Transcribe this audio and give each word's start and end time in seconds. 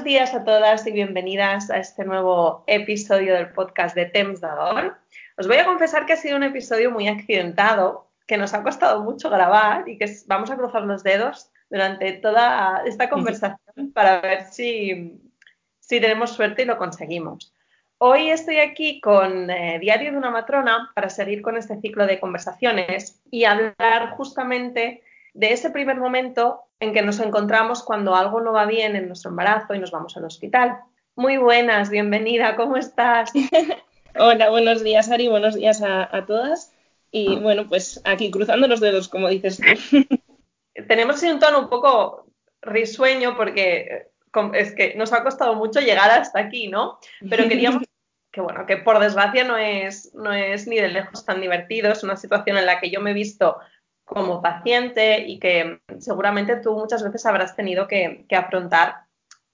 Buenos 0.00 0.14
días 0.14 0.34
a 0.34 0.44
todas 0.44 0.86
y 0.86 0.92
bienvenidas 0.92 1.68
a 1.68 1.76
este 1.76 2.06
nuevo 2.06 2.64
episodio 2.66 3.34
del 3.34 3.50
podcast 3.50 3.94
de 3.94 4.06
Temps 4.06 4.40
d'Ador. 4.40 4.96
Os 5.36 5.46
voy 5.46 5.58
a 5.58 5.66
confesar 5.66 6.06
que 6.06 6.14
ha 6.14 6.16
sido 6.16 6.36
un 6.36 6.42
episodio 6.42 6.90
muy 6.90 7.06
accidentado, 7.06 8.08
que 8.26 8.38
nos 8.38 8.54
ha 8.54 8.62
costado 8.62 9.02
mucho 9.02 9.28
grabar 9.28 9.86
y 9.86 9.98
que 9.98 10.10
vamos 10.26 10.50
a 10.50 10.56
cruzar 10.56 10.84
los 10.84 11.02
dedos 11.02 11.50
durante 11.68 12.14
toda 12.14 12.82
esta 12.86 13.10
conversación 13.10 13.92
para 13.92 14.22
ver 14.22 14.44
si, 14.44 15.20
si 15.80 16.00
tenemos 16.00 16.30
suerte 16.30 16.62
y 16.62 16.64
lo 16.64 16.78
conseguimos. 16.78 17.54
Hoy 17.98 18.30
estoy 18.30 18.56
aquí 18.56 19.02
con 19.02 19.50
eh, 19.50 19.78
Diario 19.80 20.12
de 20.12 20.16
una 20.16 20.30
Matrona 20.30 20.92
para 20.94 21.10
seguir 21.10 21.42
con 21.42 21.58
este 21.58 21.78
ciclo 21.78 22.06
de 22.06 22.18
conversaciones 22.18 23.20
y 23.30 23.44
hablar 23.44 24.12
justamente 24.16 25.02
de 25.34 25.52
ese 25.52 25.68
primer 25.68 25.98
momento 25.98 26.69
en 26.80 26.94
que 26.94 27.02
nos 27.02 27.20
encontramos 27.20 27.82
cuando 27.82 28.16
algo 28.16 28.40
no 28.40 28.52
va 28.52 28.64
bien 28.64 28.96
en 28.96 29.06
nuestro 29.06 29.30
embarazo 29.30 29.74
y 29.74 29.78
nos 29.78 29.90
vamos 29.90 30.16
al 30.16 30.24
hospital. 30.24 30.78
Muy 31.14 31.36
buenas, 31.36 31.90
bienvenida, 31.90 32.56
¿cómo 32.56 32.78
estás? 32.78 33.30
Hola, 34.18 34.48
buenos 34.48 34.82
días, 34.82 35.10
Ari, 35.10 35.28
buenos 35.28 35.54
días 35.54 35.82
a, 35.82 36.24
todas. 36.26 36.72
Y 37.12 37.36
bueno, 37.36 37.68
pues 37.68 38.00
aquí 38.04 38.30
cruzando 38.30 38.66
los 38.66 38.80
dedos, 38.80 39.08
como 39.08 39.28
dices 39.28 39.60
tú. 39.60 40.06
Tenemos 40.88 41.22
un 41.22 41.38
tono 41.38 41.60
un 41.60 41.68
poco 41.68 42.26
risueño 42.62 43.36
porque 43.36 43.80
eh, 43.80 44.10
es 44.54 44.74
que 44.74 44.94
nos 44.94 45.12
ha 45.12 45.22
costado 45.22 45.54
mucho 45.54 45.80
llegar 45.80 46.10
hasta 46.10 46.40
aquí, 46.40 46.68
¿no? 46.68 46.98
Pero 47.28 47.46
queríamos 47.46 47.82
que 48.32 48.40
bueno, 48.40 48.64
que 48.64 48.78
por 48.78 48.98
desgracia 49.00 49.44
no 49.44 49.58
es, 49.58 50.14
no 50.14 50.32
es 50.32 50.66
ni 50.66 50.76
de 50.76 50.88
lejos 50.88 51.26
tan 51.26 51.40
divertido, 51.40 51.92
es 51.92 52.02
una 52.02 52.16
situación 52.16 52.56
en 52.56 52.66
la 52.66 52.80
que 52.80 52.90
yo 52.90 53.00
me 53.00 53.10
he 53.10 53.14
visto 53.14 53.58
como 54.10 54.42
paciente 54.42 55.20
y 55.26 55.38
que 55.38 55.80
seguramente 55.98 56.56
tú 56.56 56.76
muchas 56.76 57.02
veces 57.02 57.24
habrás 57.26 57.54
tenido 57.54 57.86
que, 57.86 58.26
afrontar 58.36 59.04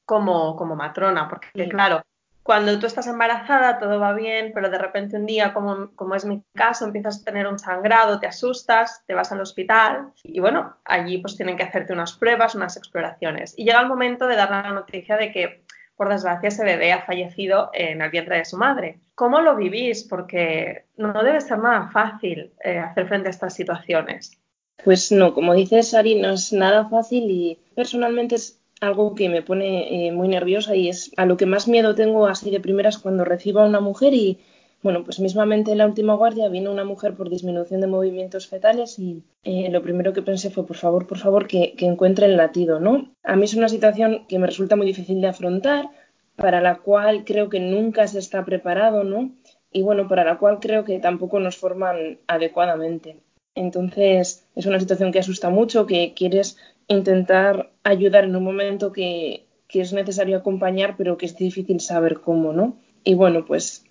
como, 0.05 0.57
como, 0.57 0.77
matrona, 0.77 1.29
porque 1.29 1.69
claro, 1.69 2.03
cuando 2.43 2.79
tú 2.79 2.87
estás 2.87 3.07
embarazada 3.07 3.79
todo 3.79 4.01
va 4.01 4.15
bien, 4.15 4.53
pero 4.55 4.71
de 4.71 4.79
repente 4.79 5.17
un 5.17 5.27
día, 5.27 5.53
como, 5.53 5.91
como, 5.95 6.15
es 6.15 6.25
mi 6.25 6.43
caso, 6.55 6.87
empiezas 6.87 7.21
a 7.21 7.25
tener 7.25 7.47
un 7.47 7.59
sangrado, 7.59 8.19
te 8.19 8.27
asustas, 8.27 9.03
te 9.07 9.15
vas 9.15 9.31
al 9.31 9.41
hospital 9.41 10.13
y 10.23 10.41
bueno, 10.41 10.77
allí 10.85 11.19
pues 11.19 11.37
tienen 11.37 11.57
que 11.57 11.65
hacerte 11.65 11.93
unas 11.93 12.15
pruebas, 12.15 12.55
unas 12.55 12.77
exploraciones. 12.77 13.53
Y 13.59 13.65
llega 13.65 13.81
el 13.81 13.89
momento 13.89 14.27
de 14.27 14.37
dar 14.37 14.51
la 14.51 14.71
noticia 14.71 15.17
de 15.17 15.33
que, 15.33 15.65
por 15.97 16.09
desgracia, 16.09 16.49
ese 16.49 16.65
bebé 16.65 16.93
ha 16.93 17.05
fallecido 17.05 17.71
en 17.75 18.01
el 18.01 18.11
vientre 18.11 18.39
de 18.39 18.45
su 18.45 18.57
madre. 18.57 19.01
¿Cómo 19.15 19.41
lo 19.41 19.57
vivís? 19.57 20.05
Porque 20.05 20.87
no 20.97 21.13
debe 21.23 21.41
ser 21.41 21.59
nada 21.59 21.89
fácil 21.89 22.53
eh, 22.63 22.79
hacer 22.79 23.09
frente 23.09 23.29
a 23.29 23.31
estas 23.31 23.55
situaciones. 23.55 24.41
Pues 24.85 25.13
no, 25.13 25.35
como 25.35 25.55
dices, 25.55 25.93
Ari, 25.95 26.15
no 26.15 26.31
es 26.31 26.53
nada 26.53 26.89
fácil 26.89 27.31
y 27.31 27.59
personalmente 27.75 28.37
es 28.37 28.61
algo 28.81 29.15
que 29.15 29.29
me 29.29 29.43
pone 29.43 30.07
eh, 30.09 30.13
muy 30.13 30.29
nerviosa 30.29 30.75
y 30.77 30.89
es 30.89 31.11
a 31.17 31.27
lo 31.27 31.37
que 31.37 31.47
más 31.47 31.67
miedo 31.69 31.95
tengo 31.95 32.27
así 32.27 32.51
de 32.51 32.61
primeras 32.61 32.99
cuando 32.99 33.25
recibo 33.25 33.61
a 33.61 33.67
una 33.67 33.81
mujer 33.81 34.15
y 34.15 34.39
bueno, 34.83 35.03
pues 35.05 35.19
mismamente 35.21 35.73
en 35.73 35.79
la 35.79 35.87
última 35.87 36.15
guardia 36.15 36.49
vino 36.49 36.71
una 36.71 36.85
mujer 36.85 37.15
por 37.15 37.29
disminución 37.29 37.81
de 37.81 37.87
movimientos 37.89 38.47
fetales 38.47 38.99
y 38.99 39.25
eh, 39.43 39.69
lo 39.71 39.83
primero 39.83 40.13
que 40.13 40.23
pensé 40.23 40.51
fue, 40.51 40.67
por 40.67 40.77
favor, 40.77 41.07
por 41.07 41.19
favor, 41.19 41.47
que, 41.49 41.75
que 41.77 41.87
encuentre 41.87 42.27
el 42.27 42.37
latido, 42.37 42.79
¿no? 42.79 43.13
A 43.25 43.35
mí 43.37 43.45
es 43.45 43.55
una 43.55 43.69
situación 43.69 44.27
que 44.29 44.39
me 44.39 44.47
resulta 44.47 44.77
muy 44.77 44.87
difícil 44.87 45.21
de 45.21 45.29
afrontar, 45.29 45.91
para 46.37 46.61
la 46.61 46.77
cual 46.77 47.25
creo 47.25 47.49
que 47.49 47.61
nunca 47.61 48.07
se 48.07 48.19
está 48.21 48.45
preparado, 48.45 49.03
¿no? 49.05 49.33
Y 49.73 49.83
bueno, 49.83 50.07
para 50.09 50.25
la 50.25 50.39
cual 50.39 50.61
creo 50.61 50.85
que 50.85 50.99
tampoco 51.01 51.41
nos 51.41 51.57
forman 51.57 52.21
adecuadamente. 52.29 53.17
Entonces, 53.57 54.47
es 54.55 54.67
una 54.67 54.79
situación 54.79 55.11
que 55.11 55.19
asusta 55.19 55.49
mucho, 55.49 55.87
que 55.87 56.13
quieres 56.15 56.59
intentar 56.89 57.73
ayudar 57.83 58.25
en 58.25 58.37
un 58.37 58.45
momento 58.45 58.93
que, 58.93 59.43
es 59.69 59.93
necesario 59.93 60.39
acompañar, 60.39 60.95
pero 60.97 61.19
que 61.19 61.27
es 61.27 61.37
difícil 61.37 61.81
saber 61.81 62.21
cómo, 62.21 62.55
¿no? 62.55 62.79
Y 63.05 63.13
bueno, 63.13 63.45
pues 63.45 63.85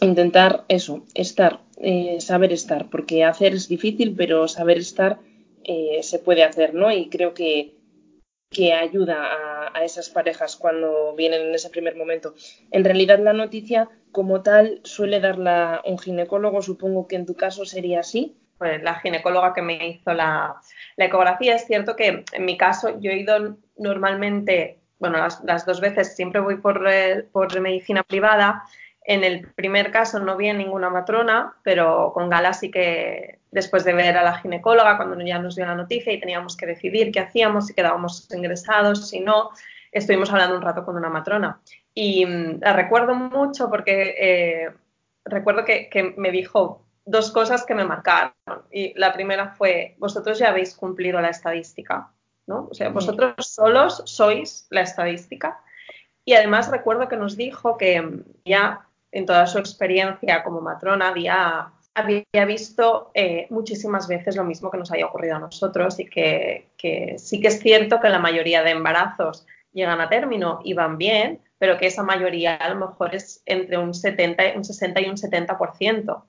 intentar 0.00 0.64
eso, 0.68 1.04
estar, 1.14 1.60
eh, 1.76 2.18
saber 2.20 2.52
estar, 2.52 2.88
porque 2.88 3.24
hacer 3.24 3.52
es 3.52 3.68
difícil, 3.68 4.14
pero 4.16 4.48
saber 4.48 4.78
estar 4.78 5.18
eh, 5.64 6.00
se 6.02 6.18
puede 6.18 6.44
hacer, 6.44 6.72
¿no? 6.72 6.90
Y 6.90 7.10
creo 7.10 7.34
que, 7.34 7.74
que 8.50 8.72
ayuda 8.72 9.22
a, 9.22 9.78
a, 9.78 9.84
esas 9.84 10.08
parejas 10.08 10.56
cuando 10.56 11.14
vienen 11.14 11.42
en 11.42 11.54
ese 11.54 11.68
primer 11.68 11.94
momento. 11.94 12.34
En 12.70 12.84
realidad 12.84 13.18
la 13.18 13.34
noticia 13.34 13.90
como 14.12 14.42
tal 14.42 14.80
suele 14.84 15.20
darla 15.20 15.82
un 15.84 15.98
ginecólogo, 15.98 16.62
supongo 16.62 17.06
que 17.06 17.16
en 17.16 17.26
tu 17.26 17.34
caso 17.34 17.66
sería 17.66 18.00
así, 18.00 18.38
pues, 18.58 18.82
la 18.82 18.96
ginecóloga 18.96 19.54
que 19.54 19.62
me 19.62 19.88
hizo 19.88 20.12
la, 20.12 20.60
ecografía. 20.96 21.54
Es 21.54 21.66
cierto 21.66 21.96
que 21.96 22.24
en 22.32 22.44
mi 22.44 22.56
caso 22.58 22.98
yo 23.00 23.10
he 23.10 23.18
ido 23.18 23.56
normalmente, 23.76 24.80
bueno, 24.98 25.18
las, 25.18 25.66
dos 25.66 25.80
veces 25.80 26.14
siempre 26.16 26.40
voy 26.40 26.56
por, 26.56 26.86
eh, 26.88 27.24
por, 27.32 27.58
medicina 27.60 28.02
privada. 28.02 28.64
En 29.04 29.24
el 29.24 29.48
primer 29.52 29.90
caso 29.90 30.18
no 30.18 30.36
vi 30.36 30.48
a 30.48 30.54
ninguna 30.54 30.90
matrona, 30.90 31.54
pero 31.62 32.12
con 32.12 32.28
Gala 32.28 32.52
sí 32.52 32.70
que 32.70 33.38
después 33.50 33.84
de 33.84 33.94
ver 33.94 34.16
a 34.18 34.22
la 34.22 34.38
ginecóloga, 34.38 34.96
cuando 34.96 35.18
ya 35.24 35.38
nos 35.38 35.56
dio 35.56 35.64
la 35.64 35.74
noticia 35.74 36.12
y 36.12 36.20
teníamos 36.20 36.56
que 36.56 36.66
decidir 36.66 37.12
qué 37.12 37.20
hacíamos, 37.20 37.68
si 37.68 37.74
quedábamos 37.74 38.28
ingresados, 38.34 39.08
si 39.08 39.20
no, 39.20 39.50
estuvimos 39.92 40.30
hablando 40.30 40.56
un 40.56 40.62
rato 40.62 40.84
con 40.84 40.96
una 40.96 41.08
matrona. 41.08 41.60
Y 41.94 42.26
mm, 42.26 42.60
la 42.60 42.72
recuerdo 42.74 43.14
mucho 43.14 43.70
porque 43.70 44.14
eh, 44.18 44.70
recuerdo 45.24 45.64
que, 45.64 45.88
que 45.88 46.14
me 46.16 46.30
dijo, 46.30 46.87
dos 47.08 47.32
cosas 47.32 47.64
que 47.64 47.74
me 47.74 47.84
marcaron. 47.84 48.34
Y 48.70 48.92
la 48.98 49.12
primera 49.12 49.48
fue, 49.48 49.96
vosotros 49.98 50.38
ya 50.38 50.50
habéis 50.50 50.74
cumplido 50.74 51.20
la 51.20 51.30
estadística, 51.30 52.12
¿no? 52.46 52.68
O 52.70 52.74
sea, 52.74 52.90
vosotros 52.90 53.34
solos 53.38 54.02
sois 54.04 54.66
la 54.70 54.82
estadística. 54.82 55.60
Y 56.24 56.34
además 56.34 56.70
recuerdo 56.70 57.08
que 57.08 57.16
nos 57.16 57.36
dijo 57.36 57.78
que 57.78 58.22
ya 58.44 58.86
en 59.10 59.24
toda 59.24 59.46
su 59.46 59.58
experiencia 59.58 60.44
como 60.44 60.60
matrona 60.60 61.08
había, 61.08 61.72
había 61.94 62.44
visto 62.46 63.10
eh, 63.14 63.46
muchísimas 63.48 64.06
veces 64.06 64.36
lo 64.36 64.44
mismo 64.44 64.70
que 64.70 64.76
nos 64.76 64.92
había 64.92 65.06
ocurrido 65.06 65.36
a 65.36 65.40
nosotros 65.40 65.98
y 65.98 66.04
que, 66.04 66.68
que 66.76 67.16
sí 67.18 67.40
que 67.40 67.48
es 67.48 67.58
cierto 67.60 68.00
que 68.00 68.10
la 68.10 68.18
mayoría 68.18 68.62
de 68.62 68.72
embarazos 68.72 69.46
llegan 69.72 70.02
a 70.02 70.10
término 70.10 70.60
y 70.62 70.74
van 70.74 70.98
bien, 70.98 71.40
pero 71.58 71.78
que 71.78 71.86
esa 71.86 72.02
mayoría 72.02 72.56
a 72.56 72.68
lo 72.68 72.86
mejor 72.86 73.14
es 73.14 73.42
entre 73.46 73.78
un, 73.78 73.94
70, 73.94 74.42
un 74.56 74.64
60 74.64 75.00
y 75.00 75.08
un 75.08 75.16
70% 75.16 76.22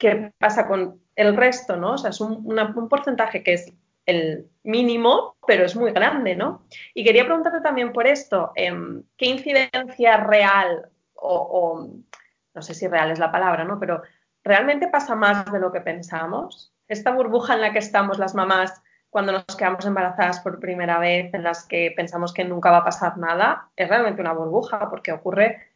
qué 0.00 0.32
pasa 0.38 0.66
con 0.66 1.00
el 1.14 1.36
resto, 1.36 1.76
¿no? 1.76 1.92
O 1.92 1.98
sea, 1.98 2.10
es 2.10 2.20
un, 2.20 2.88
porcentaje 2.88 3.44
que 3.44 3.52
es 3.52 3.72
el 4.06 4.48
mínimo, 4.64 5.36
pero 5.46 5.64
es 5.64 5.76
muy 5.76 5.92
grande, 5.92 6.34
¿no? 6.34 6.64
Y 6.94 7.04
quería 7.04 7.26
preguntarte 7.26 7.60
también 7.60 7.92
por 7.92 8.06
esto, 8.06 8.50
em, 8.56 9.04
¿qué 9.16 9.26
incidencia 9.26 10.16
real 10.16 10.90
o, 11.14 11.86
no 12.54 12.62
sé 12.62 12.74
si 12.74 12.88
real 12.88 13.10
es 13.10 13.18
la 13.18 13.30
palabra, 13.30 13.62
¿no? 13.64 13.78
Pero 13.78 14.02
¿realmente 14.42 14.88
pasa 14.88 15.14
más 15.14 15.52
de 15.52 15.60
lo 15.60 15.70
que 15.70 15.82
pensamos? 15.82 16.72
Esta 16.88 17.12
burbuja 17.12 17.54
en 17.54 17.60
la 17.60 17.72
que 17.72 17.78
estamos 17.78 18.18
las 18.18 18.34
mamás 18.34 18.82
cuando 19.10 19.32
nos 19.32 19.44
quedamos 19.56 19.84
embarazadas 19.84 20.40
por 20.40 20.60
primera 20.60 20.98
vez, 20.98 21.34
en 21.34 21.42
las 21.42 21.66
que 21.66 21.92
pensamos 21.94 22.32
que 22.32 22.44
nunca 22.44 22.70
va 22.70 22.78
a 22.78 22.84
pasar 22.84 23.18
nada, 23.18 23.68
es 23.76 23.88
realmente 23.88 24.22
una 24.22 24.32
burbuja 24.32 24.88
porque 24.88 25.12
ocurre 25.12 25.69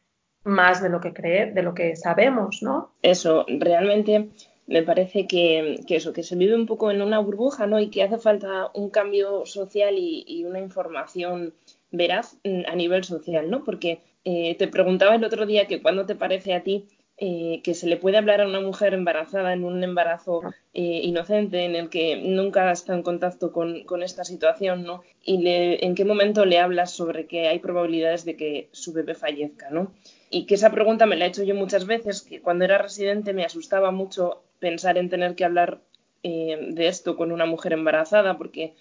más 0.44 0.82
de 0.82 0.90
lo 0.90 1.00
que 1.00 1.12
cree, 1.12 1.50
de 1.50 1.62
lo 1.62 1.74
que 1.74 1.96
sabemos, 1.96 2.62
¿no? 2.62 2.92
Eso, 3.02 3.46
realmente 3.48 4.28
me 4.66 4.82
parece 4.82 5.26
que, 5.26 5.80
eso, 5.88 6.12
que 6.12 6.22
se 6.22 6.36
vive 6.36 6.54
un 6.54 6.66
poco 6.66 6.90
en 6.90 7.02
una 7.02 7.18
burbuja, 7.18 7.66
¿no? 7.66 7.80
Y 7.80 7.90
que 7.90 8.02
hace 8.02 8.18
falta 8.18 8.70
un 8.74 8.90
cambio 8.90 9.44
social 9.46 9.94
y, 9.98 10.44
una 10.44 10.60
información 10.60 11.54
veraz 11.90 12.36
mm, 12.44 12.62
a 12.66 12.74
nivel 12.74 13.04
social, 13.04 13.50
¿no? 13.50 13.64
Porque 13.64 14.00
eh, 14.24 14.54
te 14.56 14.68
preguntaba 14.68 15.14
el 15.14 15.24
otro 15.24 15.46
día 15.46 15.66
que 15.66 15.82
cuándo 15.82 16.06
te 16.06 16.14
parece 16.14 16.54
a 16.54 16.62
ti 16.62 16.86
eh, 17.16 17.60
que 17.62 17.74
se 17.74 17.86
le 17.86 17.96
puede 17.96 18.16
hablar 18.16 18.40
a 18.40 18.46
una 18.46 18.60
mujer 18.60 18.92
embarazada 18.92 19.52
en 19.52 19.64
un 19.64 19.84
embarazo 19.84 20.40
eh, 20.72 21.00
inocente 21.04 21.64
en 21.64 21.76
el 21.76 21.88
que 21.88 22.16
nunca 22.16 22.72
está 22.72 22.92
en 22.94 23.04
contacto 23.04 23.52
con, 23.52 23.84
con 23.84 24.02
esta 24.02 24.24
situación, 24.24 24.82
¿no? 24.82 25.02
Y 25.22 25.46
en 25.46 25.94
qué 25.94 26.04
momento 26.04 26.44
le 26.44 26.58
hablas 26.58 26.90
sobre 26.90 27.26
que 27.26 27.46
hay 27.46 27.60
probabilidades 27.60 28.24
de 28.24 28.36
que 28.36 28.68
su 28.72 28.92
bebé 28.92 29.14
fallezca, 29.14 29.70
¿no? 29.70 29.92
Y 30.34 30.46
que 30.46 30.56
esa 30.56 30.72
pregunta 30.72 31.06
me 31.06 31.14
la 31.14 31.26
he 31.26 31.28
hecho 31.28 31.44
yo 31.44 31.54
muchas 31.54 31.86
veces, 31.86 32.22
que 32.22 32.40
cuando 32.40 32.64
era 32.64 32.78
residente 32.78 33.32
me 33.32 33.44
asustaba 33.44 33.92
mucho 33.92 34.42
pensar 34.58 34.98
en 34.98 35.08
tener 35.08 35.36
que 35.36 35.44
hablar 35.44 35.80
eh, 36.24 36.58
de 36.72 36.88
esto 36.88 37.16
con 37.16 37.30
una 37.30 37.46
mujer 37.46 37.72
embarazada, 37.72 38.36
porque 38.36 38.74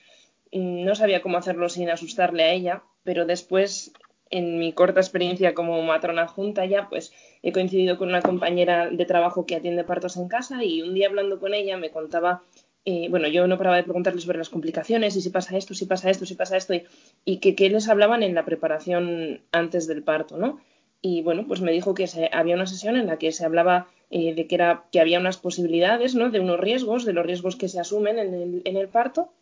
mm, 0.52 0.84
no 0.84 0.96
sabía 0.96 1.22
cómo 1.22 1.38
hacerlo 1.38 1.70
sin 1.70 1.92
asustarle 1.92 2.44
a 2.44 2.54
ella, 2.54 2.84
pero 3.04 3.28
después, 3.28 3.94
en 4.32 4.58
mi 4.58 4.74
corta 4.74 5.00
experiencia 5.00 5.54
como 5.54 5.80
matrona 5.84 6.28
junta 6.28 6.66
ya, 6.66 6.90
pues 6.90 7.14
he 7.44 7.52
coincidido 7.52 8.00
con 8.00 8.10
una 8.10 8.24
compañera 8.24 8.90
de 8.90 9.06
trabajo 9.06 9.46
que 9.46 9.56
atiende 9.56 9.84
partos 9.84 10.18
en 10.18 10.30
casa 10.30 10.64
y 10.64 10.82
un 10.82 10.96
día 10.96 11.08
hablando 11.08 11.40
con 11.40 11.54
ella 11.54 11.78
me 11.78 11.92
contaba 11.92 12.42
eh, 12.86 13.10
bueno, 13.12 13.28
yo 13.28 13.48
no 13.48 13.60
paraba 13.60 13.78
de 13.78 13.84
preguntarle 13.84 14.20
sobre 14.20 14.40
las 14.40 14.50
complicaciones 14.50 15.16
y 15.16 15.22
si 15.22 15.30
pasa 15.30 15.56
esto, 15.56 15.76
si 15.76 15.86
pasa 15.86 16.10
esto, 16.10 16.26
si 16.26 16.34
pasa 16.36 16.58
esto, 16.58 16.74
y, 16.74 16.84
y 17.24 17.38
que, 17.38 17.56
que, 17.56 17.70
les 17.70 17.88
hablaban 17.88 18.24
en 18.24 18.36
la 18.36 18.44
preparación 18.44 19.42
antes 19.54 19.88
del 19.88 20.04
parto, 20.04 20.36
¿no? 20.36 20.60
Y 21.06 21.22
bueno, 21.22 21.46
pues 21.46 21.60
me 21.60 21.74
dijo 21.74 21.94
que 21.94 22.08
se, 22.08 22.30
había 22.32 22.56
una 22.56 22.66
sesión 22.66 22.96
en 22.96 23.08
la 23.08 23.18
que 23.18 23.34
se 23.34 23.44
hablaba 23.44 23.88
eh, 24.10 24.34
de 24.34 24.48
que, 24.48 24.56
era, 24.56 24.86
que 24.90 25.02
había 25.02 25.20
unas 25.20 25.38
posibilidades, 25.38 26.16
¿no? 26.16 26.30
De 26.30 26.40
unos 26.40 26.62
riesgos, 26.62 27.04
de 27.04 27.12
los 27.12 27.26
riesgos 27.26 27.58
que 27.58 27.68
se 27.68 27.82
asumen 27.82 28.18
en 28.20 28.34
el, 28.34 28.62
en 28.64 28.78
el 28.78 28.88
parto 28.88 29.34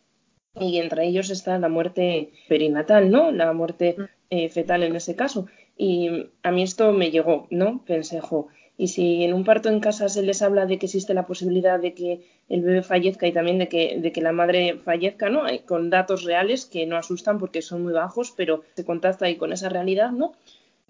y 0.58 0.78
entre 0.78 1.06
ellos 1.06 1.30
está 1.30 1.56
la 1.60 1.68
muerte 1.68 2.32
perinatal, 2.48 3.12
¿no? 3.12 3.30
La 3.30 3.52
muerte 3.52 3.96
eh, 4.28 4.48
fetal 4.48 4.82
en 4.82 4.96
ese 4.96 5.14
caso. 5.14 5.46
Y 5.76 6.26
a 6.42 6.50
mí 6.50 6.64
esto 6.64 6.92
me 6.92 7.12
llegó, 7.12 7.46
¿no? 7.50 7.84
Pensé, 7.86 8.20
jo, 8.20 8.48
y 8.76 8.88
si 8.88 9.22
en 9.22 9.32
un 9.32 9.44
parto 9.44 9.68
en 9.68 9.78
casa 9.78 10.08
se 10.08 10.22
les 10.22 10.42
habla 10.42 10.66
de 10.66 10.80
que 10.80 10.86
existe 10.86 11.14
la 11.14 11.26
posibilidad 11.26 11.78
de 11.78 11.94
que 11.94 12.22
el 12.48 12.62
bebé 12.62 12.82
fallezca 12.82 13.28
y 13.28 13.32
también 13.32 13.58
de 13.58 13.68
que, 13.68 13.98
de 14.00 14.10
que 14.10 14.20
la 14.20 14.32
madre 14.32 14.78
fallezca, 14.84 15.30
¿no? 15.30 15.44
Con 15.66 15.90
datos 15.90 16.24
reales 16.24 16.66
que 16.66 16.86
no 16.86 16.96
asustan 16.96 17.38
porque 17.38 17.62
son 17.62 17.84
muy 17.84 17.92
bajos, 17.92 18.32
pero 18.36 18.64
se 18.74 18.84
contacta 18.84 19.26
ahí 19.26 19.36
con 19.36 19.52
esa 19.52 19.68
realidad, 19.68 20.10
¿no? 20.10 20.32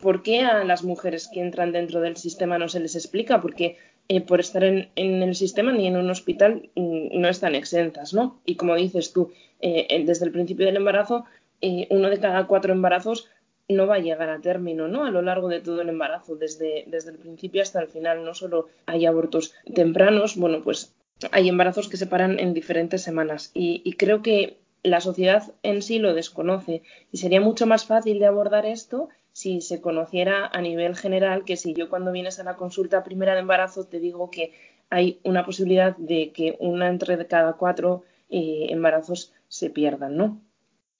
¿Por 0.00 0.22
qué 0.22 0.40
a 0.40 0.64
las 0.64 0.82
mujeres 0.82 1.28
que 1.32 1.40
entran 1.40 1.72
dentro 1.72 2.00
del 2.00 2.16
sistema 2.16 2.58
no 2.58 2.68
se 2.68 2.80
les 2.80 2.96
explica? 2.96 3.40
Porque 3.40 3.76
eh, 4.08 4.20
por 4.20 4.40
estar 4.40 4.64
en, 4.64 4.90
el 4.96 5.34
sistema 5.34 5.72
ni 5.72 5.86
en 5.86 5.96
un 5.96 6.10
hospital 6.10 6.70
mm, 6.74 7.20
no 7.20 7.28
están 7.28 7.54
exentas, 7.54 8.12
¿no? 8.12 8.40
Y 8.44 8.56
como 8.56 8.74
dices 8.74 9.12
tú, 9.12 9.32
eh, 9.60 10.04
desde 10.04 10.26
el 10.26 10.32
principio 10.32 10.66
del 10.66 10.76
embarazo, 10.76 11.24
eh, 11.60 11.86
uno 11.90 12.10
de 12.10 12.18
cada 12.18 12.46
cuatro 12.46 12.72
embarazos 12.72 13.28
no 13.68 13.86
va 13.86 13.96
a 13.96 14.00
llegar 14.00 14.28
a 14.28 14.40
término, 14.40 14.88
¿no? 14.88 15.04
A 15.04 15.10
lo 15.10 15.22
largo 15.22 15.48
de 15.48 15.60
todo 15.60 15.82
el 15.82 15.88
embarazo, 15.88 16.34
desde, 16.34 16.84
desde 16.88 17.10
el 17.10 17.18
principio 17.18 17.62
hasta 17.62 17.80
el 17.80 17.88
final. 17.88 18.24
No 18.24 18.34
solo 18.34 18.68
hay 18.86 19.06
abortos 19.06 19.54
tempranos, 19.72 20.36
bueno, 20.36 20.62
pues 20.62 20.94
hay 21.30 21.48
embarazos 21.48 21.88
que 21.88 21.96
se 21.96 22.06
paran 22.06 22.38
en 22.38 22.54
diferentes 22.54 23.02
semanas. 23.02 23.50
Y, 23.54 23.92
creo 23.94 24.22
que 24.22 24.58
la 24.82 25.00
sociedad 25.00 25.52
en 25.62 25.80
sí 25.80 26.00
lo 26.00 26.12
desconoce 26.12 26.82
y 27.12 27.18
sería 27.18 27.40
mucho 27.40 27.66
más 27.66 27.84
fácil 27.84 28.18
de 28.18 28.26
abordar 28.26 28.66
esto 28.66 29.08
si 29.32 29.60
se 29.60 29.80
conociera 29.80 30.46
a 30.46 30.60
nivel 30.60 30.94
general 30.96 31.44
que 31.44 31.56
si 31.56 31.74
yo 31.74 31.88
cuando 31.88 32.12
vienes 32.12 32.38
a 32.38 32.44
la 32.44 32.56
consulta 32.56 33.04
primera 33.04 33.34
de 33.34 33.40
embarazo 33.40 33.86
te 33.86 33.98
digo 33.98 34.30
que 34.30 34.52
hay 34.90 35.20
una 35.24 35.44
posibilidad 35.44 35.96
de 35.96 36.32
que 36.32 36.56
una 36.60 36.88
entre 36.88 37.26
cada 37.26 37.54
cuatro 37.54 38.04
eh, 38.28 38.66
embarazos 38.70 39.32
se 39.48 39.70
pierdan, 39.70 40.16
¿no? 40.16 40.40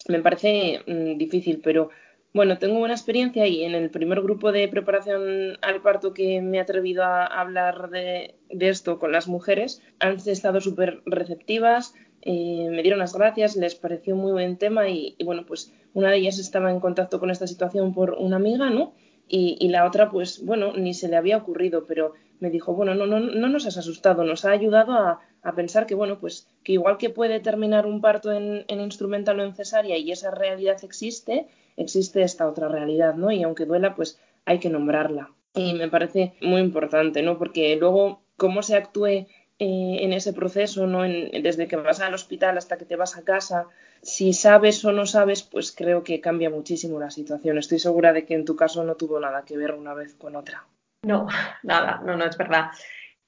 Me 0.08 0.20
parece 0.20 0.80
mm, 0.86 1.18
difícil, 1.18 1.60
pero 1.62 1.90
bueno, 2.34 2.58
tengo 2.58 2.78
buena 2.78 2.94
experiencia 2.94 3.46
y 3.46 3.62
en 3.62 3.74
el 3.74 3.90
primer 3.90 4.22
grupo 4.22 4.52
de 4.52 4.66
preparación 4.68 5.58
al 5.60 5.82
parto 5.82 6.14
que 6.14 6.40
me 6.40 6.56
he 6.56 6.60
atrevido 6.60 7.04
a 7.04 7.26
hablar 7.26 7.90
de, 7.90 8.36
esto 8.48 8.98
con 8.98 9.12
las 9.12 9.28
mujeres, 9.28 9.82
han 9.98 10.16
estado 10.26 10.60
súper 10.62 11.02
receptivas, 11.04 11.94
eh, 12.22 12.68
me 12.70 12.82
dieron 12.82 13.00
las 13.00 13.14
gracias, 13.14 13.56
les 13.56 13.74
pareció 13.74 14.14
muy 14.14 14.32
buen 14.32 14.56
tema 14.56 14.88
y, 14.88 15.16
bueno, 15.24 15.44
pues 15.44 15.72
una 15.92 16.10
de 16.10 16.18
ellas 16.18 16.38
estaba 16.38 16.70
en 16.70 16.80
contacto 16.80 17.18
con 17.18 17.30
esta 17.30 17.46
situación 17.46 17.92
por 17.92 18.12
una 18.12 18.36
amiga, 18.36 18.70
¿no? 18.70 18.94
Y, 19.28 19.68
la 19.68 19.86
otra, 19.86 20.10
pues 20.10 20.44
bueno, 20.44 20.74
ni 20.74 20.92
se 20.92 21.08
le 21.08 21.16
había 21.16 21.38
ocurrido, 21.38 21.86
pero 21.86 22.12
me 22.38 22.50
dijo, 22.50 22.74
bueno, 22.74 22.94
no, 22.94 23.06
no, 23.06 23.18
no 23.18 23.48
nos 23.48 23.66
has 23.66 23.78
asustado, 23.78 24.24
nos 24.24 24.44
ha 24.44 24.50
ayudado 24.50 24.92
a, 24.92 25.20
pensar 25.56 25.86
que, 25.86 25.94
bueno, 25.94 26.20
pues 26.20 26.48
que 26.62 26.72
igual 26.72 26.98
que 26.98 27.10
puede 27.10 27.40
terminar 27.40 27.86
un 27.86 28.00
parto 28.00 28.30
en, 28.30 28.64
en 28.68 28.80
instrumental 28.80 29.40
o 29.40 29.44
en 29.44 29.54
cesárea 29.54 29.96
y 29.96 30.12
esa 30.12 30.30
realidad 30.30 30.76
existe, 30.84 31.48
existe 31.76 32.22
esta 32.22 32.46
otra 32.46 32.68
realidad, 32.68 33.14
¿no? 33.14 33.32
Y 33.32 33.42
aunque 33.42 33.64
duela, 33.64 33.94
pues 33.94 34.20
hay 34.44 34.58
que 34.58 34.70
nombrarla. 34.70 35.30
Y 35.54 35.74
me 35.74 35.88
parece 35.88 36.34
muy 36.40 36.60
importante, 36.60 37.22
¿no? 37.22 37.38
Porque 37.38 37.76
luego, 37.76 38.22
cómo 38.36 38.62
se 38.62 38.76
actúe 38.76 39.26
eh, 39.58 39.98
en 40.00 40.12
ese 40.12 40.32
proceso, 40.32 40.86
¿no? 40.86 41.02
desde 41.02 41.68
que 41.68 41.76
vas 41.76 42.00
al 42.00 42.14
hospital 42.14 42.58
hasta 42.58 42.76
que 42.78 42.84
te 42.84 42.96
vas 42.96 43.16
a 43.16 43.22
casa, 43.22 43.66
si 44.02 44.32
sabes 44.32 44.84
o 44.84 44.92
no 44.92 45.06
sabes, 45.06 45.42
pues 45.42 45.72
creo 45.72 46.02
que 46.02 46.20
cambia 46.20 46.50
muchísimo 46.50 46.98
la 46.98 47.10
situación. 47.10 47.58
Estoy 47.58 47.78
segura 47.78 48.12
de 48.12 48.24
que 48.24 48.34
en 48.34 48.44
tu 48.44 48.56
caso 48.56 48.82
no 48.84 48.96
tuvo 48.96 49.20
nada 49.20 49.44
que 49.44 49.56
ver 49.56 49.72
una 49.72 49.94
vez 49.94 50.14
con 50.14 50.36
otra. 50.36 50.66
No, 51.04 51.26
nada, 51.62 52.00
no, 52.04 52.16
no 52.16 52.24
es 52.24 52.36
verdad. 52.36 52.70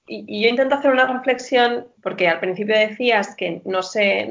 Y, 0.06 0.42
yo 0.42 0.48
intento 0.48 0.74
hacer 0.74 0.90
una 0.90 1.06
reflexión, 1.06 1.86
porque 2.02 2.28
al 2.28 2.40
principio 2.40 2.76
decías 2.76 3.34
que 3.34 3.62
no, 3.64 3.80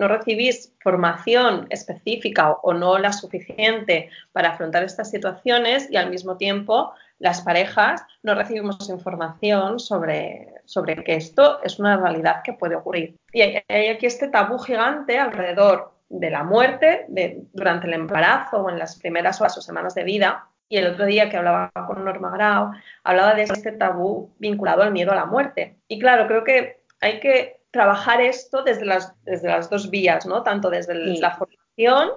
recibís 0.08 0.74
formación 0.82 1.68
específica 1.70 2.52
o, 2.52 2.74
no 2.74 2.98
la 3.00 3.12
suficiente 3.12 4.10
para 4.32 4.50
afrontar 4.50 4.84
estas 4.84 5.10
situaciones 5.10 5.90
y 5.90 5.98
al 5.98 6.10
mismo 6.10 6.38
tiempo 6.38 6.94
las 7.20 7.42
parejas 7.42 8.04
no 8.22 8.36
recibimos 8.36 8.90
información 8.90 9.80
sobre, 9.80 10.54
sobre 10.66 11.04
que 11.04 11.16
esto 11.16 11.64
es 11.64 11.80
una 11.80 11.98
realidad 11.98 12.42
que 12.44 12.54
puede 12.54 12.76
ocurrir. 12.76 13.16
Y 13.32 13.42
hay, 13.42 13.88
aquí 13.88 14.06
este 14.06 14.28
tabú 14.28 14.60
gigante 14.60 15.18
alrededor 15.18 15.94
de 16.10 16.30
la 16.30 16.44
muerte 16.44 17.08
durante 17.54 17.88
el 17.88 17.94
embarazo 17.94 18.58
o 18.58 18.70
en 18.70 18.78
las 18.78 19.00
primeras 19.00 19.42
horas 19.42 19.58
o 19.58 19.62
semanas 19.62 19.96
de 19.96 20.04
vida 20.04 20.48
y 20.70 20.78
el 20.78 20.88
otro 20.88 21.06
día 21.06 21.30
que 21.30 21.38
hablaba 21.38 21.72
con 21.88 22.04
Norma 22.04 22.32
Grau, 22.32 22.72
hablaba 23.04 23.36
de 23.36 23.44
este 23.44 23.72
tabú 23.74 24.34
vinculado 24.40 24.82
al 24.82 24.92
miedo 24.92 25.12
a 25.12 25.16
la 25.16 25.26
muerte. 25.26 25.78
Y 25.88 26.00
claro, 26.00 26.28
creo 26.28 26.44
que 26.44 26.84
hay 27.00 27.20
que 27.20 27.62
trabajar 27.72 28.22
esto 28.22 28.64
desde 28.64 28.86
las, 28.86 29.14
desde 29.24 29.50
las 29.50 29.70
dos 29.70 29.90
vías, 29.90 30.26
¿no? 30.26 30.44
Tanto 30.44 30.70
desde 30.70 30.96
la 30.96 31.32
formación, 31.32 32.10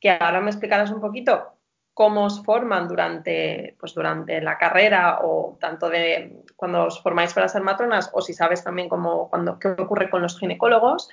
que 0.00 0.10
ahora 0.10 0.40
me 0.40 0.50
explicarás 0.50 0.90
un 0.90 1.00
poquito 1.00 1.52
cómo 1.94 2.24
os 2.24 2.44
forman 2.44 2.88
durante, 2.88 3.74
pues 3.80 3.94
durante 3.94 4.42
la 4.42 4.58
carrera 4.58 5.20
o 5.22 5.56
tanto 5.58 5.88
de 5.88 6.42
cuando 6.54 6.84
os 6.84 7.02
formáis 7.02 7.32
para 7.32 7.48
ser 7.48 7.62
matronas 7.62 8.10
o 8.12 8.20
si 8.20 8.34
sabes 8.34 8.62
también 8.62 8.88
cómo, 8.88 9.30
cuando, 9.30 9.58
qué 9.58 9.68
ocurre 9.68 10.10
con 10.10 10.20
los 10.20 10.38
ginecólogos. 10.38 11.08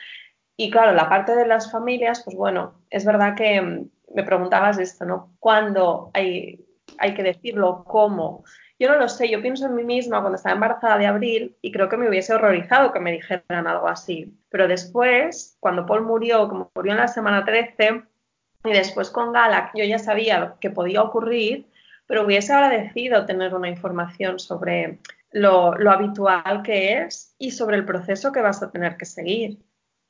Y 0.58 0.70
claro, 0.70 0.92
la 0.92 1.08
parte 1.08 1.36
de 1.36 1.48
las 1.48 1.72
familias, 1.72 2.22
pues 2.24 2.36
bueno, 2.36 2.82
es 2.90 3.06
verdad 3.06 3.36
que 3.36 3.88
me 4.14 4.24
preguntabas 4.24 4.78
esto, 4.78 5.06
¿no? 5.06 5.34
Cuando 5.40 6.12
hay 6.14 6.60
hay 7.00 7.14
que 7.14 7.24
decirlo, 7.24 7.84
cómo. 7.86 8.44
Yo 8.80 8.90
no 8.90 8.98
lo 8.98 9.08
sé, 9.08 9.30
yo 9.30 9.42
pienso 9.42 9.66
en 9.66 9.76
mí 9.76 9.84
misma 9.84 10.20
cuando 10.20 10.36
estaba 10.36 10.56
embarazada 10.56 10.98
de 10.98 11.06
abril 11.06 11.58
y 11.62 11.72
creo 11.72 11.90
que 11.90 11.98
me 11.98 12.10
hubiese 12.10 12.34
horrorizado 12.34 12.92
que 12.92 13.00
me 13.00 13.12
dijeran 13.12 13.68
algo 13.68 13.88
así. 13.88 14.38
Pero 14.50 14.68
después, 14.68 15.58
cuando 15.60 15.86
Paul 15.86 16.04
murió, 16.04 16.48
como 16.50 16.72
murió 16.76 16.92
en 16.92 16.98
la 16.98 17.08
semana 17.08 17.46
13, 17.46 18.04
y 18.66 18.72
después 18.72 19.10
con 19.10 19.34
Gala, 19.34 19.72
yo 19.76 19.84
ya 19.84 20.00
sabía 20.00 20.56
que 20.60 20.70
podía 20.70 21.02
ocurrir, 21.02 21.68
pero 22.08 22.26
hubiese 22.26 22.54
agradecido 22.54 23.26
tener 23.26 23.54
una 23.54 23.70
información 23.70 24.40
sobre 24.40 25.00
lo, 25.32 25.74
habitual 25.90 26.62
que 26.64 27.00
es 27.00 27.36
y 27.38 27.52
sobre 27.52 27.78
el 27.78 27.86
proceso 27.86 28.32
que 28.32 28.42
vas 28.42 28.62
a 28.64 28.72
tener 28.72 28.98
que 28.98 29.06
seguir 29.06 29.60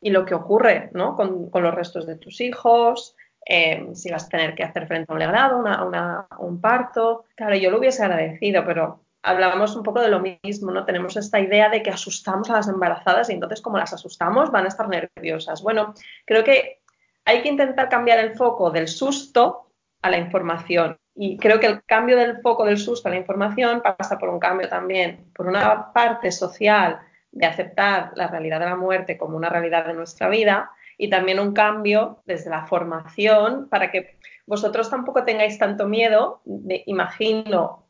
y 0.02 0.10
lo 0.10 0.26
que 0.26 0.36
ocurre 0.36 0.90
¿no? 0.94 1.16
con 1.16 1.64
los 1.64 1.74
restos 1.74 2.06
de 2.06 2.16
tus 2.16 2.42
hijos, 2.42 3.16
eh, 3.46 3.88
si 3.94 4.10
vas 4.12 4.26
a 4.26 4.30
tener 4.30 4.56
que 4.56 4.64
hacer 4.64 4.88
frente 4.88 5.12
a 5.12 5.14
un 5.14 5.20
legrado, 5.20 5.58
una, 5.58 6.28
un 6.40 6.62
parto. 6.62 7.26
Claro, 7.36 7.56
yo 7.56 7.70
lo 7.72 7.80
hubiese 7.80 8.04
agradecido, 8.04 8.64
pero 8.66 9.02
hablábamos 9.22 9.76
un 9.76 9.84
poco 9.84 10.02
de 10.02 10.10
lo 10.10 10.20
mismo, 10.20 10.72
¿no? 10.72 10.86
Tenemos 10.86 11.16
esta 11.18 11.40
idea 11.40 11.70
de 11.70 11.82
que 11.82 11.90
asustamos 11.90 12.50
a 12.50 12.54
las 12.54 12.68
embarazadas 12.68 13.30
y 13.30 13.34
entonces 13.34 13.62
como 13.62 13.78
las 13.78 13.94
asustamos 13.94 14.52
van 14.52 14.66
a 14.66 14.70
estar 14.70 14.88
nerviosas. 14.88 15.62
Bueno, 15.62 15.94
creo 16.26 16.44
que 16.44 16.82
hay 17.26 17.42
que 17.42 17.50
intentar 17.50 17.90
cambiar 17.90 18.20
el 18.20 18.36
foco 18.36 18.72
del 18.72 18.88
susto 18.88 19.68
a 20.02 20.10
la 20.10 20.18
información. 20.18 20.98
Y 21.16 21.38
creo 21.38 21.60
que 21.60 21.68
el 21.68 21.84
cambio 21.84 22.18
del 22.18 22.42
foco 22.42 22.66
del 22.66 22.78
susto 22.78 23.08
a 23.08 23.12
la 23.12 23.18
información 23.18 23.82
pasa 23.82 24.18
por 24.18 24.30
un 24.30 24.40
cambio 24.40 24.68
también, 24.68 25.32
por 25.34 25.48
una 25.48 25.94
parte 25.94 26.32
social 26.32 27.00
de 27.32 27.46
aceptar 27.46 28.12
la 28.16 28.28
realidad 28.28 28.60
de 28.60 28.66
la 28.66 28.76
muerte 28.76 29.18
como 29.18 29.38
una 29.38 29.50
realidad 29.50 29.86
de 29.86 29.94
nuestra 29.94 30.28
vida 30.28 30.72
y 31.04 31.10
también 31.10 31.38
un 31.38 31.52
cambio 31.54 32.24
desde 32.26 32.50
la 32.50 32.66
formación 32.66 33.68
para 33.68 33.92
que 33.92 34.18
vosotros 34.46 34.90
tampoco 34.90 35.26
tengáis 35.26 35.60
tanto 35.60 35.86
miedo. 35.86 36.42
imagino 36.86 37.90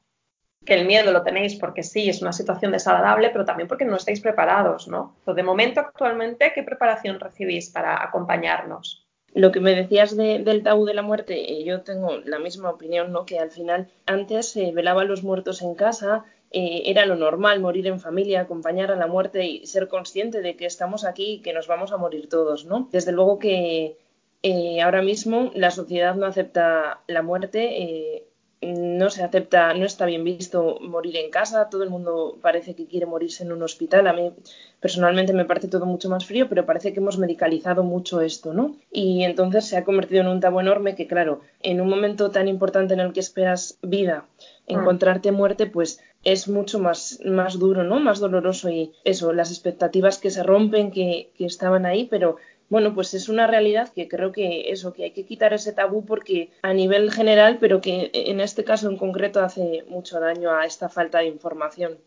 que 0.65 0.73
el 0.73 0.87
miedo 0.87 1.11
lo 1.11 1.21
tenéis 1.21 1.55
porque 1.55 1.83
sí, 1.83 2.09
es 2.09 2.23
una 2.23 2.33
situación 2.33 2.71
desagradable, 2.71 3.29
pero 3.29 3.45
también 3.45 3.67
porque 3.67 3.85
no 3.85 3.97
estáis 3.97 4.19
preparados, 4.19 4.87
¿no? 4.87 5.15
de 5.27 5.43
momento, 5.43 5.79
actualmente, 5.79 6.53
¿qué 6.55 6.63
preparación 6.63 7.19
recibís 7.19 7.69
para 7.69 8.03
acompañarnos? 8.03 9.05
Lo 9.35 9.51
que 9.51 9.59
me 9.59 9.75
decías 9.75 10.17
del 10.17 10.63
tabú 10.63 10.85
de 10.85 10.95
la 10.95 11.03
muerte, 11.03 11.35
eh, 11.53 11.63
yo 11.63 11.81
tengo 11.81 12.17
la 12.25 12.39
misma 12.39 12.69
opinión, 12.69 13.11
¿no? 13.11 13.25
Que 13.25 13.39
al 13.39 13.49
final 13.49 13.89
antes 14.05 14.51
se 14.51 14.71
velaban 14.71 15.07
los 15.07 15.23
muertos 15.23 15.61
en 15.63 15.73
casa, 15.73 16.23
eh, 16.53 16.83
era 16.85 17.07
lo 17.07 17.15
normal 17.15 17.59
morir 17.59 17.87
en 17.87 17.99
familia, 17.99 18.41
acompañar 18.41 18.91
a 18.91 18.95
la 18.95 19.07
muerte 19.07 19.43
y 19.45 19.65
ser 19.65 19.87
consciente 19.87 20.41
de 20.41 20.55
que 20.55 20.67
estamos 20.67 21.03
aquí 21.03 21.33
y 21.33 21.39
que 21.39 21.51
nos 21.51 21.67
vamos 21.67 21.91
a 21.91 21.97
morir 21.97 22.29
todos, 22.29 22.65
¿no? 22.65 22.89
Desde 22.91 23.11
luego 23.11 23.39
que 23.39 23.97
eh, 24.43 24.81
ahora 24.81 25.01
mismo 25.01 25.51
la 25.55 25.71
sociedad 25.71 26.15
no 26.15 26.27
acepta 26.27 26.99
la 27.07 27.23
muerte, 27.23 27.81
eh, 27.81 28.27
no 28.61 29.09
se 29.09 29.23
acepta, 29.23 29.73
no 29.73 29.85
está 29.85 30.05
bien 30.05 30.23
visto 30.23 30.77
morir 30.79 31.17
en 31.17 31.31
casa, 31.31 31.69
todo 31.69 31.83
el 31.83 31.89
mundo 31.89 32.37
parece 32.41 32.75
que 32.75 32.85
quiere 32.85 33.05
morirse 33.05 33.43
en 33.43 33.51
un 33.51 33.63
hospital. 33.63 34.07
A 34.07 34.13
mí 34.13 34.31
personalmente 34.79 35.33
me 35.33 35.45
parece 35.45 35.67
todo 35.67 35.85
mucho 35.85 36.09
más 36.09 36.25
frío, 36.25 36.47
pero 36.49 36.65
parece 36.65 36.93
que 36.93 36.99
hemos 36.99 37.17
medicalizado 37.17 37.83
mucho 37.83 38.21
esto, 38.21 38.53
¿no? 38.53 38.75
Y 38.91 39.23
entonces 39.23 39.65
se 39.65 39.77
ha 39.77 39.83
convertido 39.83 40.21
en 40.21 40.27
un 40.27 40.39
tabú 40.39 40.59
enorme 40.59 40.95
que, 40.95 41.07
claro, 41.07 41.41
en 41.61 41.81
un 41.81 41.89
momento 41.89 42.31
tan 42.31 42.47
importante 42.47 42.93
en 42.93 42.99
el 42.99 43.11
que 43.11 43.21
esperas 43.21 43.79
vida. 43.81 44.25
Encontrarte 44.67 45.31
muerte, 45.31 45.65
pues 45.65 46.01
es 46.23 46.47
mucho 46.47 46.79
más, 46.79 47.19
más 47.25 47.59
duro, 47.59 47.83
¿no? 47.83 47.99
Más 47.99 48.19
doloroso 48.19 48.69
y 48.69 48.91
eso, 49.03 49.33
las 49.33 49.51
expectativas 49.51 50.17
que 50.17 50.29
se 50.29 50.43
rompen, 50.43 50.91
que, 50.91 51.31
que 51.37 51.45
estaban 51.45 51.85
ahí, 51.85 52.05
pero 52.05 52.37
bueno, 52.69 52.95
pues 52.95 53.13
es 53.13 53.29
una 53.29 53.45
realidad 53.45 53.89
que 53.93 54.07
creo 54.07 54.31
que 54.31 54.71
eso, 54.71 54.93
que 54.93 55.03
hay 55.03 55.11
que 55.11 55.25
quitar 55.25 55.53
ese 55.53 55.73
tabú 55.73 56.05
porque 56.05 56.49
a 56.61 56.73
nivel 56.73 57.11
general, 57.11 57.57
pero 57.59 57.81
que 57.81 58.09
en 58.13 58.39
este 58.39 58.63
caso 58.63 58.89
en 58.89 58.97
concreto 58.97 59.41
hace 59.41 59.83
mucho 59.87 60.19
daño 60.19 60.51
a 60.51 60.65
esta 60.65 60.89
falta 60.89 61.19
de 61.19 61.27
información. 61.27 61.99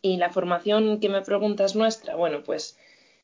Y 0.00 0.16
la 0.16 0.30
formación 0.30 1.00
que 1.00 1.10
me 1.10 1.20
preguntas 1.20 1.76
nuestra, 1.76 2.16
bueno, 2.16 2.42
pues 2.42 2.78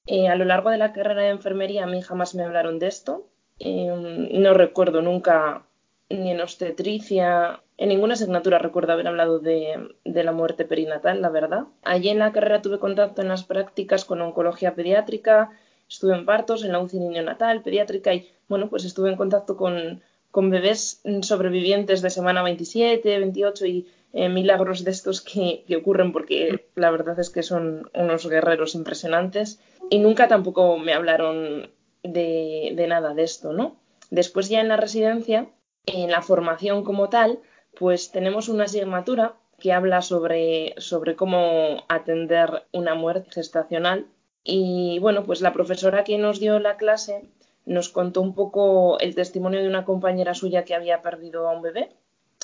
eh, 0.07 0.29
a 0.29 0.35
lo 0.37 0.45
largo 0.45 0.71
de 0.71 0.79
la 0.79 0.93
carrera 0.93 1.23
de 1.23 1.31
enfermería 1.31 1.85
a 1.85 1.87
mí 1.87 2.03
jamás 2.03 2.35
me 2.35 2.43
hablaron 2.43 2.79
de 2.79 2.89
esto. 2.89 3.27
Em, 3.59 4.29
no 4.43 4.53
recuerdo 4.53 5.01
nunca 5.01 5.65
ni 6.11 6.31
en 6.31 6.41
obstetricia, 6.41 7.63
en 7.79 7.89
ninguna 7.91 8.15
asignatura 8.15 8.59
recuerdo 8.59 8.93
haber 8.93 9.07
hablado 9.07 9.39
de, 9.39 9.95
la 10.05 10.33
muerte 10.33 10.65
perinatal, 10.65 11.23
la 11.23 11.31
verdad. 11.31 11.65
Allí 11.85 12.09
en 12.09 12.19
la 12.19 12.33
carrera 12.33 12.61
tuve 12.61 12.81
contacto 12.81 13.23
en 13.23 13.29
las 13.29 13.45
prácticas 13.45 14.05
con 14.05 14.21
oncología 14.21 14.75
pediátrica, 14.75 15.51
estuve 15.89 16.17
en 16.17 16.27
partos, 16.27 16.65
en 16.65 16.73
la 16.73 16.81
UCI 16.81 16.99
niño 16.99 17.23
natal, 17.23 17.63
pediátrica 17.63 18.13
y, 18.13 18.29
bueno, 18.49 18.69
pues 18.69 18.85
estuve 18.85 19.11
en 19.11 19.17
contacto 19.17 19.57
con, 19.57 20.03
bebés 20.35 21.03
sobrevivientes 21.23 22.03
de 22.03 22.11
semana 22.11 22.43
27, 22.43 23.19
28 23.19 23.67
y 23.67 23.87
eh, 24.13 24.29
milagros 24.29 24.83
de 24.85 24.91
estos 24.91 25.21
que, 25.21 25.65
que, 25.67 25.77
ocurren 25.77 26.13
porque 26.13 26.69
la 26.75 26.91
verdad 26.91 27.19
es 27.19 27.31
que 27.31 27.43
son 27.43 27.91
unos 27.95 28.29
guerreros 28.29 28.75
impresionantes 28.75 29.61
y 29.91 29.99
nunca 29.99 30.29
tampoco 30.29 30.79
me 30.79 30.95
hablaron 30.95 31.71
de, 32.03 32.73
de 32.75 32.87
nada 32.87 33.15
de 33.15 33.23
esto, 33.23 33.53
¿no? 33.53 33.77
Después 34.11 34.49
ya 34.49 34.61
en 34.61 34.69
la 34.69 34.77
residencia, 34.77 35.49
en 35.87 36.11
la 36.11 36.23
formación 36.23 36.85
como 36.85 37.09
tal, 37.09 37.41
pues 37.79 38.13
tenemos 38.13 38.49
una 38.49 38.65
asignatura 38.65 39.35
que 39.59 39.73
habla 39.73 40.03
sobre, 40.03 40.75
sobre 40.79 41.17
cómo 41.17 41.85
atender 41.89 42.65
una 42.73 42.95
muerte 42.95 43.31
gestacional 43.33 44.07
y 44.45 44.99
bueno, 45.01 45.25
pues 45.25 45.41
la 45.41 45.53
profesora 45.53 46.05
que 46.05 46.17
nos 46.17 46.41
dio 46.41 46.59
la 46.59 46.77
clase 46.77 47.29
nos 47.67 47.91
contó 47.91 48.23
un 48.23 48.35
poco 48.35 48.99
el 48.99 49.15
testimonio 49.15 49.61
de 49.61 49.69
una 49.69 49.85
compañera 49.85 50.35
suya 50.35 50.65
que 50.65 50.75
había 50.75 51.03
perdido 51.03 51.49
a 51.49 51.53
un 51.53 51.63
bebé 51.63 51.91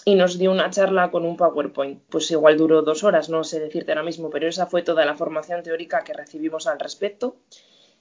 y 0.04 0.16
nos 0.16 0.38
dio 0.38 0.52
una 0.52 0.70
charla 0.70 1.10
con 1.10 1.24
un 1.24 1.36
PowerPoint. 1.36 2.02
Pues 2.10 2.30
igual 2.30 2.58
duró 2.58 2.82
dos 2.82 3.04
horas, 3.04 3.30
no 3.30 3.42
sé 3.42 3.58
decirte 3.58 3.92
ahora 3.92 4.02
mismo, 4.02 4.28
pero 4.28 4.48
esa 4.48 4.66
fue 4.66 4.82
toda 4.82 5.06
la 5.06 5.14
formación 5.14 5.62
teórica 5.62 6.04
que 6.04 6.12
recibimos 6.12 6.66
al 6.66 6.78
respecto. 6.78 7.36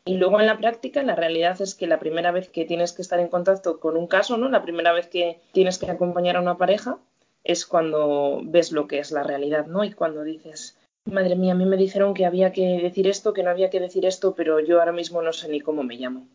Y 0.06 0.18
luego 0.18 0.42
en 0.42 0.48
la 0.48 0.58
práctica, 0.58 1.02
la 1.02 1.16
realidad 1.16 1.62
es 1.62 1.76
que 1.76 1.88
la 1.88 2.00
primera 2.00 2.32
vez 2.32 2.50
que 2.50 2.66
tienes 2.66 2.92
que 2.92 3.02
estar 3.02 3.22
en 3.22 3.30
contacto 3.30 3.80
con 3.80 3.96
un 3.96 4.08
caso, 4.08 4.38
¿no? 4.38 4.50
La 4.50 4.62
primera 4.62 4.92
vez 4.92 5.08
que 5.08 5.40
tienes 5.54 5.78
que 5.78 5.90
acompañar 5.90 6.36
a 6.36 6.42
una 6.42 6.58
pareja 6.58 7.00
es 7.44 7.66
cuando 7.66 8.42
ves 8.44 8.72
lo 8.72 8.88
que 8.88 9.00
es 9.00 9.12
la 9.12 9.24
realidad, 9.24 9.68
¿no? 9.68 9.84
Y 9.84 9.94
cuando 9.94 10.24
dices, 10.24 10.78
madre 11.06 11.36
mía, 11.36 11.54
a 11.54 11.56
mí 11.56 11.66
me 11.66 11.78
dijeron 11.78 12.14
que 12.14 12.26
había 12.26 12.52
que 12.52 12.80
decir 12.82 13.08
esto, 13.08 13.34
que 13.34 13.44
no 13.44 13.50
había 13.50 13.70
que 13.70 13.80
decir 13.80 14.06
esto, 14.06 14.34
pero 14.36 14.60
yo 14.60 14.80
ahora 14.80 14.92
mismo 14.92 15.22
no 15.22 15.34
sé 15.34 15.50
ni 15.50 15.60
cómo 15.60 15.84
me 15.84 15.96
llamo. 15.96 16.28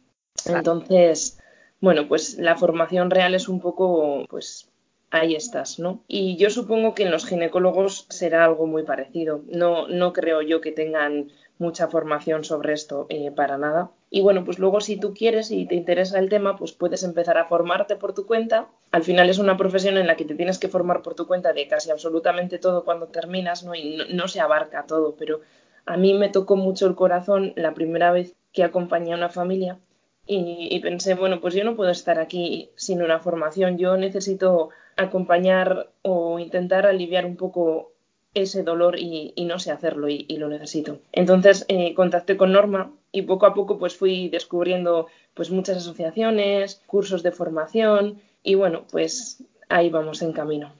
Entonces, 0.47 1.39
bueno, 1.81 2.09
pues 2.09 2.39
la 2.39 2.57
formación 2.57 3.11
real 3.11 3.35
es 3.35 3.49
un 3.49 3.61
poco, 3.61 4.25
pues 4.29 4.69
ahí 5.11 5.35
estás, 5.35 5.79
¿no? 5.79 6.03
Y 6.07 6.37
yo 6.37 6.51
supongo 6.51 6.95
que 6.95 7.05
en 7.05 7.11
los 7.11 7.27
ginecólogos 7.27 8.07
será 8.11 8.45
algo 8.45 8.67
muy 8.67 8.83
parecido. 8.83 9.43
No, 9.49 9.89
no 9.89 10.13
creo 10.13 10.43
yo 10.43 10.61
que 10.61 10.73
tengan 10.73 11.31
mucha 11.59 11.89
formación 11.89 12.45
sobre 12.45 12.73
esto 12.73 13.07
eh, 13.09 13.31
para 13.31 13.59
nada. 13.59 13.91
Y 14.11 14.21
bueno, 14.21 14.45
pues 14.45 14.59
luego 14.59 14.81
si 14.81 14.99
tú 14.99 15.13
quieres 15.13 15.51
y 15.51 15.67
te 15.67 15.75
interesa 15.75 16.19
el 16.19 16.29
tema, 16.29 16.57
pues 16.57 16.73
puedes 16.73 17.03
empezar 17.03 17.37
a 17.39 17.47
formarte 17.47 17.97
por 17.97 18.15
tu 18.15 18.27
cuenta. 18.27 18.69
Al 18.93 19.03
final 19.03 19.29
es 19.29 19.39
una 19.39 19.57
profesión 19.57 19.99
en 19.99 20.07
la 20.07 20.17
que 20.17 20.25
te 20.25 20.35
tienes 20.35 20.59
que 20.59 20.69
formar 20.69 21.03
por 21.03 21.15
tu 21.15 21.27
cuenta 21.27 21.53
de 21.53 21.67
casi 21.69 21.91
absolutamente 21.91 22.59
todo 22.59 22.85
cuando 22.85 23.09
terminas, 23.09 23.65
¿no? 23.65 23.75
Y 23.75 23.99
no, 24.11 24.29
se 24.29 24.41
abarca 24.41 24.87
todo, 24.87 25.15
pero 25.19 25.41
a 25.87 25.97
mí 25.97 26.15
me 26.15 26.29
tocó 26.29 26.57
mucho 26.57 26.87
el 26.87 26.95
corazón 26.95 27.53
la 27.57 27.75
primera 27.75 28.13
vez 28.13 28.35
que 28.53 28.65
acompañé 28.65 29.13
a 29.13 29.17
una 29.17 29.29
familia 29.29 29.79
y, 30.27 30.69
y, 30.71 30.81
pensé, 30.81 31.15
bueno, 31.15 31.41
pues 31.41 31.55
yo 31.55 31.65
no 31.65 31.75
puedo 31.77 31.91
estar 31.91 32.19
aquí 32.19 32.71
sin 32.77 33.03
una 33.03 33.19
formación, 33.19 33.79
yo 33.79 33.97
necesito 33.97 34.69
acompañar 34.97 35.91
o 36.03 36.39
intentar 36.39 36.87
aliviar 36.87 37.25
un 37.25 37.37
poco 37.37 37.93
ese 38.43 38.63
dolor 38.63 38.99
y, 38.99 39.33
y 39.37 39.45
no 39.45 39.59
sé 39.59 39.71
hacerlo 39.71 40.09
y, 40.09 40.27
y 40.29 40.37
lo 40.37 40.49
necesito. 40.49 41.01
Entonces 41.13 41.65
eh, 41.69 41.95
contacté 41.95 42.37
con 42.37 42.53
Norma 42.53 42.91
y 43.13 43.23
poco 43.23 43.47
a 43.47 43.55
poco 43.55 43.79
pues 43.79 43.97
fui 43.97 44.29
descubriendo 44.29 45.09
pues 45.35 45.51
muchas 45.51 45.79
asociaciones, 45.79 46.83
cursos 46.87 47.23
de 47.23 47.33
formación 47.33 48.21
y 48.43 48.55
bueno, 48.55 48.85
pues 48.91 49.45
ahí 49.69 49.91
vamos 49.91 50.23
en 50.23 50.33
camino. 50.33 50.73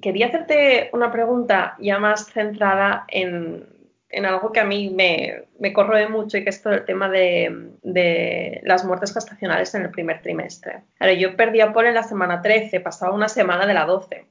Quería 0.00 0.26
hacerte 0.26 0.90
una 0.92 1.12
pregunta 1.12 1.76
ya 1.80 1.98
más 1.98 2.26
centrada 2.26 3.04
en, 3.08 3.66
en 4.08 4.26
algo 4.26 4.52
que 4.52 4.60
a 4.60 4.64
mí 4.64 4.90
me, 4.90 5.44
me, 5.58 5.72
corroe 5.72 6.08
mucho 6.08 6.38
y 6.38 6.44
que 6.44 6.50
es 6.50 6.62
todo 6.62 6.74
el 6.74 6.84
tema 6.84 7.08
de, 7.08 7.70
de, 7.82 8.60
las 8.64 8.84
muertes 8.84 9.14
gestacionales 9.14 9.74
en 9.74 9.82
el 9.82 9.90
primer 9.90 10.22
trimestre. 10.22 10.82
Ahora, 10.98 11.14
yo 11.14 11.36
perdí 11.36 11.60
a 11.60 11.72
Paul 11.72 11.86
en 11.86 11.94
la 11.94 12.02
semana 12.02 12.42
13, 12.42 12.80
pasaba 12.80 13.14
una 13.14 13.28
semana 13.28 13.66
de 13.66 13.74
la 13.74 13.86
12. 13.86 14.26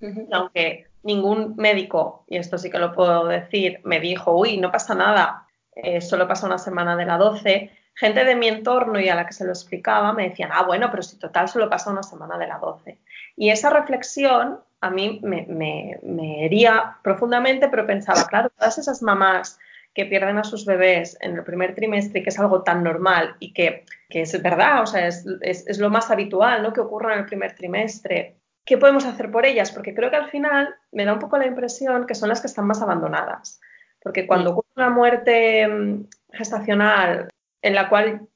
Uh 0.00 0.06
-huh. 0.06 0.28
Aunque 0.32 0.86
ningún 1.02 1.54
médico, 1.56 2.24
y 2.28 2.36
esto 2.36 2.58
sí 2.58 2.70
que 2.70 2.78
lo 2.78 2.92
puedo 2.92 3.26
decir, 3.26 3.80
me 3.84 4.00
dijo, 4.00 4.36
uy, 4.36 4.58
no 4.58 4.70
pasa 4.70 4.94
nada, 4.94 5.46
eh, 5.74 6.00
solo 6.00 6.28
pasa 6.28 6.46
una 6.46 6.58
semana 6.58 6.96
de 6.96 7.06
la 7.06 7.18
12. 7.18 7.70
Gente 7.94 8.24
de 8.24 8.36
mi 8.36 8.48
entorno 8.48 8.98
y 9.00 9.08
a 9.08 9.14
la 9.14 9.26
que 9.26 9.32
se 9.32 9.44
lo 9.44 9.50
explicaba 9.50 10.12
me 10.12 10.28
decían, 10.28 10.50
ah, 10.52 10.62
bueno, 10.62 10.90
pero 10.90 11.02
si 11.02 11.18
total 11.18 11.48
solo 11.48 11.68
pasa 11.68 11.90
una 11.90 12.02
semana 12.02 12.38
de 12.38 12.46
la 12.46 12.58
12. 12.58 12.98
Y 13.36 13.50
esa 13.50 13.70
reflexión 13.70 14.60
a 14.80 14.90
mí 14.90 15.20
me, 15.22 15.46
me, 15.48 16.44
hería 16.44 16.96
profundamente, 17.02 17.68
pero 17.68 17.86
pensaba, 17.86 18.26
claro, 18.26 18.50
todas 18.50 18.78
esas 18.78 19.02
mamás 19.02 19.58
que 19.94 20.06
pierden 20.06 20.38
a 20.38 20.44
sus 20.44 20.64
bebés 20.64 21.16
en 21.20 21.36
el 21.36 21.44
primer 21.44 21.74
trimestre 21.74 22.22
que 22.22 22.30
es 22.30 22.38
algo 22.38 22.62
tan 22.62 22.82
normal 22.82 23.36
y 23.38 23.52
que, 23.52 23.84
que 24.08 24.22
es 24.22 24.42
verdad, 24.42 24.82
o 24.82 24.86
sea, 24.86 25.06
es, 25.06 25.24
es, 25.42 25.66
es, 25.68 25.78
lo 25.78 25.90
más 25.90 26.10
habitual, 26.10 26.62
¿no? 26.62 26.72
Que 26.72 26.80
ocurra 26.80 27.12
en 27.12 27.20
el 27.20 27.26
primer 27.26 27.54
trimestre. 27.54 28.38
¿Qué 28.64 28.78
podemos 28.78 29.04
hacer 29.04 29.30
por 29.30 29.44
ellas? 29.44 29.72
Porque 29.72 29.94
creo 29.94 30.10
que 30.10 30.16
al 30.16 30.30
final 30.30 30.74
me 30.92 31.04
da 31.04 31.14
un 31.14 31.18
poco 31.18 31.36
la 31.36 31.46
impresión 31.46 32.06
que 32.06 32.14
son 32.14 32.28
las 32.28 32.40
que 32.40 32.46
están 32.46 32.66
más 32.66 32.80
abandonadas. 32.80 33.60
Porque 34.00 34.26
cuando 34.26 34.50
ocurre 34.50 34.68
una 34.76 34.90
muerte 34.90 35.66
mm, 35.66 36.06
gestacional 36.32 37.28
en 37.60 37.74
la 37.74 37.88
cual 37.88 38.28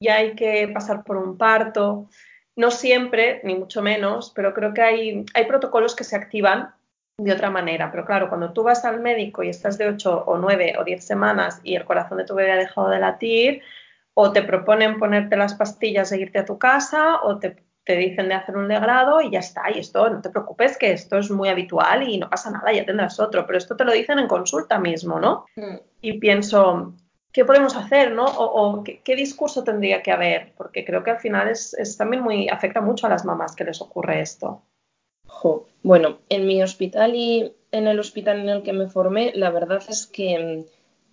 ya 0.00 0.16
hay 0.16 0.34
que 0.34 0.68
pasar 0.68 1.04
por 1.04 1.16
un 1.16 1.36
parto, 1.36 2.08
no 2.56 2.70
siempre, 2.70 3.40
ni 3.44 3.54
mucho 3.56 3.82
menos, 3.82 4.32
pero 4.34 4.54
creo 4.54 4.74
que 4.74 4.82
hay, 4.82 5.24
hay 5.34 5.44
protocolos 5.46 5.96
que 5.96 6.04
se 6.04 6.16
activan 6.16 6.72
de 7.16 7.32
otra 7.32 7.50
manera. 7.50 7.90
Pero 7.90 8.04
claro, 8.04 8.28
cuando 8.28 8.52
tú 8.52 8.62
vas 8.62 8.84
al 8.84 9.00
médico 9.00 9.42
y 9.42 9.48
estás 9.48 9.78
de 9.78 9.88
8 9.88 10.24
o 10.26 10.38
9 10.38 10.74
o 10.78 10.84
10 10.84 11.04
semanas 11.04 11.60
y 11.62 11.74
el 11.76 11.84
corazón 11.84 12.18
de 12.18 12.24
tu 12.24 12.34
bebé 12.34 12.52
ha 12.52 12.56
dejado 12.56 12.90
de 12.90 13.00
latir, 13.00 13.62
o 14.14 14.32
te 14.32 14.42
proponen 14.42 14.98
ponerte 14.98 15.36
las 15.36 15.54
pastillas 15.54 16.12
e 16.12 16.20
irte 16.20 16.38
a 16.38 16.44
tu 16.44 16.58
casa, 16.58 17.20
o 17.22 17.38
te, 17.38 17.56
te 17.84 17.96
dicen 17.96 18.28
de 18.28 18.34
hacer 18.34 18.56
un 18.56 18.68
legrado 18.68 19.20
y 19.20 19.30
ya 19.30 19.40
está. 19.40 19.70
Y 19.70 19.78
esto, 19.78 20.08
no 20.08 20.20
te 20.20 20.30
preocupes, 20.30 20.78
que 20.78 20.92
esto 20.92 21.18
es 21.18 21.30
muy 21.30 21.48
habitual 21.48 22.08
y 22.08 22.18
no 22.18 22.30
pasa 22.30 22.50
nada, 22.50 22.72
ya 22.72 22.84
tendrás 22.84 23.20
otro. 23.20 23.46
Pero 23.46 23.58
esto 23.58 23.76
te 23.76 23.84
lo 23.84 23.92
dicen 23.92 24.18
en 24.18 24.28
consulta 24.28 24.78
mismo, 24.78 25.20
¿no? 25.20 25.46
Mm. 25.56 25.76
Y 26.00 26.18
pienso, 26.18 26.94
¿qué 27.32 27.44
podemos 27.44 27.76
hacer, 27.76 28.12
no? 28.12 28.24
O, 28.24 28.78
o 28.78 28.84
¿qué, 28.84 29.00
¿qué, 29.02 29.14
discurso 29.16 29.62
tendría 29.64 30.02
que 30.02 30.12
haber? 30.12 30.52
Porque 30.56 30.84
creo 30.84 31.04
que 31.04 31.10
al 31.10 31.20
final 31.20 31.48
es, 31.48 31.74
es, 31.74 31.96
también 31.96 32.22
muy, 32.22 32.48
afecta 32.48 32.80
mucho 32.80 33.06
a 33.06 33.10
las 33.10 33.24
mamás 33.24 33.54
que 33.54 33.64
les 33.64 33.80
ocurre 33.80 34.20
esto. 34.20 34.62
Jo. 35.26 35.66
Bueno, 35.82 36.18
en 36.28 36.46
mi 36.46 36.62
hospital 36.62 37.14
y 37.14 37.54
en 37.70 37.86
el 37.86 37.98
hospital 37.98 38.40
en 38.40 38.48
el 38.48 38.62
que 38.62 38.72
me 38.72 38.88
formé, 38.88 39.32
la 39.34 39.50
verdad 39.50 39.82
es 39.88 40.06
que 40.06 40.64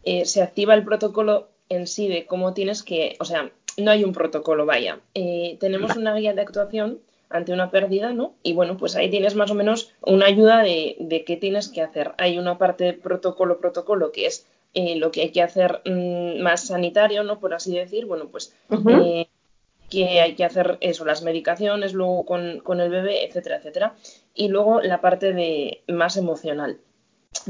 eh, 0.03 0.25
se 0.25 0.41
activa 0.41 0.73
el 0.73 0.85
protocolo 0.85 1.49
en 1.69 1.87
sí 1.87 2.07
de 2.07 2.25
cómo 2.25 2.53
tienes 2.53 2.83
que, 2.83 3.15
o 3.19 3.25
sea, 3.25 3.51
no 3.77 3.91
hay 3.91 4.03
un 4.03 4.13
protocolo, 4.13 4.65
vaya. 4.65 4.99
Eh, 5.13 5.57
tenemos 5.59 5.95
una 5.95 6.15
guía 6.15 6.33
de 6.33 6.41
actuación 6.41 6.99
ante 7.29 7.53
una 7.53 7.71
pérdida, 7.71 8.11
¿no? 8.11 8.33
Y 8.43 8.53
bueno, 8.53 8.77
pues 8.77 8.95
ahí 8.95 9.09
tienes 9.09 9.35
más 9.35 9.51
o 9.51 9.55
menos 9.55 9.93
una 10.01 10.25
ayuda 10.25 10.63
de, 10.63 10.97
de 10.99 11.23
qué 11.23 11.37
tienes 11.37 11.69
que 11.69 11.81
hacer. 11.81 12.11
Hay 12.17 12.37
una 12.37 12.57
parte 12.57 12.93
protocolo, 12.93 13.59
protocolo, 13.59 14.11
que 14.11 14.25
es 14.25 14.45
eh, 14.73 14.95
lo 14.95 15.11
que 15.11 15.21
hay 15.21 15.31
que 15.31 15.41
hacer 15.41 15.81
mmm, 15.85 16.41
más 16.41 16.67
sanitario, 16.67 17.23
¿no? 17.23 17.39
Por 17.39 17.53
así 17.53 17.75
decir, 17.75 18.05
bueno, 18.05 18.27
pues 18.27 18.55
uh 18.69 18.75
-huh. 18.75 19.05
eh, 19.05 19.29
que 19.89 20.21
hay 20.21 20.35
que 20.35 20.45
hacer 20.45 20.77
eso, 20.79 21.03
las 21.03 21.21
medicaciones, 21.23 21.93
luego 21.93 22.25
con, 22.25 22.61
con, 22.61 22.79
el 22.79 22.89
bebé, 22.89 23.25
etcétera, 23.25 23.57
etcétera. 23.57 23.95
Y 24.33 24.47
luego 24.47 24.81
la 24.81 25.01
parte 25.01 25.33
de 25.33 25.81
más 25.87 26.15
emocional. 26.15 26.77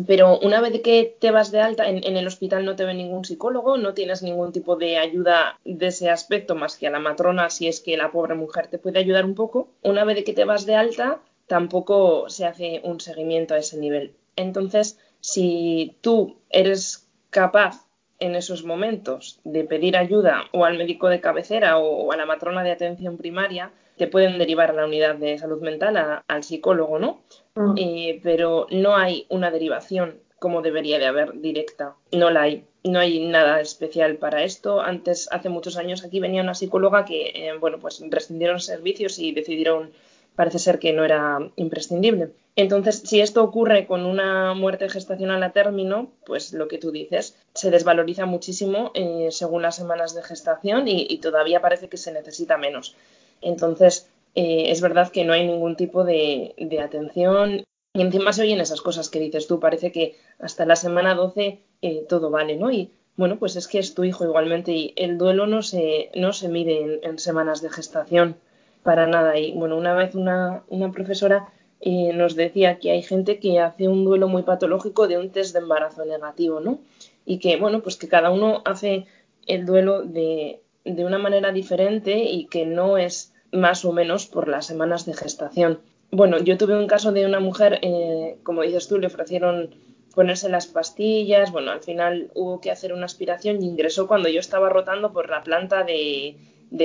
Pero 0.07 0.39
una 0.39 0.61
vez 0.61 0.81
que 0.81 1.17
te 1.19 1.31
vas 1.31 1.51
de 1.51 1.59
alta, 1.59 1.88
en, 1.89 2.17
el 2.17 2.27
hospital 2.27 2.65
no 2.65 2.75
te 2.75 2.85
ve 2.85 2.93
ningún 2.93 3.25
psicólogo, 3.25 3.77
no 3.77 3.93
tienes 3.93 4.21
ningún 4.21 4.51
tipo 4.51 4.75
de 4.75 4.97
ayuda 4.97 5.59
de 5.65 5.88
ese 5.88 6.09
aspecto 6.09 6.55
más 6.55 6.77
que 6.77 6.88
a 6.88 6.91
la 6.91 7.00
matrona, 7.00 7.50
si 7.50 7.67
es 7.67 7.81
que 7.81 7.97
la 7.97 8.11
pobre 8.11 8.35
mujer 8.35 8.67
te 8.67 8.77
puede 8.77 9.00
ayudar 9.00 9.25
un 9.25 9.35
poco. 9.35 9.69
Una 9.81 10.05
vez 10.05 10.23
que 10.23 10.33
te 10.33 10.45
vas 10.45 10.65
de 10.65 10.75
alta, 10.75 11.19
tampoco 11.47 12.29
se 12.29 12.45
hace 12.45 12.81
un 12.83 13.00
seguimiento 13.00 13.53
a 13.53 13.57
ese 13.57 13.77
nivel. 13.77 14.13
Entonces, 14.35 14.97
si 15.19 15.97
tú 16.01 16.38
eres 16.50 17.07
capaz 17.29 17.85
en 18.19 18.35
esos 18.35 18.63
momentos 18.63 19.39
de 19.43 19.63
pedir 19.63 19.97
ayuda 19.97 20.43
o 20.51 20.63
al 20.63 20.77
médico 20.77 21.09
de 21.09 21.21
cabecera 21.21 21.79
o 21.79 22.11
a 22.11 22.17
la 22.17 22.25
matrona 22.25 22.63
de 22.63 22.71
atención 22.71 23.17
primaria, 23.17 23.71
te 24.01 24.08
pueden 24.08 24.39
derivar 24.39 24.72
a 24.72 24.74
la 24.74 24.86
unidad 24.86 25.13
de 25.13 25.38
salud 25.38 25.62
mental, 25.62 25.96
a, 25.96 26.24
al 26.27 26.43
psicólogo, 26.43 26.98
¿no? 26.98 27.22
Mm. 27.53 27.74
Eh, 27.77 28.20
pero 28.24 28.65
no 28.72 28.96
hay 28.96 29.27
una 29.29 29.51
derivación 29.51 30.15
como 30.39 30.63
debería 30.63 30.98
de 30.98 31.05
haber 31.05 31.39
directa. 31.39 31.93
No 32.12 32.31
la 32.31 32.41
hay. 32.41 32.65
No 32.84 32.98
hay 32.98 33.24
nada 33.27 33.62
especial 33.62 34.15
para 34.15 34.43
esto. 34.43 34.81
Antes, 34.81 35.29
hace 35.31 35.50
muchos 35.50 35.77
años, 35.77 36.03
aquí 36.03 36.20
venía 36.20 36.41
una 36.41 36.55
psicóloga 36.55 37.05
que, 37.05 37.27
eh, 37.27 37.55
bueno, 37.60 37.77
pues 37.77 38.03
rescindieron 38.10 38.60
servicios 38.60 39.20
y 39.20 39.34
decidieron 39.34 39.91
parece 40.36 40.58
ser 40.58 40.79
que 40.79 40.93
no 40.93 41.05
era 41.05 41.38
imprescindible. 41.58 42.31
Entonces, 42.55 43.03
si 43.05 43.22
esto 43.22 43.43
ocurre 43.43 43.86
con 43.86 44.08
una 44.08 44.55
muerte 44.55 44.89
gestacional 44.89 45.43
a 45.43 45.51
término, 45.51 46.10
pues 46.25 46.53
lo 46.53 46.67
que 46.67 46.79
tú 46.79 46.89
dices, 46.89 47.38
se 47.53 47.70
desvaloriza 47.70 48.25
muchísimo 48.25 48.91
eh, 48.96 49.27
según 49.29 49.62
las 49.62 49.75
semanas 49.75 50.15
de 50.15 50.24
gestación 50.24 50.88
y, 50.88 51.05
y, 51.08 51.20
todavía 51.20 51.62
parece 51.62 51.88
que 51.88 51.98
se 51.98 52.12
necesita 52.12 52.58
menos. 52.58 52.96
Entonces, 53.41 54.10
eh, 54.36 54.71
es 54.71 54.81
verdad 54.81 55.12
que 55.12 55.25
no 55.25 55.33
hay 55.33 55.45
ningún 55.45 55.75
tipo 55.75 56.03
de, 56.03 56.55
atención 56.81 57.63
y 57.93 58.01
encima 58.01 58.31
se 58.31 58.43
oyen 58.43 58.62
esas 58.62 58.81
cosas 58.81 59.10
que 59.10 59.19
dices 59.19 59.48
tú, 59.48 59.60
parece 59.60 59.91
que 59.91 60.15
hasta 60.39 60.65
la 60.65 60.77
semana 60.77 61.15
12 61.15 61.60
eh, 61.81 62.05
todo 62.07 62.29
vale, 62.29 62.55
¿no? 62.55 62.71
Y 62.71 62.91
bueno, 63.17 63.38
pues 63.38 63.55
es 63.57 63.67
que 63.67 63.79
es 63.79 63.93
tu 63.93 64.03
hijo 64.05 64.24
igualmente 64.24 64.71
y 64.71 64.93
el 64.95 65.17
duelo 65.17 65.48
no 65.48 65.62
se, 65.62 66.10
no 66.15 66.31
se 66.31 66.48
mide 66.48 67.01
en, 67.03 67.19
semanas 67.19 67.62
de 67.62 67.69
gestación 67.69 68.38
para 68.83 69.05
nada. 69.07 69.38
Y 69.38 69.51
bueno, 69.51 69.77
una 69.77 69.93
vez 69.93 70.15
una, 70.15 70.63
una 70.69 70.91
profesora 70.91 71.50
eh, 71.81 72.13
nos 72.13 72.36
decía 72.36 72.79
que 72.79 72.91
hay 72.91 73.01
gente 73.01 73.39
que 73.39 73.60
hace 73.60 73.89
un 73.89 74.05
duelo 74.05 74.27
muy 74.29 74.43
patológico 74.43 75.07
de 75.07 75.17
un 75.17 75.29
test 75.31 75.53
de 75.53 75.60
embarazo 75.60 76.05
negativo, 76.05 76.62
¿no? 76.62 76.79
Y 77.25 77.39
que, 77.39 77.57
bueno, 77.57 77.81
pues 77.81 77.98
que 77.98 78.07
cada 78.07 78.31
uno 78.31 78.62
hace 78.65 79.05
el 79.45 79.65
duelo 79.65 80.03
de, 80.03 80.62
de 80.86 81.05
una 81.05 81.17
manera 81.17 81.51
diferente 81.51 82.24
y 82.24 82.45
que 82.45 82.65
no 82.65 82.98
es 82.98 83.30
más 83.51 83.86
o 83.86 83.91
menos 83.91 84.25
por 84.27 84.48
las 84.48 84.65
semanas 84.65 85.05
de 85.05 85.13
gestación. 85.13 85.79
Bueno, 86.12 86.39
yo 86.39 86.58
tuve 86.58 86.77
un 86.77 86.88
caso 86.88 87.12
de 87.12 87.25
una 87.25 87.39
mujer, 87.39 87.79
eh, 87.81 88.38
como 88.43 88.63
dices 88.63 88.88
tú, 88.88 89.00
le 89.00 89.08
ofrecieron 89.08 89.74
ponerse 90.13 90.50
las 90.50 90.67
pastillas, 90.67 91.51
bueno, 91.51 91.72
al 91.72 91.81
final 91.81 92.31
hubo 92.36 92.60
que 92.60 92.72
hacer 92.72 92.93
una 92.93 93.05
aspiración 93.05 93.62
y 93.62 93.67
ingresó 93.67 94.08
cuando 94.08 94.29
yo 94.29 94.39
estaba 94.39 94.70
rotando 94.70 95.13
por 95.13 95.29
la 95.29 95.43
planta 95.43 95.84
de, 95.84 96.38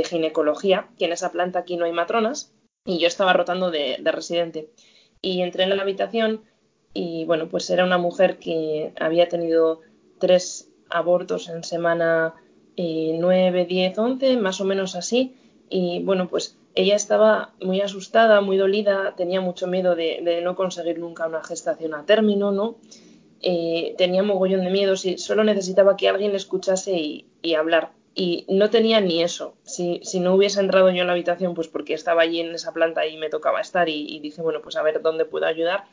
ginecología, 0.04 0.88
que 0.98 1.06
en 1.06 1.12
esa 1.12 1.32
planta 1.32 1.60
aquí 1.60 1.76
no 1.76 1.84
hay 1.84 1.92
matronas, 1.92 2.52
y 2.84 2.98
yo 2.98 3.08
estaba 3.08 3.32
rotando 3.32 3.70
de, 3.70 3.98
residente. 4.04 4.70
Y 5.22 5.42
entré 5.42 5.64
en 5.64 5.76
la 5.76 5.82
habitación 5.82 6.42
y 6.94 7.24
bueno, 7.24 7.48
pues 7.48 7.68
era 7.68 7.84
una 7.84 7.98
mujer 7.98 8.38
que 8.38 8.92
había 8.98 9.28
tenido 9.28 9.80
tres 10.18 10.70
abortos 10.88 11.48
en 11.48 11.64
semana 11.64 12.34
eh, 12.76 13.16
9, 13.18 13.66
10, 13.66 13.98
11, 13.98 14.36
más 14.36 14.60
o 14.60 14.64
menos 14.64 14.94
así, 14.94 15.34
y 15.68 16.02
bueno, 16.02 16.28
pues 16.28 16.56
ella 16.76 16.94
estaba 16.94 17.52
muy 17.60 17.80
asustada, 17.80 18.40
muy 18.42 18.58
dolida, 18.58 19.14
tenía 19.16 19.40
mucho 19.40 19.66
miedo 19.66 19.96
de, 19.96 20.40
no 20.42 20.54
conseguir 20.54 20.98
nunca 20.98 21.26
una 21.26 21.42
gestación 21.42 21.94
a 21.94 22.04
término, 22.04 22.52
¿no? 22.52 22.76
Eh, 23.40 23.94
tenía 23.96 24.22
mogollón 24.22 24.62
de 24.62 24.70
miedo, 24.70 24.94
y 25.02 25.18
solo 25.18 25.42
necesitaba 25.42 25.96
que 25.96 26.08
alguien 26.08 26.32
le 26.32 26.36
escuchase 26.36 26.92
y, 27.42 27.54
hablar. 27.54 27.92
Y 28.14 28.44
no 28.48 28.70
tenía 28.70 29.00
ni 29.00 29.22
eso. 29.22 29.54
Si, 29.62 30.00
no 30.20 30.34
hubiese 30.34 30.60
entrado 30.60 30.90
yo 30.90 31.00
en 31.00 31.06
la 31.06 31.12
habitación, 31.14 31.54
pues 31.54 31.68
porque 31.68 31.94
estaba 31.94 32.22
allí 32.22 32.40
en 32.40 32.54
esa 32.54 32.72
planta 32.72 33.06
y 33.06 33.16
me 33.16 33.30
tocaba 33.30 33.60
estar 33.60 33.88
y, 33.88 34.18
dije, 34.20 34.42
bueno, 34.42 34.60
pues 34.62 34.76
a 34.76 34.82
ver 34.82 35.00
dónde 35.00 35.24
puedo 35.24 35.46
ayudar, 35.46 35.84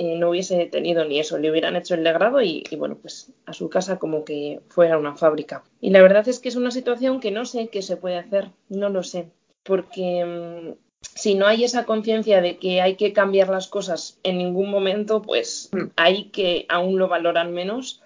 eh, 0.00 0.16
no 0.16 0.30
hubiese 0.30 0.66
tenido 0.66 1.04
ni 1.04 1.20
eso. 1.20 1.38
Le 1.38 1.50
hubieran 1.50 1.76
hecho 1.76 1.94
el 1.94 2.02
degrado 2.02 2.40
y, 2.40 2.64
y, 2.70 2.76
bueno, 2.76 2.96
pues 2.96 3.32
a 3.46 3.52
su 3.52 3.70
casa 3.70 3.98
como 3.98 4.24
que 4.24 4.60
fuera 4.68 4.98
una 4.98 5.16
fábrica. 5.16 5.62
Y 5.80 5.90
la 5.90 6.02
verdad 6.02 6.26
es 6.28 6.40
que 6.40 6.48
es 6.48 6.56
una 6.56 6.70
situación 6.70 7.20
que 7.20 7.30
no 7.30 7.44
sé 7.44 7.68
qué 7.68 7.82
se 7.82 7.96
puede 7.96 8.16
hacer, 8.16 8.50
no 8.68 8.88
lo 8.88 9.02
sé 9.02 9.28
porque 9.62 10.24
mm, 10.24 10.74
si 11.00 11.34
no 11.34 11.46
hay 11.46 11.64
esa 11.64 11.84
conciencia 11.84 12.40
de 12.40 12.58
que 12.58 12.80
hay 12.80 12.96
que 12.96 13.12
cambiar 13.12 13.48
las 13.48 13.68
cosas 13.68 14.18
en 14.22 14.38
ningún 14.38 14.70
momento, 14.70 15.22
pues 15.22 15.70
mm. 15.72 15.92
hay 15.96 16.30
que 16.30 16.66
aún 16.68 16.98
lo 16.98 17.08
valoran 17.08 17.52
menos. 17.52 18.02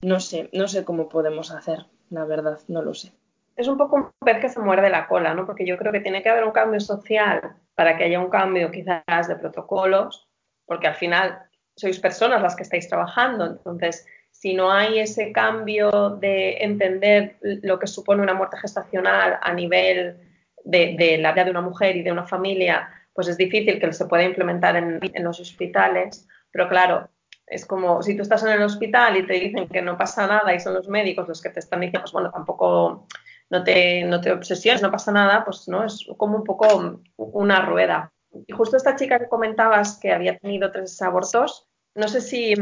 No 0.00 0.20
sé, 0.20 0.48
no 0.52 0.68
sé 0.68 0.84
cómo 0.84 1.08
podemos 1.08 1.50
hacer, 1.50 1.86
la 2.10 2.24
verdad, 2.24 2.60
no 2.68 2.82
lo 2.82 2.94
sé. 2.94 3.12
Es 3.56 3.66
un 3.66 3.76
poco 3.76 3.96
un 3.96 4.10
pez 4.24 4.38
que 4.40 4.48
se 4.48 4.60
muerde 4.60 4.90
la 4.90 5.08
cola, 5.08 5.34
¿no? 5.34 5.44
Porque 5.44 5.66
yo 5.66 5.76
creo 5.76 5.90
que 5.90 5.98
tiene 5.98 6.22
que 6.22 6.28
haber 6.28 6.44
un 6.44 6.52
cambio 6.52 6.78
social 6.78 7.56
para 7.74 7.96
que 7.96 8.04
haya 8.04 8.20
un 8.20 8.30
cambio 8.30 8.70
quizás 8.70 9.26
de 9.26 9.34
protocolos, 9.34 10.27
porque 10.68 10.86
al 10.86 10.94
final 10.94 11.40
sois 11.74 11.98
personas 11.98 12.42
las 12.42 12.54
que 12.54 12.62
estáis 12.62 12.88
trabajando, 12.88 13.46
entonces 13.46 14.06
si 14.30 14.54
no 14.54 14.70
hay 14.70 15.00
ese 15.00 15.32
cambio 15.32 15.90
de 16.20 16.58
entender 16.58 17.38
lo 17.40 17.78
que 17.80 17.88
supone 17.88 18.22
una 18.22 18.34
muerte 18.34 18.56
gestacional 18.58 19.38
a 19.42 19.52
nivel 19.52 20.16
de, 20.64 21.18
la 21.18 21.32
vida 21.32 21.44
de 21.44 21.50
una 21.50 21.60
mujer 21.60 21.96
y 21.96 22.02
de 22.02 22.12
una 22.12 22.24
familia, 22.24 22.88
pues 23.12 23.26
es 23.26 23.36
difícil 23.36 23.80
que 23.80 23.92
se 23.92 24.06
pueda 24.06 24.22
implementar 24.22 24.76
en, 24.76 25.24
los 25.24 25.40
hospitales. 25.40 26.28
Pero 26.52 26.68
claro, 26.68 27.08
es 27.46 27.66
como 27.66 28.00
si 28.02 28.14
tú 28.14 28.22
estás 28.22 28.44
en 28.44 28.50
el 28.50 28.62
hospital 28.62 29.16
y 29.16 29.26
te 29.26 29.34
dicen 29.34 29.66
que 29.66 29.82
no 29.82 29.96
pasa 29.96 30.26
nada 30.28 30.54
y 30.54 30.60
son 30.60 30.74
los 30.74 30.88
médicos 30.88 31.26
los 31.26 31.42
que 31.42 31.50
te 31.50 31.58
están 31.58 31.80
diciendo, 31.80 32.02
pues 32.02 32.12
bueno, 32.12 32.30
tampoco 32.30 33.08
no 33.50 33.64
te, 33.64 34.04
no 34.04 34.20
te 34.20 34.30
obsesiones, 34.30 34.82
no 34.82 34.92
pasa 34.92 35.10
nada, 35.10 35.44
pues 35.44 35.66
no, 35.66 35.84
es 35.84 36.06
como 36.16 36.36
un 36.36 36.44
poco 36.44 37.00
una 37.16 37.62
rueda. 37.62 38.12
Y 38.32 38.52
justo 38.52 38.76
esta 38.76 38.96
chica 38.96 39.18
que 39.18 39.28
comentabas 39.28 39.98
que 39.98 40.12
había 40.12 40.38
tenido 40.38 40.70
tres 40.70 41.00
abortos, 41.02 41.68
no 41.98 42.06
sé 42.06 42.20
si, 42.20 42.54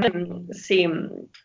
si, 0.52 0.85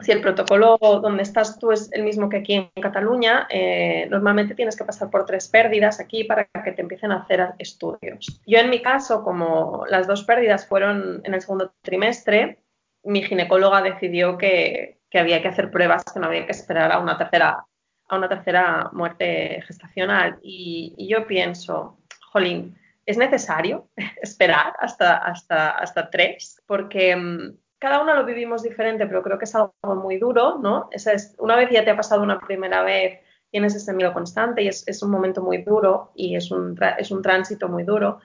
el 0.08 0.22
protocolo 0.22 0.78
donde 0.80 1.24
estás 1.24 1.60
tú 1.60 1.74
es 1.74 1.92
el 1.92 2.04
mismo 2.04 2.30
que 2.30 2.38
aquí 2.38 2.54
en 2.54 2.82
Cataluña. 2.82 3.48
Eh, 3.50 4.08
normalmente 4.10 4.56
tienes 4.56 4.78
que 4.78 4.86
pasar 4.86 5.10
por 5.10 5.26
tres 5.26 5.50
pérdidas 5.50 6.00
aquí 6.00 6.24
para 6.24 6.46
que 6.46 6.72
te 6.72 6.82
empiecen 6.82 7.12
a 7.12 7.18
hacer 7.18 7.50
estudios. 7.58 8.42
Yo 8.48 8.60
en 8.60 8.70
mi 8.70 8.82
caso, 8.82 9.24
como 9.24 9.84
las 9.90 10.08
dos 10.08 10.24
pérdidas 10.24 10.68
fueron 10.68 11.22
en 11.26 11.34
el 11.34 11.42
segundo 11.42 11.74
trimestre, 11.82 12.60
mi 13.04 13.24
ginecóloga 13.24 13.82
decidió 13.82 14.38
que, 14.38 15.02
había 15.14 15.42
que 15.42 15.50
hacer 15.50 15.70
pruebas, 15.70 16.06
que 16.06 16.20
no 16.22 16.28
había 16.28 16.46
que 16.46 16.54
esperar 16.54 16.94
a 16.94 17.00
una 17.00 17.18
tercera, 17.18 17.66
a 18.08 18.18
una 18.18 18.30
tercera 18.30 18.90
muerte 18.94 19.62
gestacional. 19.68 20.40
Y, 20.42 20.96
y 20.98 21.10
yo 21.10 21.28
pienso, 21.28 21.98
jolín, 22.32 22.78
¿es 23.06 23.18
necesario 23.18 23.90
esperar 24.22 24.74
hasta, 24.80 25.18
hasta, 25.18 25.72
hasta 25.72 26.10
tres? 26.10 26.62
Porque 26.66 27.16
mm, 27.16 27.58
cada 27.80 28.02
uno 28.02 28.14
lo 28.14 28.26
vivimos 28.26 28.64
diferente, 28.64 29.08
pero 29.08 29.24
creo 29.24 29.38
que 29.40 29.46
es 29.46 29.56
algo 29.56 29.74
muy 29.96 30.18
duro, 30.18 30.60
¿no? 30.60 30.90
es, 30.92 31.36
una 31.40 31.56
vez 31.56 31.70
ya 31.72 31.84
te 31.84 31.92
ha 31.92 31.96
pasado 31.96 32.22
una 32.22 32.40
primera 32.40 32.84
vez, 32.84 33.20
tienes 33.50 33.76
ese 33.76 33.94
miedo 33.94 34.14
constante 34.14 34.62
y 34.62 34.68
es, 34.68 35.04
un 35.04 35.12
momento 35.12 35.42
muy 35.42 35.64
duro 35.64 36.12
y 36.16 36.36
es 36.36 36.52
un, 36.52 36.78
es 36.98 37.12
un 37.12 37.22
tránsito 37.22 37.68
muy 37.68 37.84
duro, 37.84 38.20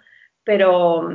pero 0.44 1.08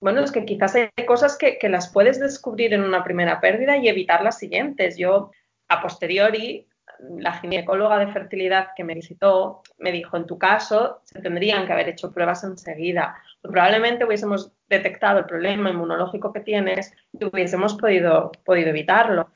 bueno, 0.00 0.22
es 0.22 0.32
que 0.32 0.46
quizás 0.46 0.74
hay 0.74 1.06
cosas 1.06 1.36
que, 1.36 1.58
que 1.58 1.68
las 1.68 1.92
puedes 1.92 2.18
descubrir 2.18 2.72
en 2.72 2.82
una 2.82 3.04
primera 3.04 3.40
pérdida 3.40 3.76
y 3.76 3.88
evitar 3.88 4.24
las 4.24 4.38
siguientes. 4.38 4.96
Yo, 4.96 5.30
a 5.68 5.82
posteriori, 5.82 6.66
la 7.18 7.32
ginecóloga 7.32 7.98
de 7.98 8.12
fertilidad 8.12 8.68
que 8.76 8.84
me 8.84 8.94
visitó 8.94 9.62
me 9.78 9.92
dijo, 9.92 10.16
en 10.16 10.26
tu 10.26 10.38
caso, 10.38 11.00
se 11.04 11.20
tendrían 11.20 11.66
que 11.66 11.72
haber 11.72 11.88
hecho 11.88 12.12
pruebas 12.12 12.44
enseguida. 12.44 13.16
Probablemente 13.42 14.04
hubiésemos 14.04 14.52
detectado 14.68 15.18
el 15.18 15.24
problema 15.24 15.70
inmunológico 15.70 16.32
que 16.32 16.40
tienes 16.40 16.92
y 17.12 17.24
hubiésemos 17.24 17.74
podido, 17.74 18.32
podido 18.44 18.70
evitarlo. 18.70 19.30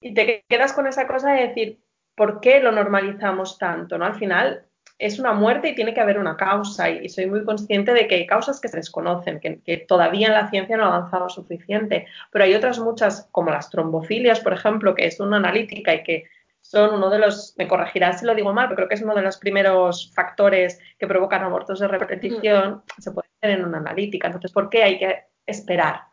Y 0.00 0.14
te 0.14 0.44
quedas 0.48 0.72
con 0.72 0.86
esa 0.86 1.06
cosa 1.06 1.32
de 1.32 1.48
decir, 1.48 1.80
¿por 2.14 2.40
qué 2.40 2.60
lo 2.60 2.72
normalizamos 2.72 3.58
tanto? 3.58 3.98
¿no? 3.98 4.04
Al 4.04 4.16
final 4.16 4.64
es 4.98 5.18
una 5.18 5.32
muerte 5.32 5.68
y 5.68 5.74
tiene 5.74 5.92
que 5.92 6.00
haber 6.00 6.18
una 6.18 6.36
causa 6.36 6.88
y, 6.88 7.08
soy 7.08 7.26
muy 7.26 7.44
consciente 7.44 7.92
de 7.92 8.06
que 8.06 8.14
hay 8.14 8.26
causas 8.26 8.60
que 8.60 8.68
se 8.68 8.76
desconocen, 8.76 9.40
que, 9.40 9.60
que, 9.60 9.78
todavía 9.78 10.28
en 10.28 10.34
la 10.34 10.50
ciencia 10.50 10.76
no 10.76 10.84
ha 10.84 10.96
avanzado 10.96 11.28
suficiente, 11.28 12.06
pero 12.30 12.44
hay 12.44 12.54
otras 12.54 12.78
muchas, 12.78 13.28
como 13.32 13.50
las 13.50 13.70
trombofilias, 13.70 14.40
por 14.40 14.52
ejemplo, 14.52 14.94
que 14.94 15.06
es 15.06 15.18
una 15.20 15.38
analítica 15.38 15.94
y 15.94 16.02
que 16.04 16.24
son 16.64 16.94
uno 16.94 17.10
de 17.10 17.18
los, 17.18 17.54
me 17.58 17.68
corregirás 17.68 18.20
si 18.20 18.26
lo 18.26 18.34
digo 18.34 18.54
mal, 18.54 18.68
pero 18.68 18.76
creo 18.76 18.88
que 18.88 18.94
es 18.94 19.02
uno 19.02 19.14
de 19.14 19.20
los 19.20 19.36
primeros 19.36 20.10
factores 20.14 20.80
que 20.98 21.06
provocan 21.06 21.42
abortos 21.42 21.78
de 21.78 21.88
repetición, 21.88 22.82
se 22.98 23.12
puede 23.12 23.28
hacer 23.38 23.58
en 23.58 23.66
una 23.66 23.78
analítica. 23.78 24.28
Entonces, 24.28 24.50
¿por 24.50 24.70
qué 24.70 24.82
hay 24.82 24.98
que 24.98 25.24
esperar? 25.44 26.06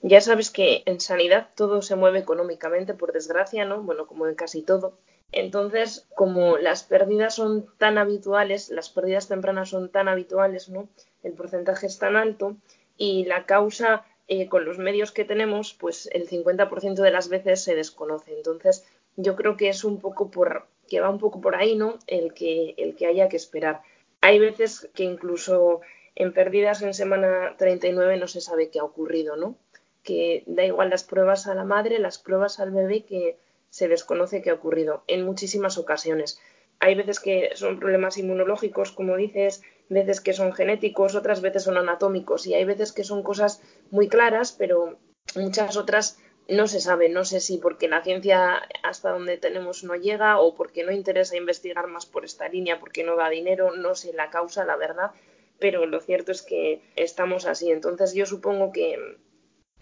Ya 0.00 0.20
sabes 0.20 0.50
que 0.50 0.84
en 0.86 1.00
sanidad 1.00 1.48
todo 1.56 1.82
se 1.82 1.96
mueve 1.96 2.20
económicamente, 2.20 2.94
por 2.94 3.12
desgracia, 3.12 3.64
¿no? 3.64 3.82
Bueno, 3.82 4.06
como 4.06 4.28
en 4.28 4.36
casi 4.36 4.62
todo. 4.62 5.00
Entonces, 5.32 6.06
como 6.14 6.56
las 6.56 6.84
pérdidas 6.84 7.34
son 7.34 7.66
tan 7.78 7.98
habituales, 7.98 8.70
las 8.70 8.90
pérdidas 8.90 9.26
tempranas 9.26 9.70
son 9.70 9.90
tan 9.90 10.06
habituales, 10.06 10.68
¿no? 10.68 10.88
El 11.24 11.32
porcentaje 11.32 11.86
es 11.86 11.98
tan 11.98 12.14
alto 12.14 12.56
y 12.96 13.24
la 13.24 13.44
causa 13.44 14.04
eh, 14.28 14.48
con 14.48 14.64
los 14.64 14.78
medios 14.78 15.10
que 15.10 15.24
tenemos, 15.24 15.74
pues 15.74 16.08
el 16.12 16.28
50% 16.28 17.02
de 17.02 17.10
las 17.10 17.28
veces 17.28 17.64
se 17.64 17.74
desconoce. 17.74 18.34
Entonces, 18.36 18.86
yo 19.16 19.36
creo 19.36 19.56
que 19.56 19.68
es 19.68 19.84
un 19.84 20.00
poco 20.00 20.30
por, 20.30 20.66
que 20.88 21.00
va 21.00 21.10
un 21.10 21.18
poco 21.18 21.40
por 21.40 21.56
ahí, 21.56 21.76
¿no? 21.76 21.98
El 22.06 22.34
que, 22.34 22.74
el 22.76 22.96
que 22.96 23.06
haya 23.06 23.28
que 23.28 23.36
esperar. 23.36 23.82
Hay 24.20 24.38
veces 24.38 24.88
que 24.94 25.04
incluso 25.04 25.80
en 26.14 26.32
pérdidas 26.32 26.82
en 26.82 26.94
semana 26.94 27.54
39 27.58 28.18
no 28.18 28.28
se 28.28 28.40
sabe 28.40 28.70
qué 28.70 28.78
ha 28.78 28.84
ocurrido, 28.84 29.36
¿no? 29.36 29.56
Que 30.02 30.44
da 30.46 30.64
igual 30.64 30.90
las 30.90 31.04
pruebas 31.04 31.46
a 31.46 31.54
la 31.54 31.64
madre, 31.64 31.98
las 31.98 32.18
pruebas 32.18 32.60
al 32.60 32.70
bebé, 32.70 33.04
que 33.04 33.36
se 33.70 33.88
desconoce 33.88 34.42
qué 34.42 34.50
ha 34.50 34.54
ocurrido 34.54 35.02
en 35.06 35.24
muchísimas 35.24 35.78
ocasiones. 35.78 36.38
Hay 36.78 36.94
veces 36.94 37.20
que 37.20 37.50
son 37.54 37.78
problemas 37.78 38.18
inmunológicos, 38.18 38.92
como 38.92 39.16
dices, 39.16 39.62
veces 39.88 40.20
que 40.20 40.32
son 40.32 40.52
genéticos, 40.52 41.14
otras 41.14 41.40
veces 41.40 41.62
son 41.62 41.76
anatómicos 41.76 42.46
y 42.46 42.54
hay 42.54 42.64
veces 42.64 42.92
que 42.92 43.04
son 43.04 43.22
cosas 43.22 43.62
muy 43.90 44.08
claras, 44.08 44.52
pero 44.52 44.98
muchas 45.36 45.76
otras 45.76 46.18
no 46.52 46.66
se 46.66 46.80
sabe, 46.80 47.08
no 47.08 47.24
sé 47.24 47.40
si 47.40 47.58
porque 47.58 47.88
la 47.88 48.02
ciencia 48.02 48.62
hasta 48.82 49.10
donde 49.10 49.38
tenemos 49.38 49.84
no 49.84 49.96
llega 49.96 50.38
o 50.38 50.54
porque 50.54 50.84
no 50.84 50.92
interesa 50.92 51.36
investigar 51.36 51.86
más 51.86 52.06
por 52.06 52.24
esta 52.24 52.48
línea, 52.48 52.78
porque 52.78 53.04
no 53.04 53.16
da 53.16 53.28
dinero, 53.28 53.74
no 53.74 53.94
sé 53.94 54.12
la 54.12 54.30
causa, 54.30 54.64
la 54.64 54.76
verdad, 54.76 55.10
pero 55.58 55.86
lo 55.86 56.00
cierto 56.00 56.32
es 56.32 56.42
que 56.42 56.82
estamos 56.96 57.46
así. 57.46 57.70
Entonces 57.70 58.14
yo 58.14 58.26
supongo 58.26 58.72
que 58.72 58.98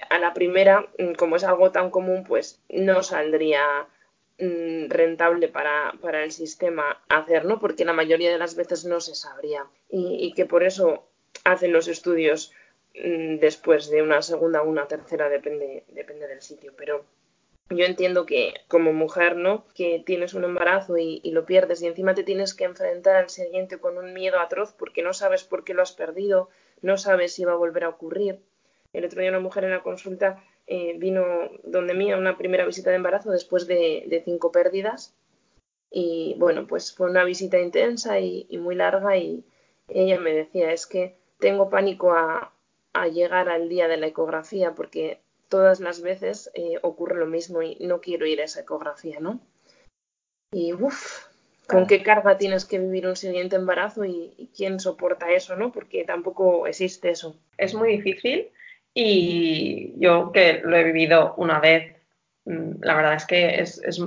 a 0.08 0.18
la 0.18 0.32
primera, 0.32 0.88
mm, 0.98 1.12
como 1.14 1.36
es 1.36 1.44
algo 1.44 1.70
tan 1.72 1.90
común, 1.90 2.24
pues 2.24 2.60
no 2.68 3.02
saldría 3.02 3.88
mm, 4.38 4.88
rentable 4.88 5.48
para, 5.48 5.92
para 6.00 6.24
el 6.24 6.32
sistema 6.32 7.02
hacer, 7.08 7.44
¿no? 7.44 7.58
Porque 7.58 7.84
la 7.84 7.92
mayoría 7.92 8.30
de 8.30 8.38
las 8.38 8.56
veces 8.56 8.84
no 8.84 9.00
se 9.00 9.14
sabría. 9.14 9.66
Y, 9.88 10.32
que 10.34 10.46
por 10.46 10.62
eso 10.62 11.08
hacen 11.44 11.72
los 11.72 11.88
estudios 11.88 12.52
después 13.40 13.90
de 13.90 14.02
una 14.02 14.22
segunda 14.22 14.62
una 14.62 14.86
tercera, 14.86 15.28
depende, 15.28 15.84
depende 15.88 16.26
del 16.26 16.42
sitio, 16.42 16.72
pero 16.76 17.04
yo 17.70 17.84
entiendo 17.84 18.26
que 18.26 18.54
como 18.66 18.92
mujer, 18.92 19.36
¿no? 19.36 19.64
Que 19.74 20.02
tienes 20.04 20.34
un 20.34 20.44
embarazo 20.44 20.98
y, 20.98 21.20
lo 21.30 21.46
pierdes 21.46 21.80
y 21.82 21.86
encima 21.86 22.14
te 22.14 22.24
tienes 22.24 22.52
que 22.52 22.64
enfrentar 22.64 23.16
al 23.16 23.30
siguiente 23.30 23.78
con 23.78 23.96
un 23.96 24.12
miedo 24.12 24.40
atroz 24.40 24.74
porque 24.76 25.02
no 25.02 25.12
sabes 25.12 25.44
por 25.44 25.62
qué 25.62 25.72
lo 25.72 25.82
has 25.82 25.92
perdido, 25.92 26.50
no 26.82 26.98
sabes 26.98 27.32
si 27.32 27.44
va 27.44 27.52
a 27.52 27.56
volver 27.56 27.84
a 27.84 27.90
ocurrir. 27.90 28.40
El 28.92 29.04
otro 29.04 29.20
día 29.20 29.30
una 29.30 29.38
mujer 29.38 29.62
en 29.64 29.70
la 29.70 29.84
consulta 29.84 30.42
eh, 30.66 30.96
vino 30.98 31.24
donde 31.62 31.94
mí 31.94 32.10
a 32.10 32.18
una 32.18 32.36
primera 32.36 32.66
visita 32.66 32.90
de 32.90 32.96
embarazo 32.96 33.30
después 33.30 33.68
de, 33.68 34.22
cinco 34.24 34.50
pérdidas 34.50 35.14
y 35.92 36.34
bueno, 36.38 36.66
pues 36.66 36.92
fue 36.94 37.08
una 37.08 37.24
visita 37.24 37.58
intensa 37.60 38.18
y, 38.18 38.46
muy 38.58 38.74
larga 38.74 39.16
y 39.16 39.44
ella 39.88 40.18
me 40.18 40.32
decía, 40.32 40.72
es 40.72 40.86
que 40.86 41.16
tengo 41.38 41.70
pánico 41.70 42.12
a, 42.12 42.52
a 42.92 43.06
llegar 43.08 43.48
al 43.48 43.68
día 43.68 43.88
de 43.88 43.96
la 43.96 44.06
ecografía 44.06 44.74
porque 44.74 45.20
todas 45.48 45.80
las 45.80 46.00
veces 46.00 46.50
eh, 46.54 46.78
ocurre 46.82 47.18
lo 47.18 47.26
mismo 47.26 47.62
y 47.62 47.76
no 47.80 48.00
quiero 48.00 48.26
ir 48.26 48.40
a 48.40 48.44
esa 48.44 48.60
ecografía, 48.60 49.18
¿no? 49.20 49.40
Y 50.52 50.72
uff, 50.72 51.26
¿con 51.66 51.86
qué 51.86 52.02
carga 52.02 52.38
tienes 52.38 52.64
que 52.64 52.78
vivir 52.78 53.06
un 53.06 53.16
siguiente 53.16 53.56
embarazo 53.56 54.04
y, 54.04 54.50
quién 54.56 54.80
soporta 54.80 55.30
eso, 55.30 55.56
¿no? 55.56 55.70
Porque 55.72 56.04
tampoco 56.04 56.66
existe 56.66 57.10
eso. 57.10 57.36
Es 57.56 57.74
muy 57.74 57.96
difícil 57.96 58.48
y 58.94 59.94
yo 59.98 60.32
que 60.32 60.60
lo 60.64 60.76
he 60.76 60.84
vivido 60.84 61.34
una 61.36 61.60
vez, 61.60 61.96
mm, 62.44 62.82
la 62.82 62.94
verdad 62.96 63.14
es 63.14 63.26
que 63.26 63.60
es, 63.60 64.02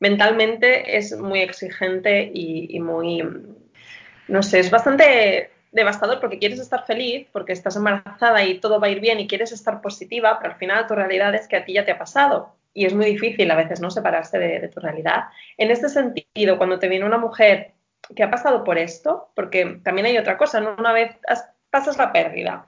mentalmente 0.00 0.96
es 0.96 1.16
muy 1.16 1.40
exigente 1.40 2.30
y, 2.34 2.76
y 2.76 2.80
muy, 2.80 3.22
no 4.28 4.42
sé, 4.42 4.60
es 4.60 4.70
bastante 4.70 5.53
devastador 5.74 6.20
porque 6.20 6.38
quieres 6.38 6.60
estar 6.60 6.86
feliz, 6.86 7.26
porque 7.32 7.52
estás 7.52 7.76
embarazada 7.76 8.42
y 8.44 8.60
todo 8.60 8.80
va 8.80 8.86
a 8.86 8.90
ir 8.90 9.00
bien 9.00 9.18
y 9.18 9.26
quieres 9.26 9.50
estar 9.52 9.80
positiva, 9.80 10.38
pero 10.38 10.52
al 10.52 10.58
final 10.58 10.86
tu 10.86 10.94
realidad 10.94 11.34
es 11.34 11.48
que 11.48 11.56
a 11.56 11.64
ti 11.64 11.74
ya 11.74 11.84
te 11.84 11.90
ha 11.90 11.98
pasado. 11.98 12.54
Y 12.72 12.86
es 12.86 12.94
muy 12.94 13.06
difícil 13.06 13.50
a 13.50 13.56
veces 13.56 13.80
no 13.80 13.90
separarse 13.90 14.38
de, 14.38 14.68
tu 14.68 14.80
realidad. 14.80 15.24
En 15.58 15.70
este 15.70 15.88
sentido, 15.88 16.58
cuando 16.58 16.78
te 16.78 16.88
viene 16.88 17.04
una 17.04 17.18
mujer 17.18 17.72
que 18.14 18.22
ha 18.22 18.30
pasado 18.30 18.64
por 18.64 18.78
esto, 18.78 19.30
porque 19.34 19.80
también 19.82 20.06
hay 20.06 20.18
otra 20.18 20.36
cosa, 20.36 20.60
¿no? 20.60 20.74
una 20.78 20.92
vez 20.92 21.16
pasas 21.70 21.98
la 21.98 22.12
pérdida, 22.12 22.66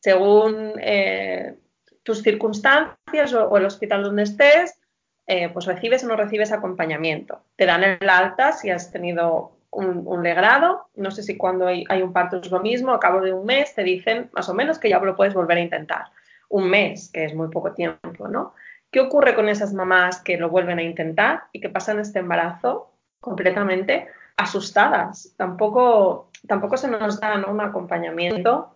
según 0.00 0.74
eh, 0.80 1.54
tus 2.02 2.22
circunstancias 2.22 3.34
o, 3.34 3.56
el 3.56 3.66
hospital 3.66 4.02
donde 4.02 4.22
estés, 4.22 4.78
eh, 5.26 5.50
pues 5.50 5.66
recibes 5.66 6.04
o 6.04 6.08
no 6.08 6.16
recibes 6.16 6.50
acompañamiento. 6.50 7.42
Te 7.56 7.66
dan 7.66 7.84
el 7.84 8.08
alta 8.08 8.52
si 8.52 8.70
has 8.70 8.90
tenido 8.90 9.52
un, 9.72 10.22
legrado, 10.22 10.88
no 10.96 11.10
sé 11.10 11.22
si 11.22 11.36
cuando 11.36 11.66
hay, 11.66 12.02
un 12.02 12.12
parto 12.12 12.36
es 12.38 12.50
lo 12.50 12.60
mismo, 12.60 12.92
a 12.92 13.00
cabo 13.00 13.20
de 13.20 13.32
un 13.32 13.46
mes 13.46 13.74
te 13.74 13.82
dicen 13.82 14.30
más 14.32 14.48
o 14.48 14.54
menos 14.54 14.78
que 14.78 14.90
ya 14.90 14.98
lo 14.98 15.16
puedes 15.16 15.34
volver 15.34 15.58
a 15.58 15.62
intentar. 15.62 16.06
Un 16.48 16.68
mes, 16.68 17.10
que 17.10 17.24
es 17.24 17.34
muy 17.34 17.48
poco 17.48 17.72
tiempo, 17.72 18.28
¿no? 18.28 18.54
¿Qué 18.90 19.00
ocurre 19.00 19.34
con 19.34 19.48
esas 19.48 19.72
mamás 19.72 20.20
que 20.20 20.36
lo 20.36 20.50
vuelven 20.50 20.78
a 20.78 20.82
intentar 20.82 21.44
y 21.52 21.60
que 21.60 21.70
pasan 21.70 21.98
este 21.98 22.18
embarazo 22.18 22.92
completamente 23.20 24.08
asustadas? 24.36 25.32
Tampoco, 25.38 26.28
tampoco 26.46 26.76
se 26.76 26.88
nos 26.88 27.18
da 27.18 27.42
un 27.48 27.60
acompañamiento. 27.62 28.74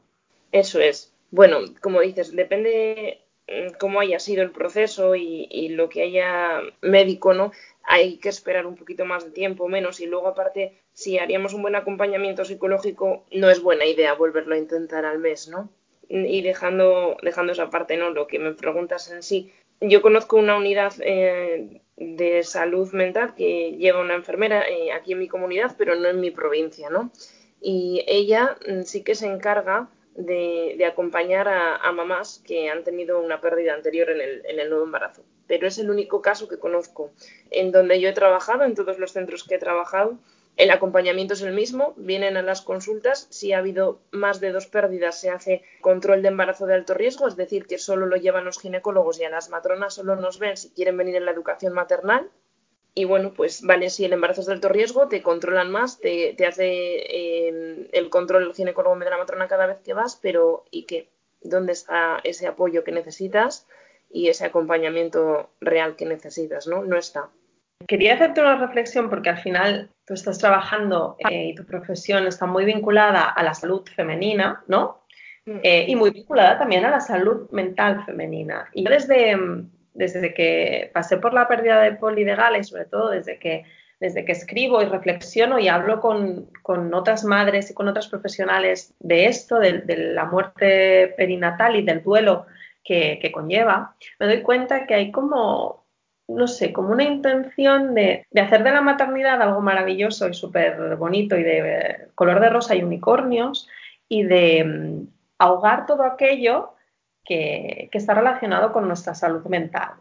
Eso 0.50 0.80
es. 0.80 1.12
Bueno, 1.30 1.59
como 1.82 2.00
dices, 2.00 2.35
depende 2.35 3.25
cómo 3.78 4.00
haya 4.00 4.18
sido 4.18 4.42
el 4.42 4.50
proceso 4.50 5.14
y, 5.14 5.68
lo 5.68 5.88
que 5.88 6.02
haya 6.02 6.61
médico, 6.80 7.32
¿no? 7.32 7.52
hay 7.87 8.16
que 8.16 8.28
esperar 8.28 8.66
un 8.66 8.74
poquito 8.74 9.04
más 9.04 9.24
de 9.24 9.30
tiempo, 9.30 9.68
menos, 9.68 10.00
y 10.00 10.06
luego 10.06 10.26
aparte, 10.26 10.82
si 10.92 11.18
haríamos 11.18 11.54
un 11.54 11.62
buen 11.62 11.76
acompañamiento 11.76 12.44
psicológico, 12.44 13.24
no 13.30 13.48
es 13.48 13.62
buena 13.62 13.87
idea 13.87 14.12
volverlo 14.14 14.56
a 14.56 14.59
intentar 14.59 15.04
al 15.04 15.20
mes, 15.20 15.48
¿no? 15.48 15.70
Y 16.09 16.42
dejando, 16.42 17.16
dejando 17.22 17.52
esa 17.52 17.70
parte, 17.70 17.96
¿no? 17.96 18.11
Lo 18.11 18.26
que 18.26 18.38
me 18.38 18.52
preguntas 18.52 19.11
en 19.11 19.22
sí. 19.22 19.52
Yo 19.80 20.02
conozco 20.02 20.37
una 20.37 20.56
unidad 20.56 20.94
eh, 21.00 21.80
de 21.96 22.42
salud 22.42 22.92
mental 22.92 23.35
que 23.35 23.72
lleva 23.72 24.00
una 24.00 24.14
enfermera 24.14 24.68
eh, 24.68 24.92
aquí 24.92 25.12
en 25.12 25.20
mi 25.20 25.28
comunidad, 25.28 25.76
pero 25.78 25.94
no 25.94 26.09
en 26.09 26.20
mi 26.20 26.30
provincia, 26.30 26.90
¿no? 26.90 27.12
Y 27.61 28.04
ella 28.09 28.56
mm, 28.68 28.82
sí 28.82 29.02
que 29.02 29.14
se 29.14 29.26
encarga 29.26 29.88
de, 30.16 30.85
acompañar 30.87 31.48
a, 31.48 31.92
mamás 31.92 32.42
que 32.46 32.68
han 32.68 32.85
tenido 32.85 33.20
una 33.20 33.40
pérdida 33.40 33.74
anterior 33.74 34.11
en 34.11 34.20
el, 34.20 34.46
en 34.46 34.61
el 34.61 34.68
nuevo 34.68 34.85
embarazo 34.85 35.22
pero 35.46 35.66
es 35.66 35.79
el 35.79 35.90
único 35.90 36.22
caso 36.22 36.48
que 36.48 36.59
conozco. 36.59 37.12
En 37.50 37.72
donde 37.72 38.00
yo 38.00 38.09
he 38.09 38.12
trabajado, 38.12 38.64
en 38.64 38.74
todos 38.74 38.98
los 38.98 39.12
centros 39.12 39.44
que 39.44 39.55
he 39.55 39.59
trabajado, 39.59 40.18
el 40.57 40.70
acompañamiento 40.70 41.35
es 41.35 41.42
el 41.42 41.52
mismo, 41.52 41.92
vienen 41.98 42.38
a 42.38 42.42
las 42.42 42.62
consultas, 42.62 43.26
si 43.31 43.52
ha 43.52 43.59
habido 43.59 44.00
más 44.11 44.40
de 44.40 44.52
dos 44.52 44.66
pérdidas 44.66 45.20
se 45.20 45.29
hace 45.29 45.62
control 45.83 46.22
de 46.22 46.29
embarazo 46.29 46.66
de 46.66 46.74
alto 46.74 46.94
riesgo, 46.94 47.29
es 47.29 47.37
decir, 47.37 47.66
que 47.66 47.76
solo 47.76 48.07
lo 48.07 48.16
llevan 48.16 48.46
los 48.46 48.59
ginecólogos 48.59 49.20
y 49.20 49.24
a 49.24 49.31
las 49.31 49.50
matronas 49.50 49.94
solo 49.94 50.16
nos 50.16 50.38
ven 50.38 50.57
si 50.57 50.70
quieren 50.70 50.96
venir 50.96 51.16
en 51.16 51.26
la 51.26 51.33
educación 51.33 51.74
maternal. 51.74 52.31
Y 52.96 53.04
bueno, 53.04 53.32
pues 53.32 53.62
vale, 53.62 53.90
si 53.90 54.04
el 54.04 54.14
embarazo 54.14 54.40
es 54.40 54.46
de 54.48 54.54
alto 54.54 54.68
riesgo, 54.68 55.06
te 55.06 55.22
controlan 55.22 55.70
más, 55.70 56.00
te, 56.00 56.35
hace 56.46 56.66
eh, 56.66 57.88
el 57.92 58.11
control 58.11 58.44
el 58.44 58.54
ginecólogo 58.54 58.98
de 58.98 59.11
la 59.11 59.18
matrona 59.18 59.46
cada 59.46 59.66
vez 59.66 59.78
que 59.85 59.92
vas, 59.92 60.18
pero 60.20 60.64
¿y 60.70 60.85
qué? 60.85 61.09
¿Dónde 61.42 61.72
está 61.72 62.18
ese 62.24 62.48
apoyo 62.48 62.82
que 62.82 62.92
necesitas? 62.92 63.66
y 64.11 64.28
ese 64.28 64.46
acompañamiento 64.46 65.50
real 65.61 65.96
que 65.96 66.06
necesitas, 66.06 66.66
¿no? 66.66 66.85
No 66.85 66.96
está. 66.96 67.28
Quería 67.87 68.14
hacerte 68.14 68.40
una 68.40 68.56
reflexión 68.56 69.11
porque 69.11 69.30
al 69.30 69.38
final 69.38 69.90
tú 70.06 70.14
estás 70.14 70.38
trabajando 70.38 71.16
eh, 71.30 71.48
y 71.48 71.54
tu 71.54 71.64
profesión 71.66 72.26
está 72.26 72.46
muy 72.46 72.64
vinculada 72.64 73.28
a 73.28 73.42
la 73.42 73.54
salud 73.54 73.82
femenina, 73.94 74.64
¿no? 74.66 75.02
Mm. 75.44 75.59
Eh, 75.62 75.85
y 75.88 75.96
muy 75.96 76.11
vinculada 76.11 76.59
también 76.59 76.85
a 76.85 76.90
la 76.90 77.00
salud 77.00 77.50
mental 77.50 78.04
femenina. 78.06 78.68
Y 78.72 78.85
desde, 78.85 79.37
desde 79.96 80.35
que 80.35 80.90
pasé 80.92 81.16
por 81.16 81.35
la 81.35 81.48
pérdida 81.48 81.80
de 81.82 81.92
Poli 81.92 82.24
de 82.24 82.37
Gala 82.37 82.59
y 82.59 82.64
sobre 82.64 82.85
todo 82.85 83.11
desde 83.11 83.38
que, 83.38 83.64
desde 83.98 84.24
que 84.24 84.32
escribo 84.32 84.82
y 84.82 84.87
reflexiono 84.87 85.59
y 85.59 85.68
hablo 85.68 86.00
con, 86.00 86.50
con 86.62 86.92
otras 86.94 87.24
madres 87.24 87.70
y 87.70 87.74
con 87.74 87.88
otras 87.88 88.09
profesionales 88.09 88.94
de 89.00 89.26
esto, 89.26 89.59
de, 89.59 89.80
de 89.80 89.96
la 89.96 90.24
muerte 90.24 91.14
perinatal 91.16 91.76
y 91.76 91.82
del 91.82 92.02
duelo 92.02 92.46
que, 92.87 93.32
conlleva, 93.32 93.96
me 94.18 94.26
doy 94.26 94.42
cuenta 94.42 94.87
que 94.87 94.94
hay 94.94 95.11
como, 95.11 95.85
no 96.28 96.46
sé, 96.46 96.72
como 96.72 96.90
una 96.90 97.02
intención 97.02 97.94
de, 97.94 98.26
hacer 98.40 98.62
de 98.62 98.70
la 98.70 98.80
maternidad 98.80 99.42
algo 99.42 99.61
maravilloso 99.61 100.28
y 100.28 100.35
súper 100.35 100.96
bonito 100.96 101.37
y 101.37 101.42
de 101.42 102.09
color 102.14 102.40
de 102.40 102.50
rosa 102.50 102.76
y 102.76 102.85
unicornios 102.85 103.68
y 104.09 104.22
de 104.22 104.64
mm, 104.64 105.09
ahogar 105.38 105.87
todo 105.87 106.04
aquello 106.04 106.74
que, 107.26 107.88
está 107.92 108.14
relacionado 108.14 108.72
con 108.72 108.86
nuestra 108.86 109.14
salud 109.14 109.44
mental. 109.46 109.94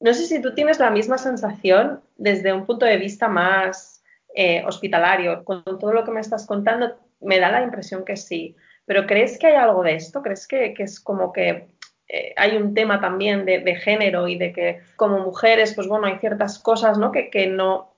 No 0.00 0.14
sé 0.14 0.26
si 0.26 0.40
tú 0.40 0.54
tienes 0.54 0.78
la 0.78 0.90
misma 0.90 1.18
sensación 1.18 2.00
desde 2.16 2.52
un 2.52 2.66
punto 2.66 2.86
de 2.86 2.98
vista 2.98 3.28
más 3.28 4.02
eh, 4.34 4.62
hospitalario. 4.64 5.44
Con 5.44 5.64
todo 5.64 5.92
lo 5.92 6.04
que 6.04 6.10
me 6.10 6.20
estás 6.20 6.46
contando, 6.46 6.96
me 7.20 7.40
da 7.40 7.50
la 7.50 7.62
impresión 7.62 8.04
que 8.04 8.16
sí. 8.16 8.56
Pero 8.84 9.06
¿crees 9.06 9.38
que 9.38 9.48
hay 9.48 9.56
algo 9.56 9.82
de 9.82 9.94
esto? 9.94 10.22
¿Crees 10.22 10.46
que 10.46 10.74
es 10.78 11.00
como 11.00 11.32
que 11.32 11.68
eh, 12.08 12.32
hay 12.36 12.56
un 12.56 12.72
tema 12.72 13.00
también 13.00 13.44
de, 13.44 13.74
género 13.76 14.28
y 14.28 14.38
de 14.38 14.52
que 14.52 14.80
como 14.96 15.18
mujeres, 15.18 15.74
pues 15.74 15.86
bueno, 15.86 16.06
hay 16.06 16.18
ciertas 16.18 16.58
cosas 16.58 16.96
¿no? 16.96 17.12
Que, 17.12 17.28
que, 17.28 17.46
no, 17.46 17.94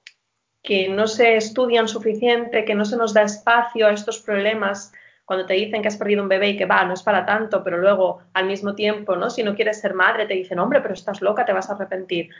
que 0.63 0.89
no 0.89 1.07
se 1.07 1.37
estudian 1.37 1.87
suficiente, 1.87 2.65
que 2.65 2.75
no 2.75 2.85
se 2.85 2.97
nos 2.97 3.15
da 3.15 3.23
espacio 3.23 3.87
a 3.87 3.93
estos 3.93 4.19
problemas 4.19 4.93
cuando 5.31 5.47
te 5.47 5.55
dicen 5.55 5.81
que 5.81 5.87
has 5.87 5.97
perdido 5.97 6.25
un 6.25 6.29
bebé 6.29 6.49
y 6.49 6.57
que 6.57 6.67
va, 6.67 6.85
no 6.85 6.93
es 6.93 7.05
para 7.05 7.25
tanto, 7.25 7.63
pero 7.63 7.79
luego 7.79 8.21
al 8.33 8.47
mismo 8.47 8.75
tiempo, 8.75 9.15
¿no? 9.15 9.31
Si 9.31 9.45
no 9.45 9.55
quieres 9.55 9.81
ser 9.81 9.95
madre, 9.95 10.27
te 10.27 10.35
dicen, 10.35 10.59
hombre, 10.59 10.81
pero 10.81 10.93
estás 10.93 11.23
loca, 11.23 11.45
te 11.45 11.53
vas 11.53 11.71
a 11.71 11.75
arrepentir. 11.75 12.31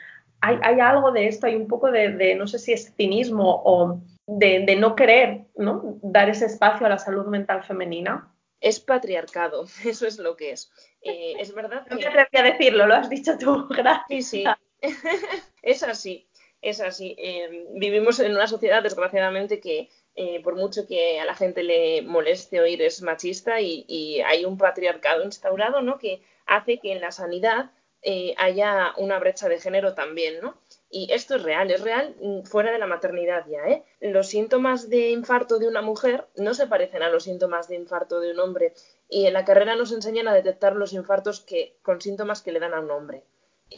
Hay, 0.41 0.59
hay 0.61 0.81
algo 0.81 1.13
de 1.13 1.29
esto, 1.29 1.47
hay 1.47 1.55
un 1.55 1.69
poco 1.69 1.93
de, 1.93 2.09
de 2.09 2.35
no 2.35 2.49
sé 2.49 2.59
si 2.59 2.73
es 2.73 2.93
cinismo 2.97 3.63
o 3.65 4.01
de, 4.27 4.65
de, 4.67 4.75
no 4.75 4.97
querer, 4.97 5.43
¿no? 5.57 6.01
Dar 6.03 6.31
ese 6.31 6.47
espacio 6.47 6.85
a 6.85 6.89
la 6.89 6.99
salud 6.99 7.27
mental 7.27 7.63
femenina 7.63 8.29
es 8.61 8.81
patriarcado, 8.81 9.67
eso 9.85 10.09
es 10.09 10.19
lo 10.19 10.35
que 10.35 10.51
es. 10.51 10.73
Eh, 11.01 11.35
es 11.39 11.55
verdad 11.55 11.85
que... 11.85 11.95
No 11.95 12.01
me 12.01 12.07
atreví 12.09 12.39
a 12.39 12.43
decirlo, 12.43 12.89
lo 12.89 12.95
has 12.95 13.09
dicho 13.09 13.39
tú, 13.39 13.69
gracias. 13.71 14.27
Sí, 14.27 14.43
sí, 14.43 14.45
es 15.63 15.85
así, 15.85 16.27
es 16.61 16.81
así. 16.81 17.15
Em, 17.19 17.67
vivimos 17.75 18.19
en 18.19 18.33
una 18.33 18.49
sociedad, 18.49 18.83
desgraciadamente, 18.83 19.61
que 19.61 19.91
eh, 20.17 20.43
por 20.43 20.57
mucho 20.57 20.87
que 20.87 21.21
a 21.21 21.25
la 21.25 21.35
gente 21.35 21.63
le 21.63 22.03
moleste 22.03 22.61
oír, 22.61 22.83
es 22.83 23.03
machista 23.03 23.61
y, 23.61 24.21
hay 24.23 24.45
un 24.45 24.59
patriarcado 24.59 25.23
instaurado, 25.25 25.83
¿no? 25.83 25.99
Que 25.99 26.23
hace 26.47 26.79
que 26.79 26.93
en 26.93 27.01
la 27.01 27.13
sanidad 27.13 27.71
eh, 28.03 28.35
haya 28.39 28.93
una 28.97 29.19
brecha 29.19 29.49
de 29.49 29.61
género 29.61 29.95
también, 29.95 30.41
¿no? 30.41 30.57
Y 30.91 31.13
esto 31.13 31.37
es 31.37 31.43
real, 31.43 31.71
es 31.71 31.81
real 31.83 32.17
mm, 32.21 32.43
fuera 32.43 32.73
de 32.73 32.79
la 32.79 32.87
maternidad 32.87 33.47
ya, 33.47 33.69
¿eh? 33.69 33.85
Los 34.01 34.29
síntomas 34.29 34.89
de 34.91 35.11
infarto 35.11 35.59
de 35.59 35.69
una 35.69 35.83
mujer 35.83 36.27
no 36.37 36.55
se 36.55 36.67
parecen 36.67 37.03
a 37.03 37.11
los 37.11 37.25
síntomas 37.25 37.69
de 37.69 37.77
infarto 37.77 38.21
de 38.21 38.33
un 38.33 38.41
hombre 38.41 38.75
y 39.09 39.27
en 39.27 39.35
la 39.35 39.45
carrera 39.45 39.77
nos 39.77 39.93
enseñan 39.93 40.29
a 40.29 40.35
detectar 40.35 40.75
los 40.75 40.93
infartos 40.93 41.41
que, 41.41 41.77
con 41.83 42.01
síntomas 42.01 42.43
que 42.43 42.53
le 42.53 42.61
dan 42.61 42.75
a 42.75 42.81
un 42.81 42.91
hombre. 42.91 43.25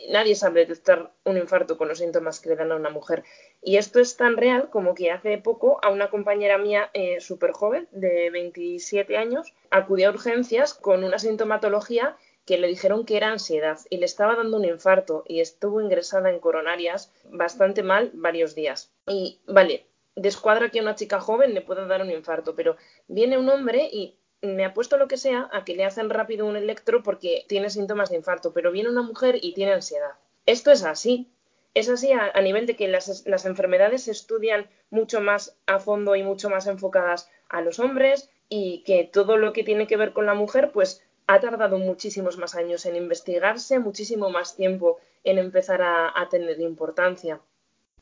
Nadie 0.08 0.34
sabe 0.34 0.60
detectar 0.60 1.12
un 1.24 1.36
infarto 1.36 1.76
con 1.76 1.88
los 1.88 1.98
síntomas 1.98 2.40
que 2.40 2.50
le 2.50 2.56
dan 2.56 2.72
a 2.72 2.76
una 2.76 2.90
mujer. 2.90 3.24
Y 3.62 3.76
esto 3.76 4.00
es 4.00 4.16
tan 4.16 4.36
real 4.36 4.70
como 4.70 4.94
que 4.94 5.10
hace 5.10 5.38
poco 5.38 5.78
a 5.82 5.90
una 5.90 6.10
compañera 6.10 6.58
mía 6.58 6.90
eh, 6.94 7.20
súper 7.20 7.52
joven, 7.52 7.88
de 7.92 8.30
27 8.30 9.16
años, 9.16 9.54
acudió 9.70 10.08
a 10.08 10.12
urgencias 10.12 10.74
con 10.74 11.04
una 11.04 11.18
sintomatología 11.18 12.16
que 12.44 12.58
le 12.58 12.68
dijeron 12.68 13.04
que 13.04 13.16
era 13.16 13.30
ansiedad 13.30 13.78
y 13.88 13.98
le 13.98 14.06
estaba 14.06 14.34
dando 14.34 14.56
un 14.56 14.64
infarto 14.64 15.22
y 15.26 15.40
estuvo 15.40 15.80
ingresada 15.80 16.30
en 16.30 16.40
coronarias 16.40 17.12
bastante 17.24 17.82
mal 17.82 18.10
varios 18.14 18.54
días. 18.54 18.92
Y 19.06 19.40
vale, 19.46 19.86
descuadra 20.16 20.70
que 20.70 20.80
a 20.80 20.82
una 20.82 20.96
chica 20.96 21.20
joven 21.20 21.54
le 21.54 21.60
pueda 21.60 21.86
dar 21.86 22.02
un 22.02 22.10
infarto, 22.10 22.54
pero 22.56 22.76
viene 23.06 23.38
un 23.38 23.48
hombre 23.48 23.88
y 23.92 24.18
me 24.42 24.64
ha 24.64 24.74
puesto 24.74 24.96
lo 24.96 25.08
que 25.08 25.16
sea 25.16 25.48
a 25.52 25.64
que 25.64 25.74
le 25.74 25.84
hacen 25.84 26.10
rápido 26.10 26.46
un 26.46 26.56
electro 26.56 27.02
porque 27.02 27.44
tiene 27.48 27.70
síntomas 27.70 28.10
de 28.10 28.16
infarto, 28.16 28.52
pero 28.52 28.72
viene 28.72 28.90
una 28.90 29.02
mujer 29.02 29.38
y 29.40 29.54
tiene 29.54 29.72
ansiedad. 29.72 30.12
Esto 30.46 30.72
es 30.72 30.84
así. 30.84 31.30
Es 31.74 31.88
así 31.88 32.12
a, 32.12 32.38
nivel 32.42 32.66
de 32.66 32.76
que 32.76 32.86
las, 32.88 33.26
las, 33.26 33.46
enfermedades 33.46 34.02
se 34.02 34.10
estudian 34.10 34.68
mucho 34.90 35.22
más 35.22 35.56
a 35.66 35.78
fondo 35.78 36.16
y 36.16 36.22
mucho 36.22 36.50
más 36.50 36.66
enfocadas 36.66 37.30
a 37.48 37.62
los 37.62 37.78
hombres 37.78 38.28
y 38.50 38.82
que 38.84 39.04
todo 39.10 39.38
lo 39.38 39.54
que 39.54 39.64
tiene 39.64 39.86
que 39.86 39.96
ver 39.96 40.12
con 40.12 40.26
la 40.26 40.34
mujer, 40.34 40.70
pues 40.70 41.02
ha 41.26 41.40
tardado 41.40 41.78
muchísimos 41.78 42.36
más 42.36 42.54
años 42.54 42.84
en 42.84 42.96
investigarse, 42.96 43.78
muchísimo 43.78 44.28
más 44.28 44.54
tiempo 44.54 45.00
en 45.24 45.38
empezar 45.38 45.80
a, 45.82 46.28
tener 46.30 46.60
importancia. 46.60 47.40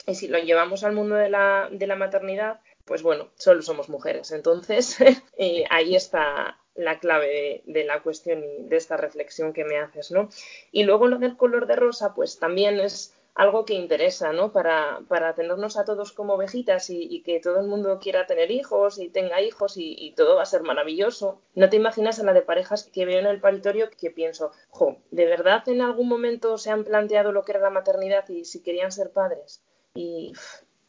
Y 0.06 0.16
si 0.16 0.26
lo 0.26 0.38
llevamos 0.38 0.82
al 0.82 0.94
mundo 0.94 1.14
de 1.14 1.30
la, 1.30 1.68
de 1.70 1.86
la 1.86 1.94
maternidad, 1.94 2.60
pues 2.84 3.02
bueno, 3.02 3.30
solo 3.36 3.62
somos 3.62 3.88
mujeres. 3.88 4.32
Entonces, 4.32 4.96
eh, 5.38 5.64
ahí 5.70 5.94
está 5.94 6.58
la 6.74 6.98
clave 6.98 7.62
de, 7.66 7.84
la 7.84 8.02
cuestión 8.02 8.42
y 8.44 8.68
de 8.68 8.76
esta 8.76 8.96
reflexión 8.96 9.52
que 9.52 9.64
me 9.64 9.78
haces, 9.78 10.10
¿no? 10.10 10.28
Y 10.72 10.84
luego 10.84 11.06
lo 11.06 11.18
del 11.18 11.36
color 11.36 11.66
de 11.66 11.76
rosa, 11.76 12.14
pues 12.14 12.38
también 12.38 12.80
es 12.80 13.14
algo 13.34 13.64
que 13.64 13.74
interesa, 13.74 14.32
¿no? 14.32 14.52
Para, 14.52 15.00
para 15.08 15.34
tenernos 15.34 15.76
a 15.76 15.84
todos 15.84 16.12
como 16.12 16.34
ovejitas 16.34 16.90
y, 16.90 17.22
que 17.22 17.40
todo 17.40 17.60
el 17.60 17.66
mundo 17.66 17.98
quiera 18.00 18.26
tener 18.26 18.50
hijos 18.50 18.98
y 18.98 19.08
tenga 19.08 19.40
hijos 19.40 19.74
y, 19.76 20.12
todo 20.16 20.36
va 20.36 20.42
a 20.42 20.46
ser 20.46 20.62
maravilloso. 20.62 21.40
No 21.54 21.68
te 21.68 21.76
imaginas 21.76 22.18
a 22.18 22.24
la 22.24 22.32
de 22.32 22.42
parejas 22.42 22.84
que 22.84 23.04
veo 23.04 23.18
en 23.18 23.26
el 23.26 23.40
paritorio 23.40 23.88
que 23.90 24.10
pienso, 24.10 24.52
jo, 24.70 24.98
¿de 25.10 25.26
verdad 25.26 25.68
en 25.68 25.80
algún 25.80 26.08
momento 26.08 26.58
se 26.58 26.70
han 26.70 26.84
planteado 26.84 27.32
lo 27.32 27.44
que 27.44 27.52
era 27.52 27.60
la 27.60 27.70
maternidad 27.70 28.28
y 28.28 28.44
si 28.44 28.62
querían 28.62 28.92
ser 28.92 29.10
padres? 29.10 29.62
Y 29.94 30.32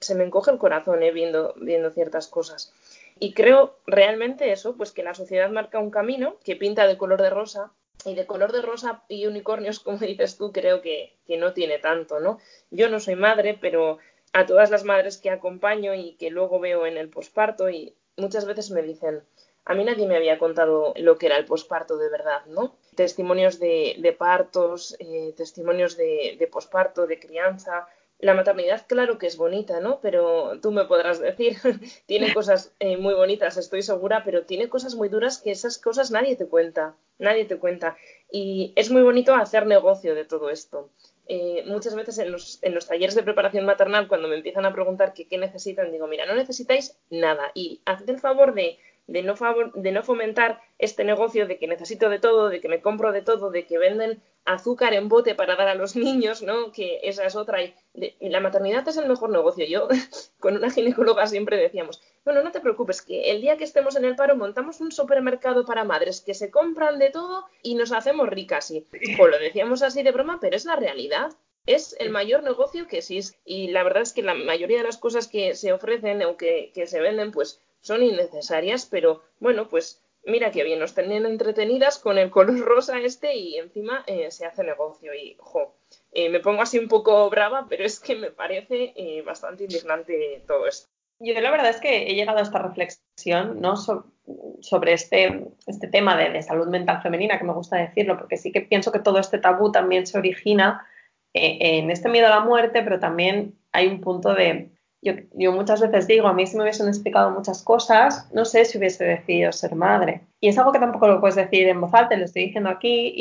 se 0.01 0.15
me 0.15 0.23
encoge 0.23 0.51
el 0.51 0.57
corazón 0.57 1.03
¿eh? 1.03 1.11
viendo, 1.11 1.53
ciertas 1.93 2.27
cosas. 2.27 2.73
Y 3.19 3.33
creo 3.33 3.77
realmente 3.85 4.51
eso, 4.51 4.75
pues 4.75 4.91
que 4.91 5.03
la 5.03 5.13
sociedad 5.13 5.49
marca 5.51 5.79
un 5.79 5.91
camino 5.91 6.37
que 6.43 6.55
pinta 6.55 6.87
de 6.87 6.97
color 6.97 7.21
de 7.21 7.29
rosa 7.29 7.71
y 8.03 8.15
de 8.15 8.25
color 8.25 8.51
de 8.51 8.63
rosa 8.63 9.03
y 9.07 9.27
unicornios, 9.27 9.79
como 9.83 9.99
dices 9.99 10.37
tú, 10.37 10.51
creo 10.51 10.81
que, 10.81 11.13
no 11.37 11.53
tiene 11.53 11.77
tanto, 11.77 12.19
¿no? 12.19 12.39
Yo 12.71 12.89
no 12.89 12.99
soy 12.99 13.15
madre, 13.15 13.57
pero 13.61 13.99
a 14.33 14.45
todas 14.45 14.69
las 14.71 14.83
madres 14.83 15.17
que 15.17 15.29
acompaño 15.29 15.93
y 15.93 16.13
que 16.15 16.29
luego 16.29 16.59
veo 16.59 16.85
en 16.85 16.97
el 16.97 17.09
posparto 17.09 17.69
y 17.69 17.95
muchas 18.17 18.45
veces 18.45 18.71
me 18.71 18.81
dicen, 18.81 19.23
a 19.63 19.75
mí 19.75 19.83
nadie 19.83 20.07
me 20.07 20.17
había 20.17 20.39
contado 20.39 20.93
lo 20.97 21.17
que 21.17 21.27
era 21.27 21.37
el 21.37 21.45
posparto 21.45 21.97
de 21.97 22.09
verdad, 22.09 22.43
¿no? 22.47 22.75
Testimonios 22.95 23.59
de, 23.59 23.95
de 23.99 24.11
partos, 24.13 24.95
eh, 24.99 25.33
testimonios 25.37 25.95
de, 25.95 26.35
de 26.39 26.47
posparto, 26.47 27.07
de 27.07 27.19
crianza, 27.19 27.87
la 28.21 28.33
maternidad, 28.33 28.85
claro 28.87 29.17
que 29.17 29.27
es 29.27 29.37
bonita, 29.37 29.79
¿no? 29.79 29.99
Pero 30.01 30.59
tú 30.61 30.71
me 30.71 30.85
podrás 30.85 31.19
decir, 31.19 31.57
tiene 32.05 32.33
cosas 32.33 32.73
eh, 32.79 32.97
muy 32.97 33.13
bonitas, 33.13 33.57
estoy 33.57 33.81
segura, 33.81 34.23
pero 34.23 34.43
tiene 34.43 34.69
cosas 34.69 34.95
muy 34.95 35.09
duras 35.09 35.39
que 35.39 35.51
esas 35.51 35.77
cosas 35.77 36.11
nadie 36.11 36.35
te 36.35 36.45
cuenta, 36.45 36.95
nadie 37.19 37.45
te 37.45 37.57
cuenta. 37.57 37.97
Y 38.31 38.73
es 38.75 38.91
muy 38.91 39.01
bonito 39.01 39.33
hacer 39.33 39.65
negocio 39.65 40.15
de 40.15 40.25
todo 40.25 40.49
esto. 40.49 40.89
Eh, 41.27 41.63
muchas 41.65 41.95
veces 41.95 42.17
en 42.19 42.31
los, 42.31 42.59
en 42.61 42.75
los, 42.75 42.87
talleres 42.87 43.15
de 43.15 43.23
preparación 43.23 43.65
maternal, 43.65 44.07
cuando 44.07 44.27
me 44.27 44.35
empiezan 44.35 44.65
a 44.65 44.73
preguntar 44.73 45.13
qué 45.13 45.37
necesitan, 45.37 45.91
digo, 45.91 46.07
mira, 46.07 46.25
no 46.25 46.35
necesitáis 46.35 46.97
nada 47.09 47.51
y 47.53 47.81
haced 47.85 48.09
el 48.09 48.19
favor 48.19 48.53
de 48.53 48.77
de 49.07 49.23
no, 49.23 49.35
de 49.75 49.91
no 49.91 50.03
fomentar 50.03 50.61
este 50.79 51.03
negocio 51.03 51.47
de 51.47 51.57
que 51.57 51.67
necesito 51.67 52.09
de 52.09 52.19
todo, 52.19 52.49
de 52.49 52.61
que 52.61 52.69
me 52.69 52.81
compro 52.81 53.11
de 53.11 53.21
todo, 53.21 53.51
de 53.51 53.65
que 53.65 53.77
venden 53.77 54.21
azúcar 54.45 54.93
en 54.93 55.07
bote 55.07 55.35
para 55.35 55.55
dar 55.55 55.67
a 55.67 55.75
los 55.75 55.95
niños, 55.95 56.41
¿no? 56.41 56.71
Que 56.71 56.99
esa 57.03 57.25
es 57.25 57.35
otra. 57.35 57.59
Y 57.63 58.29
la 58.29 58.39
maternidad 58.39 58.87
es 58.87 58.97
el 58.97 59.07
mejor 59.07 59.29
negocio. 59.29 59.65
Yo 59.65 59.87
con 60.39 60.55
una 60.55 60.71
ginecóloga 60.71 61.27
siempre 61.27 61.57
decíamos, 61.57 62.01
bueno, 62.23 62.43
no 62.43 62.51
te 62.51 62.59
preocupes, 62.59 63.01
que 63.01 63.31
el 63.31 63.41
día 63.41 63.57
que 63.57 63.63
estemos 63.63 63.95
en 63.95 64.05
el 64.05 64.15
paro 64.15 64.35
montamos 64.35 64.81
un 64.81 64.91
supermercado 64.91 65.65
para 65.65 65.83
madres 65.83 66.21
que 66.21 66.33
se 66.33 66.51
compran 66.51 66.99
de 66.99 67.09
todo 67.09 67.45
y 67.61 67.75
nos 67.75 67.91
hacemos 67.91 68.29
ricas. 68.29 68.71
Y 68.71 68.81
pues 69.17 69.31
lo 69.31 69.39
decíamos 69.39 69.81
así 69.81 70.03
de 70.03 70.11
broma, 70.11 70.39
pero 70.39 70.55
es 70.55 70.65
la 70.65 70.75
realidad. 70.75 71.31
Es 71.67 71.95
el 71.99 72.09
mayor 72.09 72.41
negocio 72.43 72.87
que 72.87 72.99
existe. 72.99 73.37
Y 73.45 73.67
la 73.67 73.83
verdad 73.83 74.01
es 74.01 74.13
que 74.13 74.23
la 74.23 74.33
mayoría 74.33 74.79
de 74.79 74.83
las 74.83 74.97
cosas 74.97 75.27
que 75.27 75.55
se 75.55 75.73
ofrecen 75.73 76.23
o 76.23 76.35
que, 76.35 76.71
que 76.73 76.87
se 76.87 76.99
venden, 76.99 77.31
pues 77.31 77.61
son 77.81 78.03
innecesarias, 78.03 78.85
pero 78.85 79.23
bueno, 79.39 79.67
pues 79.67 80.01
mira 80.23 80.51
qué 80.51 80.63
bien, 80.63 80.79
nos 80.79 80.93
tenían 80.93 81.25
entretenidas 81.25 81.99
con 81.99 82.17
el 82.17 82.29
color 82.29 82.59
rosa 82.65 82.99
este 82.99 83.35
y 83.35 83.57
encima 83.57 84.03
eh, 84.07 84.31
se 84.31 84.45
hace 84.45 84.63
negocio 84.63 85.13
y, 85.13 85.35
jo, 85.39 85.75
eh, 86.11 86.29
me 86.29 86.39
pongo 86.39 86.61
así 86.61 86.79
un 86.79 86.87
poco 86.87 87.29
brava, 87.29 87.65
pero 87.69 87.83
es 87.83 87.99
que 87.99 88.15
me 88.15 88.31
parece 88.31 88.93
eh, 88.95 89.21
bastante 89.25 89.63
indignante 89.63 90.43
todo 90.47 90.67
esto. 90.67 90.89
Yo 91.19 91.39
la 91.39 91.51
verdad 91.51 91.69
es 91.69 91.79
que 91.79 92.09
he 92.09 92.15
llegado 92.15 92.39
a 92.39 92.41
esta 92.41 92.57
reflexión 92.57 93.61
¿no? 93.61 93.75
sobre 93.77 94.93
este, 94.93 95.45
este 95.67 95.87
tema 95.87 96.17
de, 96.17 96.31
de, 96.31 96.41
salud 96.41 96.67
mental 96.67 96.99
femenina, 97.03 97.37
que 97.37 97.43
me 97.43 97.53
gusta 97.53 97.77
decirlo, 97.77 98.17
porque 98.17 98.37
sí 98.37 98.51
que 98.51 98.61
pienso 98.61 98.91
que 98.91 98.97
todo 98.97 99.19
este 99.19 99.37
tabú 99.37 99.71
también 99.71 100.07
se 100.07 100.17
origina 100.17 100.87
en 101.33 101.91
este 101.91 102.09
miedo 102.09 102.25
a 102.25 102.31
la 102.31 102.39
muerte, 102.39 102.81
pero 102.81 102.99
también 102.99 103.55
hay 103.71 103.87
un 103.87 104.01
punto 104.01 104.33
de, 104.33 104.71
yo, 105.01 105.51
muchas 105.51 105.81
veces 105.81 106.07
digo, 106.07 106.27
a 106.27 106.33
mí 106.33 106.45
si 106.45 106.55
me 106.55 106.63
hubiesen 106.63 106.87
explicado 106.87 107.31
muchas 107.31 107.63
cosas, 107.63 108.29
no 108.33 108.45
sé 108.45 108.65
si 108.65 108.77
hubiese 108.77 109.03
decidido 109.03 109.51
ser 109.51 109.75
madre. 109.75 110.21
Y 110.39 110.49
es 110.49 110.57
algo 110.57 110.71
que 110.71 110.79
tampoco 110.79 111.07
lo 111.07 111.19
puedes 111.19 111.35
decir 111.35 111.67
en 111.67 111.81
voz 111.81 111.93
alta, 111.93 112.15
lo 112.15 112.25
estoy 112.25 112.45
diciendo 112.45 112.69
aquí. 112.69 113.13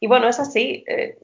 Y, 0.00 0.06
bueno, 0.06 0.28
es 0.28 0.40
así. 0.40 0.84
Eh, 0.88 1.18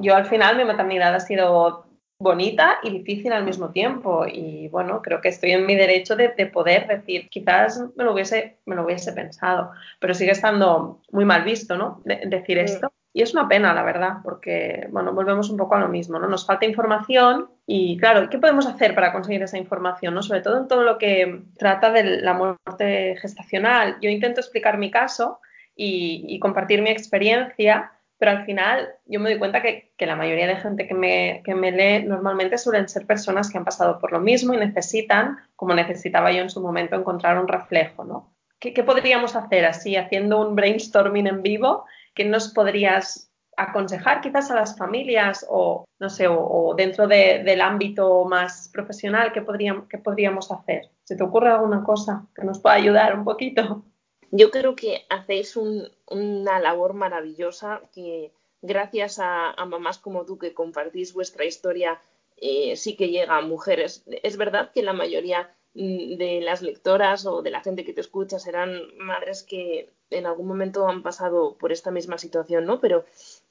yo 0.00 0.14
al 0.14 0.26
final 0.26 0.56
mi 0.56 0.64
maternidad 0.64 1.14
ha 1.14 1.20
sido 1.20 1.84
bonita 2.18 2.78
y 2.82 2.90
difícil 2.90 3.32
al 3.32 3.44
mismo 3.44 3.70
tiempo. 3.70 4.26
Y 4.26 4.68
bueno, 4.68 5.02
creo 5.02 5.20
que 5.20 5.28
estoy 5.28 5.50
en 5.52 5.66
mi 5.66 5.74
derecho 5.74 6.16
de, 6.16 6.30
poder 6.46 6.86
decir, 6.86 7.28
quizás 7.28 7.80
me 7.96 8.04
lo, 8.04 8.14
hubiese, 8.14 8.58
me 8.64 8.76
lo 8.76 8.84
hubiese 8.84 9.12
pensado, 9.12 9.72
pero 9.98 10.14
sigue 10.14 10.32
estando 10.32 11.00
muy 11.10 11.24
mal 11.24 11.44
visto, 11.44 11.76
¿no? 11.76 12.00
decir 12.04 12.58
esto. 12.58 12.92
Y 13.12 13.22
es 13.22 13.34
una 13.34 13.48
pena, 13.48 13.74
la 13.74 13.82
verdad, 13.82 14.18
porque, 14.22 14.86
bueno, 14.90 15.12
volvemos 15.12 15.50
un 15.50 15.56
poco 15.56 15.74
a 15.74 15.80
lo 15.80 15.88
mismo, 15.88 16.18
¿no? 16.18 16.28
Nos 16.28 16.46
falta 16.46 16.64
información 16.64 17.50
y, 17.66 17.96
claro, 17.98 18.30
¿qué 18.30 18.38
podemos 18.38 18.66
hacer 18.66 18.94
para 18.94 19.12
conseguir 19.12 19.42
esa 19.42 19.58
información, 19.58 20.14
¿no? 20.14 20.22
Sobre 20.22 20.42
todo 20.42 20.58
en 20.58 20.68
todo 20.68 20.84
lo 20.84 20.96
que 20.96 21.42
trata 21.58 21.90
de 21.90 22.20
la 22.20 22.34
muerte 22.34 23.16
gestacional. 23.20 23.96
Yo 24.00 24.10
intento 24.10 24.40
explicar 24.40 24.78
mi 24.78 24.92
caso 24.92 25.40
y, 25.74 26.38
compartir 26.38 26.82
mi 26.82 26.90
experiencia, 26.90 27.90
pero 28.16 28.32
al 28.32 28.44
final 28.44 28.90
yo 29.06 29.18
me 29.18 29.30
doy 29.30 29.38
cuenta 29.38 29.60
que, 29.60 29.92
la 29.98 30.14
mayoría 30.14 30.46
de 30.46 30.56
gente 30.56 30.86
que 30.86 30.94
me, 30.94 31.42
que 31.44 31.54
me 31.54 31.72
lee 31.72 32.06
normalmente 32.06 32.58
suelen 32.58 32.88
ser 32.88 33.06
personas 33.06 33.50
que 33.50 33.58
han 33.58 33.64
pasado 33.64 33.98
por 33.98 34.12
lo 34.12 34.20
mismo 34.20 34.54
y 34.54 34.58
necesitan, 34.58 35.38
como 35.56 35.74
necesitaba 35.74 36.30
yo 36.30 36.42
en 36.42 36.50
su 36.50 36.60
momento, 36.60 36.94
encontrar 36.94 37.38
un 37.38 37.48
reflejo, 37.48 38.04
¿no? 38.04 38.32
¿Qué, 38.60 38.72
qué 38.72 38.84
podríamos 38.84 39.36
hacer 39.36 39.64
así, 39.64 39.96
haciendo 39.96 40.46
un 40.46 40.54
brainstorming 40.54 41.26
en 41.26 41.42
vivo? 41.42 41.86
¿Qué 42.20 42.26
nos 42.26 42.48
podrías 42.48 43.32
aconsejar 43.56 44.20
quizás 44.20 44.50
a 44.50 44.54
las 44.54 44.76
familias 44.76 45.46
o, 45.48 45.86
no 45.98 46.10
sé, 46.10 46.28
o, 46.28 46.74
dentro 46.76 47.08
del 47.08 47.62
ámbito 47.62 48.26
más 48.26 48.68
profesional, 48.70 49.32
¿qué, 49.32 49.40
podríamos, 49.40 50.52
hacer? 50.52 50.90
¿Se 51.04 51.16
te 51.16 51.22
ocurre 51.22 51.48
alguna 51.48 51.82
cosa 51.82 52.26
que 52.34 52.44
nos 52.44 52.58
pueda 52.58 52.74
ayudar 52.74 53.18
un 53.18 53.24
poquito? 53.24 53.86
Yo 54.30 54.50
creo 54.50 54.76
que 54.76 55.06
hacéis 55.08 55.56
una 55.56 56.60
labor 56.60 56.92
maravillosa 56.92 57.80
que 57.94 58.34
gracias 58.60 59.18
a, 59.18 59.54
mamás 59.64 59.96
como 59.96 60.26
tú 60.26 60.36
que 60.36 60.52
compartís 60.52 61.14
vuestra 61.14 61.46
historia 61.46 62.02
eh, 62.36 62.76
sí 62.76 62.96
que 62.96 63.08
llega 63.08 63.38
a 63.38 63.40
mujeres. 63.40 64.04
Es 64.22 64.36
verdad 64.36 64.72
que 64.74 64.82
la 64.82 64.92
mayoría 64.92 65.56
mm, 65.72 66.18
de 66.18 66.42
las 66.42 66.60
lectoras 66.60 67.24
o 67.24 67.40
de 67.40 67.50
la 67.50 67.62
gente 67.62 67.82
que 67.82 67.94
te 67.94 68.02
escucha 68.02 68.38
serán 68.38 68.78
madres 68.98 69.42
que 69.42 69.88
en 70.10 70.26
algún 70.26 70.46
momento 70.46 70.88
han 70.88 71.02
pasado 71.02 71.56
por 71.58 71.72
esta 71.72 71.90
misma 71.90 72.18
situación, 72.18 72.64
¿no? 72.64 72.80
Pero 72.80 73.04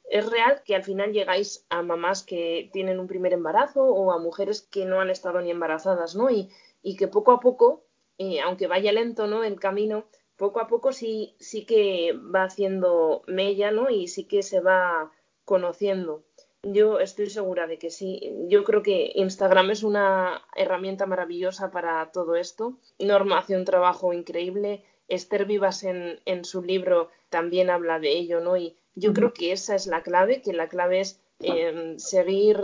es 0.10 0.30
real 0.30 0.62
que 0.66 0.76
al 0.76 0.84
final 0.84 1.14
llegáis 1.14 1.66
a 1.70 1.82
mamás 1.82 2.24
que 2.24 2.70
tienen 2.74 3.00
un 3.00 3.08
primer 3.08 3.34
embarazo 3.34 3.84
o 3.84 4.12
a 4.12 4.20
mujeres 4.20 4.62
que 4.62 4.86
no 4.86 5.00
han 5.00 5.10
estado 5.10 5.42
ni 5.42 5.52
embarazadas, 5.52 6.16
¿no? 6.16 6.30
Y, 6.30 6.50
que 6.98 7.08
poco 7.08 7.32
a 7.32 7.40
poco, 7.40 7.84
eh, 8.18 8.42
aunque 8.42 8.68
vaya 8.68 8.92
lento, 8.92 9.28
¿no? 9.28 9.44
El 9.44 9.60
camino, 9.60 10.06
poco 10.36 10.60
a 10.60 10.68
poco 10.68 10.92
sí, 10.92 11.36
sí 11.40 11.66
que 11.66 12.14
va 12.14 12.44
haciendo 12.44 13.24
mella, 13.28 13.72
¿no? 13.72 13.90
Y 13.90 14.08
sí 14.08 14.26
que 14.26 14.42
se 14.42 14.60
va 14.62 15.12
conociendo. 15.46 16.24
Yo 16.64 17.00
estoy 17.00 17.30
segura 17.30 17.68
de 17.68 17.78
que 17.78 17.90
sí. 17.90 18.34
Yo 18.48 18.64
creo 18.64 18.84
que 18.84 19.12
Instagram 19.16 19.72
es 19.72 19.84
una 19.84 20.42
herramienta 20.56 21.06
maravillosa 21.06 21.72
para 21.72 22.12
todo 22.12 22.36
esto. 22.36 22.78
Norma 23.00 23.38
hace 23.38 23.56
un 23.56 23.64
trabajo 23.64 24.12
increíble. 24.12 24.84
Esther 25.10 25.46
Vivas 25.46 25.84
en, 25.84 26.20
en 26.26 26.46
su 26.46 26.62
libro 26.62 27.10
también 27.30 27.70
habla 27.70 28.00
de 28.00 28.12
ello, 28.12 28.40
¿no? 28.40 28.58
Y 28.58 28.78
yo 28.96 29.14
creo 29.14 29.34
que 29.34 29.52
esa 29.52 29.76
es 29.76 29.88
la 29.88 30.04
clave, 30.04 30.42
que 30.42 30.54
la 30.54 30.70
clave 30.70 31.02
es 31.02 31.22
em, 31.40 31.98
seguir 31.98 32.64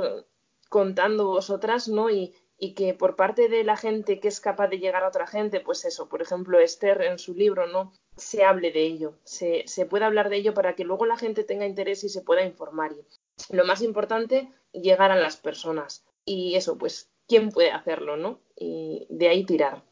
contando 0.70 1.28
vosotras, 1.28 1.88
¿no? 1.88 2.10
Y, 2.10 2.34
y 2.58 2.74
que 2.74 2.94
por 2.94 3.16
parte 3.16 3.50
de 3.50 3.64
la 3.64 3.78
gente 3.78 4.20
que 4.20 4.28
es 4.28 4.40
capaz 4.40 4.68
de 4.68 4.80
llegar 4.80 5.04
a 5.04 5.10
otra 5.10 5.28
gente, 5.28 5.60
pues 5.60 5.86
eso, 5.86 6.08
por 6.08 6.22
ejemplo, 6.22 6.60
Esther 6.60 7.02
en 7.02 7.20
su 7.20 7.34
libro, 7.34 7.68
¿no? 7.68 7.94
Se 8.16 8.44
hable 8.44 8.72
de 8.72 8.84
ello, 8.84 9.18
se, 9.24 9.64
se 9.68 9.86
pueda 9.86 10.06
hablar 10.06 10.30
de 10.30 10.38
ello 10.38 10.54
para 10.54 10.76
que 10.76 10.86
luego 10.86 11.06
la 11.06 11.18
gente 11.18 11.44
tenga 11.44 11.66
interés 11.66 12.04
y 12.04 12.10
se 12.10 12.22
pueda 12.22 12.46
informar. 12.46 12.94
Y 12.94 13.56
lo 13.56 13.66
más 13.66 13.82
importante, 13.82 14.50
llegar 14.72 15.12
a 15.12 15.18
las 15.18 15.38
personas. 15.38 16.06
Y 16.24 16.56
eso, 16.56 16.78
pues, 16.78 17.10
¿quién 17.28 17.50
puede 17.50 17.72
hacerlo, 17.72 18.18
no? 18.18 18.40
Y 18.56 19.06
de 19.10 19.30
ahí 19.30 19.46
tirar. 19.46 19.84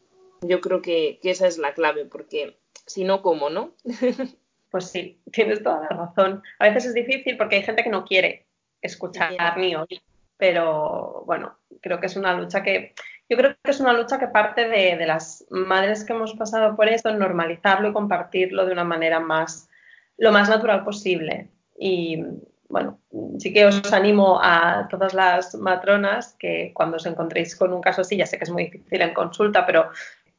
Yo 0.47 0.62
creo 0.62 0.82
que, 0.82 1.19
que 1.21 1.32
esa 1.32 1.47
es 1.47 1.58
la 1.58 1.73
clave, 1.73 2.06
porque 2.06 2.58
si 2.86 3.03
no, 3.03 3.21
¿cómo, 3.21 3.49
no? 3.49 3.73
Pues 4.73 4.86
sí, 4.86 5.21
tienes 5.32 5.62
toda 5.62 5.82
la 5.82 5.89
razón. 5.89 6.41
A 6.58 6.65
veces 6.65 6.86
es 6.86 6.93
difícil 6.95 7.38
porque 7.38 7.58
hay 7.58 7.62
gente 7.62 7.84
que 7.84 7.91
no 7.91 8.06
quiere 8.06 8.47
escuchar 8.82 9.56
ni 9.56 9.75
oír, 9.75 10.01
pero 10.36 11.21
bueno, 11.27 11.60
creo 11.79 11.99
que 11.99 12.08
es 12.08 12.15
una 12.15 12.34
lucha 12.34 12.63
que, 12.63 12.95
yo 13.29 13.38
creo 13.38 13.56
que 13.63 13.69
es 13.69 13.79
una 13.79 13.93
lucha 13.93 14.17
que 14.17 14.29
parte 14.29 14.67
de, 14.67 14.97
de 14.97 15.06
las 15.06 15.45
madres 15.51 16.03
que 16.03 16.13
hemos 16.13 16.34
pasado 16.34 16.75
por 16.75 16.88
esto, 16.88 17.13
normalizarlo 17.13 17.89
y 17.89 17.93
compartirlo 17.93 18.65
de 18.65 18.71
una 18.71 18.84
manera 18.84 19.19
más, 19.19 19.69
lo 20.17 20.32
más 20.32 20.49
natural 20.49 20.84
posible. 20.84 21.51
Y 21.77 22.23
bueno, 22.67 22.99
sí 23.38 23.53
que 23.53 23.67
os 23.67 23.93
animo 23.93 24.39
a 24.41 24.88
todas 24.89 25.13
las 25.13 25.53
matronas 25.53 26.36
que 26.39 26.71
cuando 26.73 26.97
os 26.97 27.06
encontréis 27.06 27.56
con 27.56 27.71
un 27.73 27.82
caso 27.82 28.01
así, 28.01 28.17
ya 28.17 28.25
sé 28.25 28.39
que 28.39 28.45
es 28.45 28.49
muy 28.49 28.65
difícil 28.65 29.03
en 29.03 29.13
consulta, 29.13 29.67
pero 29.67 29.91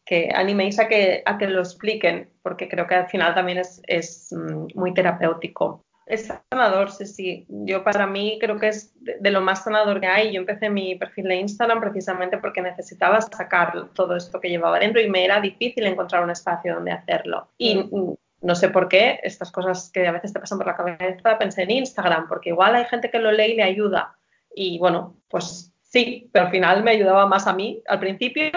que 0.04 0.30
animéis 0.34 0.78
a 0.78 0.88
que, 0.88 1.22
a 1.24 1.38
que 1.38 1.46
lo 1.46 1.60
expliquen, 1.60 2.30
porque 2.42 2.68
creo 2.68 2.86
que 2.86 2.94
al 2.94 3.08
final 3.08 3.34
también 3.34 3.58
es, 3.58 3.80
es 3.86 4.32
mm, 4.32 4.66
muy 4.74 4.92
terapéutico. 4.92 5.84
Es 6.06 6.30
sanador, 6.50 6.90
sí, 6.90 7.06
sí. 7.06 7.46
Yo 7.48 7.82
para 7.82 8.06
mí 8.06 8.36
creo 8.38 8.58
que 8.58 8.68
es 8.68 8.92
de, 9.00 9.30
lo 9.30 9.40
más 9.40 9.64
sanador 9.64 10.00
que 10.00 10.06
hay. 10.06 10.32
Yo 10.32 10.40
empecé 10.40 10.68
mi 10.68 10.96
perfil 10.96 11.24
de 11.24 11.36
Instagram 11.36 11.80
precisamente 11.80 12.36
porque 12.36 12.60
necesitaba 12.60 13.22
sacar 13.22 13.88
todo 13.94 14.14
esto 14.14 14.38
que 14.38 14.50
llevaba 14.50 14.78
dentro 14.78 15.00
y 15.00 15.08
me 15.08 15.24
era 15.24 15.40
difícil 15.40 15.86
encontrar 15.86 16.22
un 16.22 16.30
espacio 16.30 16.74
donde 16.74 16.92
hacerlo. 16.92 17.48
Y 17.56 17.76
mm. 17.76 18.14
no 18.42 18.54
sé 18.54 18.68
por 18.68 18.88
qué, 18.88 19.20
estas 19.22 19.50
cosas 19.50 19.90
que 19.90 20.06
a 20.06 20.12
veces 20.12 20.34
te 20.34 20.40
pasan 20.40 20.58
por 20.58 20.66
la 20.66 20.76
cabeza, 20.76 21.38
pensé 21.38 21.62
en 21.62 21.70
Instagram, 21.70 22.28
porque 22.28 22.50
igual 22.50 22.74
hay 22.74 22.84
gente 22.84 23.10
que 23.10 23.18
lo 23.18 23.32
lee 23.32 23.52
y 23.52 23.56
le 23.56 23.62
ayuda. 23.62 24.14
Y 24.54 24.78
bueno, 24.78 25.16
pues 25.28 25.72
sí, 25.82 26.28
pero 26.32 26.46
al 26.46 26.50
final 26.50 26.84
me 26.84 26.90
ayudaba 26.90 27.26
más 27.26 27.46
a 27.46 27.54
mí 27.54 27.82
al 27.88 27.98
principio 27.98 28.50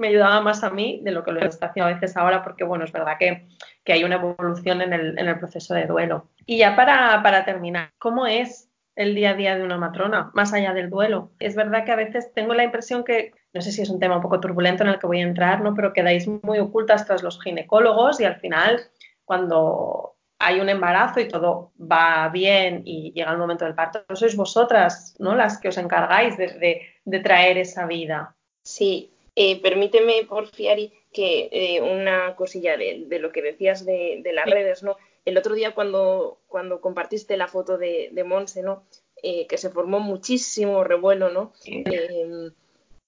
me 0.00 0.08
ayudaba 0.08 0.40
más 0.40 0.64
a 0.64 0.70
mí 0.70 1.00
de 1.04 1.12
lo 1.12 1.22
que 1.22 1.32
lo 1.32 1.40
está 1.40 1.66
haciendo 1.66 1.90
a 1.90 1.94
veces 1.94 2.16
ahora, 2.16 2.42
porque 2.42 2.64
bueno, 2.64 2.84
es 2.84 2.92
verdad 2.92 3.16
que, 3.18 3.46
que 3.84 3.92
hay 3.92 4.02
una 4.02 4.16
evolución 4.16 4.82
en 4.82 4.92
el, 4.92 5.18
en 5.18 5.28
el, 5.28 5.38
proceso 5.38 5.74
de 5.74 5.86
duelo. 5.86 6.28
Y 6.46 6.58
ya 6.58 6.74
para, 6.74 7.22
para 7.22 7.44
terminar, 7.44 7.90
¿cómo 7.98 8.26
es 8.26 8.70
el 8.96 9.14
día 9.14 9.30
a 9.30 9.34
día 9.34 9.56
de 9.56 9.64
una 9.64 9.78
matrona, 9.78 10.30
más 10.34 10.52
allá 10.52 10.74
del 10.74 10.90
duelo. 10.90 11.30
Es 11.38 11.54
verdad 11.56 11.84
que 11.84 11.92
a 11.92 11.96
veces 11.96 12.32
tengo 12.34 12.52
la 12.52 12.64
impresión 12.64 13.02
que, 13.02 13.32
no 13.54 13.62
sé 13.62 13.72
si 13.72 13.80
es 13.80 13.88
un 13.88 13.98
tema 13.98 14.16
un 14.16 14.22
poco 14.22 14.40
turbulento 14.40 14.82
en 14.82 14.90
el 14.90 14.98
que 14.98 15.06
voy 15.06 15.20
a 15.20 15.26
entrar, 15.26 15.62
¿no? 15.62 15.74
pero 15.74 15.92
quedáis 15.92 16.28
muy 16.42 16.58
ocultas 16.58 17.06
tras 17.06 17.22
los 17.22 17.40
ginecólogos 17.40 18.20
y 18.20 18.24
al 18.24 18.36
final, 18.40 18.78
cuando 19.24 20.16
hay 20.38 20.60
un 20.60 20.68
embarazo 20.68 21.20
y 21.20 21.28
todo 21.28 21.72
va 21.80 22.28
bien 22.28 22.82
y 22.84 23.12
llega 23.12 23.32
el 23.32 23.38
momento 23.38 23.64
del 23.64 23.74
parto, 23.74 24.04
sois 24.14 24.36
vosotras 24.36 25.14
¿no? 25.18 25.34
las 25.34 25.58
que 25.58 25.68
os 25.68 25.78
encargáis 25.78 26.36
de, 26.36 26.58
de, 26.58 26.82
de 27.04 27.20
traer 27.20 27.58
esa 27.58 27.86
vida. 27.86 28.36
Sí, 28.62 29.14
eh, 29.42 29.58
permíteme, 29.62 30.26
Porfiari, 30.28 30.92
que 31.14 31.48
eh, 31.50 31.80
una 31.80 32.36
cosilla 32.36 32.76
de, 32.76 33.04
de, 33.06 33.18
lo 33.18 33.32
que 33.32 33.40
decías 33.40 33.86
de, 33.86 34.20
de 34.22 34.32
las 34.34 34.44
sí. 34.44 34.50
redes, 34.50 34.82
¿no? 34.82 34.98
El 35.24 35.38
otro 35.38 35.54
día 35.54 35.74
cuando, 35.74 36.40
cuando 36.46 36.82
compartiste 36.82 37.38
la 37.38 37.48
foto 37.48 37.78
de, 37.78 38.10
de 38.12 38.22
Monse, 38.22 38.62
¿no? 38.62 38.84
Eh, 39.22 39.46
que 39.46 39.56
se 39.56 39.70
formó 39.70 39.98
muchísimo 39.98 40.84
revuelo, 40.84 41.30
¿no? 41.30 41.54
Sí. 41.54 41.82
Eh, 41.90 42.50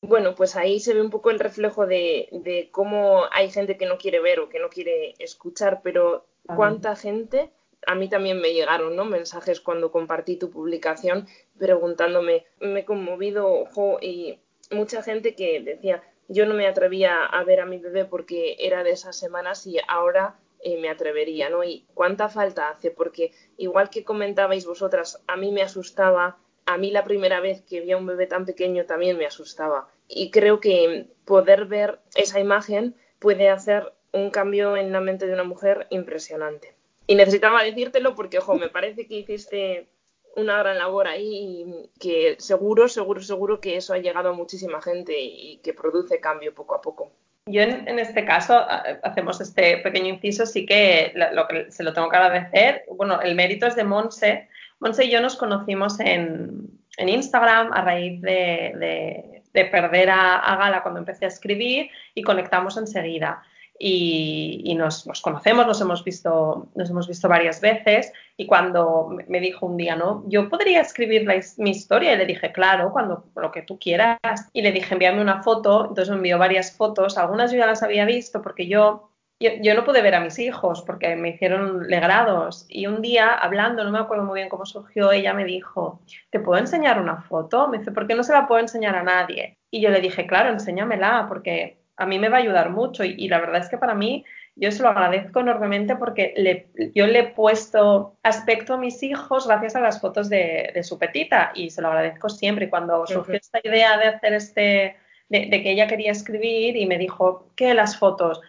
bueno, 0.01 0.35
pues 0.35 0.57
ahí 0.57 0.81
se 0.81 0.95
ve 0.95 1.03
un 1.03 1.11
poco 1.11 1.31
el 1.31 1.39
reflejo 1.39 1.87
de, 1.87 2.31
de, 2.33 2.71
cómo 2.73 3.25
hay 3.31 3.51
gente 3.51 3.77
que 3.77 3.85
no 3.85 3.99
quiere 3.99 4.19
ver 4.21 4.41
o 4.41 4.49
que 4.49 4.59
no 4.59 4.71
quiere 4.71 5.15
escuchar, 5.19 5.81
pero 5.85 6.25
cuánta 6.57 6.97
gente, 6.97 7.51
a 7.87 7.95
mí 7.95 8.09
también 8.09 8.41
me 8.41 8.55
llegaron, 8.55 8.97
¿no? 8.97 9.05
Mensajes 9.05 9.61
cuando 9.61 9.93
compartí 9.93 10.37
tu 10.37 10.49
publicación 10.51 11.27
preguntándome, 11.59 12.47
me 12.59 12.81
he 12.81 12.85
conmovido, 12.87 13.53
ojo, 13.53 13.99
y 14.01 14.39
mucha 14.71 15.03
gente 15.03 15.35
que 15.35 15.61
decía, 15.61 16.03
yo 16.29 16.47
no 16.47 16.55
me 16.55 16.67
atrevía 16.67 17.25
a 17.25 17.45
ver 17.45 17.61
a 17.61 17.67
mi 17.67 17.79
bebé 17.79 18.05
porque 18.05 18.57
era 18.59 18.83
de 18.83 18.91
esas 18.91 19.17
semanas 19.17 19.67
y 19.67 19.79
ahora 19.89 20.37
eh, 20.61 20.79
me 20.79 20.89
atrevería, 20.89 21.51
¿no? 21.51 21.65
Y 21.65 21.85
cuánta 21.95 22.29
falta 22.29 22.71
hace, 22.71 22.91
porque 22.91 23.33
igual 23.57 23.91
que 23.91 24.05
comentabais 24.05 24.65
vosotras, 24.65 25.23
a 25.27 25.37
mí 25.37 25.51
me 25.51 25.63
asustaba, 25.63 26.39
a 26.67 26.79
mí 26.79 26.91
la 26.91 27.05
primera 27.05 27.41
vez 27.41 27.63
que 27.63 27.81
vi 27.81 27.93
a 27.93 27.97
un 27.97 28.07
bebé 28.07 28.27
tan 28.27 28.47
pequeño 28.47 28.87
también 28.87 29.19
me 29.19 29.27
asustaba. 29.27 29.89
Y 30.07 30.31
creo 30.31 30.61
que 30.61 31.09
poder 31.25 31.67
ver 31.67 31.99
esa 32.15 32.39
imagen 32.39 32.95
puede 33.19 33.49
hacer 33.49 33.93
un 34.13 34.31
cambio 34.31 34.77
en 34.77 34.93
la 34.93 35.01
mente 35.01 35.27
de 35.27 35.33
una 35.33 35.45
mujer 35.45 35.87
impresionante. 35.91 36.77
Y 37.07 37.17
necesitaba 37.17 37.65
decírtelo 37.65 38.15
porque, 38.15 38.39
ojo, 38.39 38.55
me 38.55 38.69
parece 38.69 39.07
que 39.07 39.17
hiciste 39.17 39.89
una 40.37 40.59
gran 40.59 40.79
labor 40.79 41.09
ahí 41.09 41.65
y 41.67 41.99
que 41.99 42.37
seguro, 42.39 42.89
seguro, 42.89 43.21
seguro 43.21 43.61
que 43.61 43.77
eso 43.77 43.95
ha 43.95 43.99
llegado 43.99 44.31
a 44.31 44.33
muchísima 44.33 44.81
gente 44.81 45.15
y 45.19 45.59
que 45.63 45.75
produce 45.75 46.21
cambio 46.21 46.55
poco 46.55 46.75
a 46.75 46.81
poco. 46.81 47.13
Yo 47.47 47.63
en, 47.63 47.99
este 47.99 48.25
caso 48.25 48.57
hacemos 49.03 49.41
este 49.41 49.79
pequeño 49.79 50.09
inciso, 50.09 50.47
sí 50.47 50.65
que 50.65 51.13
lo 51.33 51.49
que 51.49 51.73
se 51.73 51.83
lo 51.83 51.93
tengo 51.93 52.09
que 52.09 52.17
agradecer. 52.17 52.85
Bueno, 52.89 53.21
el 53.21 53.35
mérito 53.35 53.67
es 53.67 53.75
de 53.75 53.83
Monse. 53.83 54.49
Monse 54.79 55.05
y 55.05 55.11
yo 55.11 55.21
nos 55.21 55.37
conocimos 55.37 55.99
en, 55.99 56.69
en 56.97 57.09
Instagram 57.09 57.73
a 57.73 57.83
raíz 57.83 58.21
de, 58.23 58.73
de, 58.79 59.43
de 59.53 59.65
perder 59.67 60.11
a, 60.11 60.57
Gala 60.57 60.83
cuando 60.83 61.01
empecé 61.01 61.25
a 61.25 61.29
escribir 61.29 61.91
y 62.15 62.23
conectamos 62.23 62.77
enseguida 62.77 63.43
y, 63.85 64.75
nos, 64.77 65.09
nos, 65.09 65.21
conocemos, 65.21 65.67
nos 65.67 65.81
hemos, 65.81 66.05
visto, 66.05 66.69
nos 66.77 66.89
hemos 66.89 67.09
visto 67.09 67.29
varias 67.29 67.61
veces 67.61 68.13
y 68.37 68.47
cuando 68.47 69.09
me 69.27 69.41
dijo 69.41 69.67
un 69.67 69.77
día, 69.77 69.97
¿no? 69.97 70.23
Yo 70.29 70.49
podría 70.49 70.81
escribir 70.81 71.27
mi 71.57 71.71
historia 71.71 72.13
y 72.13 72.17
le 72.17 72.25
dije, 72.25 72.53
claro, 72.53 72.93
cuando 72.93 73.25
lo 73.35 73.51
que 73.51 73.63
tú 73.63 73.81
quieras. 73.81 74.19
Y 74.53 74.63
le 74.63 74.71
dije, 74.71 74.95
envíame 74.95 75.21
una 75.21 75.43
foto, 75.43 75.89
entonces 75.89 76.11
me 76.11 76.17
envió 76.19 76.39
varias 76.39 76.77
fotos, 76.77 77.19
algunas 77.19 77.51
yo 77.51 77.59
ya 77.59 77.67
las 77.67 77.83
había 77.83 78.05
visto 78.05 78.41
porque 78.41 78.69
yo, 78.69 79.11
yo, 79.41 79.51
yo 79.61 79.75
no 79.75 79.85
pude 79.85 80.01
ver 80.01 80.15
a 80.15 80.21
mis 80.21 80.39
hijos 80.39 80.83
porque 80.83 81.17
me 81.17 81.31
hicieron 81.31 81.89
legrados 81.89 82.67
y 82.69 82.87
un 82.87 83.03
día 83.03 83.35
hablando, 83.35 83.83
no 83.83 83.91
me 83.91 83.99
acuerdo 83.99 84.25
muy 84.25 84.39
bien 84.39 84.49
cómo 84.49 84.65
surgió, 84.65 85.11
ella 85.11 85.35
me 85.35 85.45
dijo, 85.45 86.01
¿te 86.31 86.39
puedo 86.39 86.61
enseñar 86.61 87.01
una 87.01 87.23
foto? 87.23 87.67
Me 87.67 87.79
dice, 87.79 87.91
¿por 87.91 88.07
qué 88.07 88.15
no 88.15 88.23
se 88.23 88.33
la 88.33 88.47
puedo 88.47 88.61
enseñar 88.61 88.95
a 88.95 89.03
nadie? 89.03 89.59
Y 89.73 89.81
yo 89.81 89.91
le 89.91 90.01
dije, 90.01 90.29
claro, 90.29 90.51
enséñamela 90.51 91.27
porque 91.29 91.82
a 92.03 92.07
mí 92.07 92.19
me 92.19 92.29
va 92.29 92.39
a 92.39 92.41
ayudar 92.41 92.71
mucho 92.71 93.05
y, 93.05 93.15
y, 93.17 93.29
la 93.29 93.39
verdad 93.39 93.61
es 93.63 93.69
que 93.69 93.79
para 93.79 93.95
mí 93.95 94.25
yo 94.55 94.71
se 94.71 94.83
lo 94.83 94.91
agradezco 94.91 95.41
enormemente 95.41 95.97
porque 95.97 96.35
le, 96.37 96.69
yo 96.95 97.07
le 97.07 97.19
he 97.21 97.25
puesto 97.25 98.19
aspecto 98.23 98.75
a 98.75 98.79
mis 98.79 99.03
hijos 99.03 99.47
gracias 99.47 99.77
a 99.77 99.81
las 99.81 100.01
fotos 100.01 100.29
de, 100.29 100.71
de 100.75 100.83
su 100.83 100.99
petita 100.99 101.53
y 101.55 101.71
se 101.71 101.81
lo 101.81 101.89
agradezco 101.89 102.29
siempre. 102.29 102.67
Y 102.67 102.69
cuando 102.69 103.07
surgió 103.07 103.35
esta 103.35 103.61
idea 103.65 103.97
de 103.97 104.09
hacer 104.09 104.33
este, 104.35 104.97
de, 105.29 105.47
de, 105.47 105.63
que 105.63 105.71
ella 105.71 105.87
quería 105.87 106.13
escribir 106.13 106.77
y 106.77 106.87
me 106.87 106.99
dijo, 106.99 107.51
¿qué 107.57 107.73
las 107.73 107.97
fotos? 107.97 108.41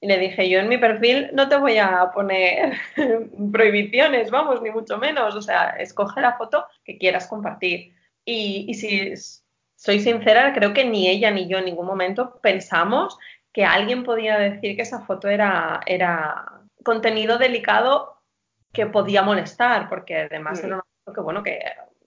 Y 0.00 0.06
le 0.06 0.18
dije, 0.18 0.48
yo 0.48 0.60
en 0.60 0.68
mi 0.68 0.78
perfil 0.78 1.30
no 1.34 1.48
te 1.48 1.56
voy 1.56 1.78
a 1.78 2.10
poner 2.14 2.74
prohibiciones, 3.52 4.30
vamos, 4.30 4.62
ni 4.62 4.70
mucho 4.70 4.98
menos. 4.98 5.34
O 5.34 5.42
sea, 5.42 5.70
escoge 5.78 6.20
la 6.20 6.36
foto 6.36 6.66
que 6.84 6.96
quieras 6.96 7.26
compartir. 7.26 7.92
Y, 8.24 8.64
y 8.68 8.74
si 8.74 9.12
soy 9.84 10.00
sincera, 10.00 10.54
creo 10.54 10.72
que 10.72 10.86
ni 10.86 11.08
ella 11.08 11.30
ni 11.30 11.46
yo 11.46 11.58
en 11.58 11.66
ningún 11.66 11.84
momento 11.84 12.40
pensamos 12.40 13.18
que 13.52 13.66
alguien 13.66 14.02
podía 14.02 14.38
decir 14.38 14.76
que 14.76 14.82
esa 14.82 15.04
foto 15.04 15.28
era, 15.28 15.80
era 15.84 16.46
contenido 16.82 17.36
delicado 17.36 18.22
que 18.72 18.86
podía 18.86 19.20
molestar, 19.20 19.90
porque 19.90 20.22
además 20.22 20.62
mm. 20.62 20.64
era 20.64 20.74
una 20.76 20.84
foto 21.04 21.14
que, 21.14 21.20
bueno, 21.20 21.42
que 21.42 21.60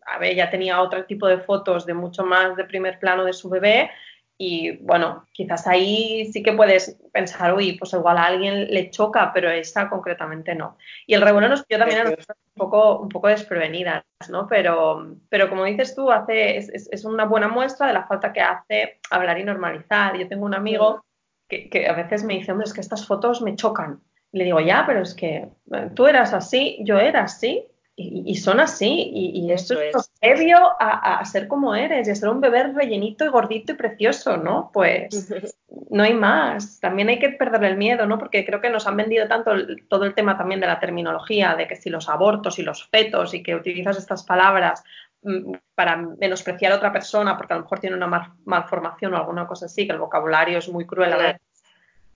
a 0.07 0.17
ver, 0.17 0.35
ya 0.35 0.49
tenía 0.49 0.81
otro 0.81 1.05
tipo 1.05 1.27
de 1.27 1.37
fotos 1.37 1.85
de 1.85 1.93
mucho 1.93 2.25
más 2.25 2.55
de 2.55 2.63
primer 2.63 2.97
plano 2.97 3.23
de 3.23 3.33
su 3.33 3.47
bebé 3.47 3.91
y 4.37 4.77
bueno, 4.77 5.25
quizás 5.31 5.65
ahí 5.65 6.29
sí 6.31 6.43
que 6.43 6.53
puedes 6.53 6.95
pensar, 7.11 7.55
uy, 7.55 7.75
pues 7.77 7.93
igual 7.93 8.17
a 8.17 8.25
alguien 8.25 8.71
le 8.71 8.91
choca, 8.91 9.31
pero 9.33 9.49
esta 9.49 9.89
concretamente 9.89 10.53
no. 10.53 10.77
Y 11.07 11.15
el 11.15 11.21
revuelo 11.21 11.49
nos 11.49 11.65
pilló 11.65 11.79
también 11.79 12.01
a 12.01 12.03
nosotros 12.03 12.37
un 12.55 12.59
poco, 12.59 12.99
un 12.99 13.09
poco 13.09 13.29
desprevenidas, 13.29 14.03
¿no? 14.29 14.47
Pero, 14.47 15.15
pero 15.29 15.49
como 15.49 15.65
dices 15.65 15.95
tú, 15.95 16.11
hace, 16.11 16.57
es, 16.57 16.69
es, 16.69 17.03
una 17.03 17.25
buena 17.25 17.47
muestra 17.47 17.87
de 17.87 17.93
la 17.93 18.05
falta 18.05 18.31
que 18.31 18.41
hace 18.41 18.99
hablar 19.09 19.39
y 19.39 19.43
normalizar. 19.43 20.15
Yo 20.15 20.27
tengo 20.27 20.45
un 20.45 20.53
amigo 20.53 21.03
que, 21.49 21.67
que 21.69 21.87
a 21.87 21.93
veces 21.93 22.23
me 22.23 22.35
dice, 22.35 22.51
hombre, 22.51 22.67
es 22.67 22.73
que 22.73 22.81
estas 22.81 23.07
fotos 23.07 23.41
me 23.41 23.55
chocan. 23.55 24.01
Y 24.31 24.37
le 24.37 24.43
digo, 24.43 24.59
ya, 24.59 24.83
pero 24.85 25.01
es 25.01 25.15
que 25.15 25.49
tú 25.95 26.05
eras 26.05 26.33
así, 26.33 26.77
yo 26.81 26.99
era 26.99 27.23
así, 27.23 27.65
y, 27.99 28.21
y, 28.27 28.35
son 28.35 28.59
así, 28.59 29.09
y, 29.11 29.39
y 29.39 29.51
esto 29.51 29.81
es, 29.81 29.95
es 29.95 30.11
previo 30.21 30.57
a, 30.79 31.17
a, 31.17 31.25
ser 31.25 31.47
como 31.47 31.73
eres, 31.73 32.07
y 32.07 32.11
a 32.11 32.15
ser 32.15 32.29
un 32.29 32.39
bebé 32.39 32.71
rellenito 32.71 33.25
y 33.25 33.29
gordito 33.29 33.71
y 33.71 33.75
precioso, 33.75 34.37
¿no? 34.37 34.69
Pues 34.71 35.09
no 35.89 36.03
hay 36.03 36.13
más. 36.13 36.79
También 36.79 37.09
hay 37.09 37.17
que 37.17 37.29
perderle 37.29 37.69
el 37.69 37.77
miedo, 37.77 38.05
¿no? 38.05 38.19
Porque 38.19 38.45
creo 38.45 38.61
que 38.61 38.69
nos 38.69 38.85
han 38.85 38.97
vendido 38.97 39.27
tanto 39.27 39.51
el, 39.51 39.87
todo 39.87 40.05
el 40.05 40.13
tema 40.13 40.37
también 40.37 40.59
de 40.59 40.67
la 40.67 40.79
terminología, 40.79 41.55
de 41.55 41.67
que 41.67 41.75
si 41.75 41.89
los 41.89 42.07
abortos 42.07 42.59
y 42.59 42.61
los 42.61 42.87
fetos 42.87 43.33
y 43.33 43.41
que 43.41 43.55
utilizas 43.55 43.97
estas 43.97 44.23
palabras 44.23 44.83
mm, 45.23 45.53
para 45.73 45.97
menospreciar 45.97 46.73
a 46.73 46.75
otra 46.75 46.93
persona 46.93 47.35
porque 47.35 47.53
a 47.53 47.57
lo 47.57 47.63
mejor 47.63 47.79
tiene 47.79 47.95
una 47.95 48.37
malformación 48.45 49.15
o 49.15 49.17
alguna 49.17 49.47
cosa 49.47 49.65
así, 49.65 49.87
que 49.87 49.93
el 49.93 49.99
vocabulario 49.99 50.59
es 50.59 50.69
muy 50.69 50.85
cruel 50.85 51.13
a 51.13 51.17
veces, 51.17 51.41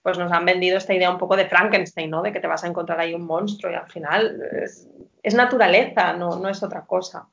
pues 0.02 0.18
nos 0.18 0.32
han 0.32 0.46
vendido 0.46 0.78
esta 0.78 0.94
idea 0.94 1.12
un 1.12 1.18
poco 1.18 1.36
de 1.36 1.46
Frankenstein, 1.46 2.10
¿no? 2.10 2.22
De 2.22 2.32
que 2.32 2.40
te 2.40 2.48
vas 2.48 2.64
a 2.64 2.68
encontrar 2.68 3.00
ahí 3.00 3.14
un 3.14 3.26
monstruo 3.26 3.72
y 3.72 3.76
al 3.76 3.90
final 3.90 4.42
es, 5.24 5.36
naturaleza, 5.36 6.14
no, 6.14 6.40
no 6.40 6.50
es 6.50 6.64
otra 6.64 6.86
cosa. 6.86 7.30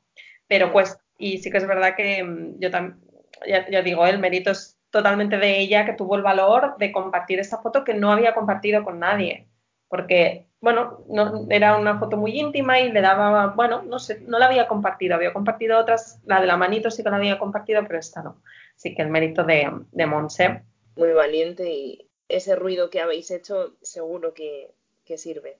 Pero 0.46 0.70
pues, 0.72 0.98
y 1.16 1.38
sí 1.38 1.50
que 1.50 1.58
es 1.58 1.66
verdad 1.66 1.94
que 1.96 2.22
mm, 2.22 2.60
yo 2.60 2.70
también, 2.70 3.00
ya, 3.46 3.82
digo, 3.82 4.06
el 4.06 4.18
mérito 4.18 4.50
es 4.50 4.78
totalmente 4.90 5.38
de 5.38 5.58
ella 5.58 5.84
que 5.86 5.94
tuvo 5.94 6.16
el 6.16 6.22
valor 6.22 6.76
de 6.78 6.92
compartir 6.92 7.38
esta 7.38 7.58
foto 7.58 7.84
que 7.84 7.94
no 7.94 8.12
había 8.12 8.34
compartido 8.34 8.84
con 8.84 8.98
nadie. 8.98 9.46
Porque, 9.88 10.46
bueno, 10.60 11.04
no, 11.08 11.46
era 11.48 11.76
una 11.78 11.98
foto 11.98 12.18
muy 12.18 12.38
íntima 12.38 12.80
y 12.80 12.92
le 12.92 13.00
daba, 13.00 13.48
bueno, 13.48 13.82
no 13.82 13.98
sé, 13.98 14.20
no 14.26 14.38
la 14.38 14.46
había 14.46 14.68
compartido. 14.68 15.14
Había 15.14 15.32
compartido 15.32 15.78
otras, 15.78 16.20
la 16.26 16.40
de 16.40 16.46
la 16.46 16.58
manito 16.58 16.90
sí 16.90 17.02
que 17.02 17.08
la 17.08 17.16
había 17.16 17.38
compartido, 17.38 17.82
pero 17.86 17.98
esta 17.98 18.22
no. 18.22 18.42
Así 18.76 18.94
que 18.94 19.00
el 19.00 19.08
mérito 19.08 19.44
de, 19.44 19.70
de 19.90 20.06
Monse. 20.06 20.62
Muy 20.96 21.12
valiente 21.12 21.70
y 21.70 22.07
ese 22.28 22.56
ruido 22.56 22.90
que 22.90 23.00
habéis 23.00 23.30
hecho 23.30 23.74
seguro 23.82 24.34
que, 24.34 24.70
sirve. 25.16 25.58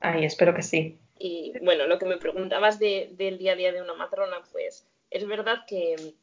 Ay, 0.00 0.26
espero 0.26 0.54
que 0.54 0.62
sí. 0.62 0.98
Y 1.18 1.54
bueno, 1.62 1.86
lo 1.86 1.98
que 1.98 2.04
me 2.04 2.18
preguntabas 2.18 2.78
del 2.78 3.38
día 3.38 3.52
a 3.52 3.56
día 3.56 3.72
de 3.72 3.80
una 3.80 3.94
matrona, 3.94 4.42
pues 4.52 4.86
es 5.10 5.26
verdad 5.26 5.60
que 5.66 6.14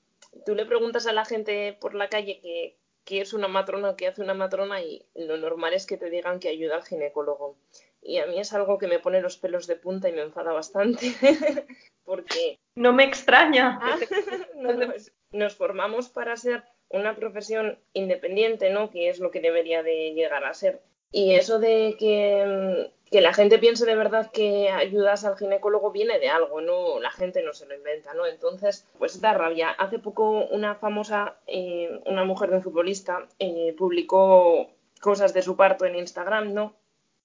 tú 0.46 0.54
le 0.54 0.66
preguntas 0.66 1.08
a 1.08 1.14
la 1.14 1.26
gente 1.26 1.76
por 1.82 1.96
la 1.96 2.08
calle 2.08 2.40
que, 2.40 2.78
es 3.08 3.34
una 3.34 3.48
matrona, 3.48 3.96
que 3.96 4.08
hace 4.08 4.22
una 4.22 4.36
matrona 4.36 4.82
y 4.82 5.04
lo 5.16 5.38
normal 5.38 5.74
es 5.74 5.88
que 5.88 5.98
te 5.98 6.10
digan 6.10 6.40
que 6.40 6.50
ayuda 6.50 6.76
al 6.76 6.86
ginecólogo. 6.86 7.58
Y 8.04 8.20
a 8.20 8.28
mí 8.28 8.40
es 8.40 8.54
algo 8.54 8.78
que 8.78 8.88
me 8.88 9.00
pone 9.00 9.22
los 9.22 9.38
pelos 9.38 9.68
de 9.68 9.76
punta 9.76 10.08
y 10.08 10.14
me 10.14 10.22
enfada 10.22 10.54
bastante 10.54 11.14
porque... 12.06 12.60
No 12.76 12.94
me 12.94 13.04
extraña. 13.04 13.80
Ah, 13.82 13.98
nos 15.32 15.56
formamos 15.56 16.10
para 16.10 16.38
ser 16.38 16.64
una 16.94 17.16
profesión 17.16 17.78
independiente, 17.94 18.70
¿no? 18.70 18.90
Que 18.90 19.10
es 19.10 19.20
lo 19.20 19.32
que 19.32 19.40
debería 19.40 19.84
de 19.84 20.14
llegar 20.14 20.44
a 20.46 20.54
ser. 20.54 20.82
Y 21.12 21.36
eso 21.36 21.60
de 21.60 21.96
que, 22.00 22.90
la 23.20 23.34
gente 23.34 23.60
piense 23.60 23.86
de 23.86 23.96
verdad 23.96 24.32
que 24.32 24.70
ayudas 24.70 25.26
al 25.26 25.38
ginecólogo 25.38 25.92
viene 25.92 26.20
de 26.20 26.30
algo, 26.30 26.62
¿no? 26.62 27.00
La 27.00 27.12
gente 27.12 27.44
no 27.44 27.54
se 27.54 27.66
lo 27.66 27.76
inventa, 27.76 28.14
¿no? 28.14 28.26
Entonces, 28.26 28.88
pues 28.98 29.20
da 29.20 29.34
rabia. 29.34 29.70
Hace 29.72 30.00
poco 30.00 30.46
una 30.46 30.76
famosa, 30.76 31.38
eh, 31.48 32.02
una 32.06 32.24
mujer 32.24 32.50
de 32.50 32.58
un 32.58 32.64
futbolista, 32.64 33.28
eh, 33.40 33.76
publicó 33.78 34.70
cosas 35.02 35.34
de 35.34 35.42
su 35.42 35.58
parto 35.58 35.86
en 35.86 35.98
Instagram, 35.98 36.54
¿no? 36.54 36.74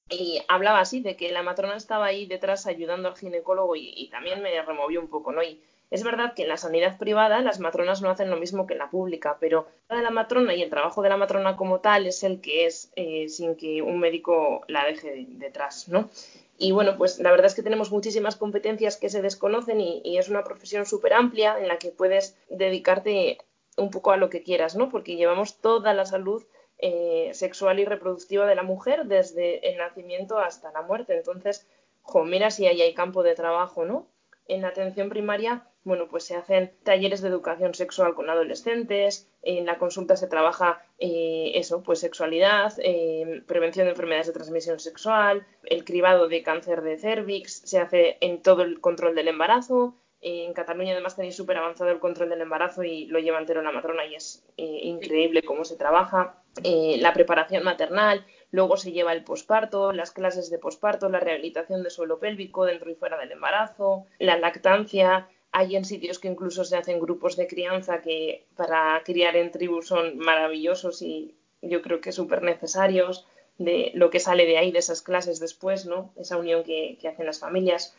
Y 0.09 0.41
hablaba 0.49 0.81
así 0.81 1.01
de 1.01 1.17
que 1.17 1.33
la 1.33 1.43
matrona 1.43 1.77
estaba 1.77 2.07
ahí 2.07 2.27
detrás 2.27 2.67
ayudando 2.67 3.09
al 3.09 3.17
ginecólogo 3.17 3.77
y, 3.77 4.09
también 4.11 4.43
me 4.43 4.63
removió 4.63 5.01
un 5.01 5.09
poco, 5.09 5.33
¿no? 5.33 5.43
Es 5.91 6.03
verdad 6.03 6.35
que 6.35 6.43
en 6.43 6.49
la 6.49 6.57
sanidad 6.57 6.99
privada 6.99 7.41
las 7.41 7.61
matronas 7.61 8.03
no 8.03 8.11
hacen 8.11 8.31
lo 8.31 8.37
mismo 8.37 8.67
que 8.67 8.75
en 8.75 8.81
la 8.81 8.91
pública, 8.91 9.37
pero 9.39 9.69
la 9.89 10.11
matrona 10.11 10.55
y 10.55 10.63
el 10.63 10.71
trabajo 10.71 11.03
de 11.03 11.09
la 11.09 11.17
matrona 11.17 11.57
como 11.57 11.81
tal 11.81 12.07
es 12.07 12.25
el 12.25 12.41
que 12.41 12.67
es 12.67 12.91
eh, 12.97 13.29
sin 13.29 13.55
que 13.55 13.83
un 13.83 14.01
médico 14.01 14.65
la 14.67 14.85
deje 14.85 15.27
detrás, 15.29 15.89
¿no? 15.89 16.11
Y 16.59 16.73
bueno, 16.73 16.97
pues 16.97 17.19
la 17.21 17.31
verdad 17.31 17.47
es 17.47 17.55
que 17.55 17.63
tenemos 17.63 17.93
muchísimas 17.93 18.35
competencias 18.37 18.97
que 18.97 19.11
se 19.11 19.23
desconocen 19.23 19.81
y, 19.81 20.19
es 20.19 20.29
una 20.29 20.43
profesión 20.43 20.87
súper 20.87 21.13
amplia 21.13 21.59
en 21.59 21.69
la 21.69 21.79
que 21.79 21.91
puedes 21.91 22.37
dedicarte 22.49 23.39
un 23.77 23.91
poco 23.91 24.11
a 24.11 24.17
lo 24.17 24.31
que 24.31 24.43
quieras, 24.43 24.75
¿no? 24.75 24.89
Porque 24.89 25.17
llevamos 25.17 25.59
toda 25.59 25.93
la 25.93 26.07
salud 26.07 26.45
eh, 26.79 27.31
sexual 27.35 27.79
y 27.79 27.85
reproductiva 27.85 28.47
de 28.47 28.55
la 28.55 28.63
mujer 28.63 29.05
desde 29.05 29.69
el 29.71 29.77
nacimiento 29.77 30.39
hasta 30.39 30.73
la 30.73 30.83
muerte. 30.83 31.15
Entonces, 31.15 31.67
jo, 32.03 32.25
mira 32.25 32.51
si 32.51 32.67
ahí 32.67 32.81
hay 32.81 32.95
campo 32.95 33.23
de 33.23 33.35
trabajo, 33.35 33.85
¿no? 33.85 34.07
En 34.49 34.63
la 34.63 34.69
atención 34.69 35.11
primaria 35.11 35.67
bueno, 35.87 36.09
pues 36.09 36.25
se 36.25 36.35
hacen 36.35 36.73
talleres 36.83 37.23
de 37.23 37.29
educación 37.29 37.73
sexual 37.73 38.15
con 38.17 38.29
adolescentes, 38.29 39.31
en 39.43 39.67
la 39.67 39.79
consulta 39.79 40.17
se 40.17 40.27
trabaja 40.27 40.83
eh, 40.99 41.53
eso, 41.55 41.85
pues 41.85 42.01
sexualidad, 42.01 42.73
eh, 42.83 43.45
prevención 43.47 43.87
de 43.87 43.93
enfermedades 43.93 44.27
de 44.27 44.33
transmisión 44.33 44.81
sexual, 44.81 45.47
el 45.63 45.85
cribado 45.85 46.27
de 46.27 46.43
cáncer 46.43 46.83
de 46.83 46.99
cervix, 46.99 47.63
se 47.65 47.79
hace 47.79 48.19
en 48.21 48.43
todo 48.43 48.63
el 48.63 48.81
control 48.81 49.15
del 49.15 49.29
embarazo. 49.29 49.95
en 50.21 50.55
Cataluña 50.55 50.91
además 50.91 51.15
tenéis 51.15 51.37
súper 51.37 51.59
avanzado 51.59 51.91
el 51.91 52.01
control 52.01 52.31
del 52.31 52.41
embarazo 52.41 52.83
y 52.83 53.07
lo 53.07 53.21
lleva 53.21 53.39
entero 53.39 53.63
la 53.63 53.71
matrona 53.71 54.05
y 54.07 54.17
es 54.17 54.45
eh, 54.57 54.81
increíble 54.83 55.43
cómo 55.43 55.65
se 55.65 55.77
trabaja. 55.77 56.43
la 56.65 57.13
preparación 57.13 57.63
maternal, 57.63 58.27
luego 58.51 58.77
se 58.77 58.91
lleva 58.91 59.13
el 59.13 59.23
posparto, 59.23 59.93
las 59.93 60.11
clases 60.11 60.51
de 60.51 60.59
posparto, 60.59 61.09
la 61.09 61.21
rehabilitación 61.21 61.85
de 61.85 61.91
suelo 61.91 62.19
pélvico 62.19 62.65
dentro 62.65 62.91
y 62.91 62.97
fuera 62.97 63.19
del 63.19 63.31
embarazo, 63.31 64.07
la 64.19 64.37
lactancia, 64.37 65.29
hay 65.53 65.77
en 65.77 65.85
sitios 65.85 66.19
que 66.19 66.29
incluso 66.29 66.65
se 66.65 66.77
hacen 66.77 67.01
grupos 67.01 67.37
de 67.37 67.47
crianza 67.47 68.03
que 68.03 68.47
para 68.57 69.03
criar 69.05 69.37
en 69.37 69.51
tribus 69.51 69.89
son 69.89 70.19
maravillosos 70.19 71.03
y 71.03 71.35
yo 71.63 71.83
creo 71.83 72.01
que 72.01 72.13
súper 72.13 72.43
necesarios 72.43 73.27
de 73.59 73.91
lo 73.95 74.11
que 74.11 74.21
sale 74.21 74.47
de 74.47 74.59
ahí, 74.59 74.71
de 74.71 74.81
esas 74.81 75.03
clases 75.03 75.41
después, 75.41 75.87
¿no? 75.87 76.13
Esa 76.17 76.37
unión 76.37 76.63
que, 76.63 76.99
hacen 77.09 77.27
las 77.27 77.41
familias. 77.41 77.97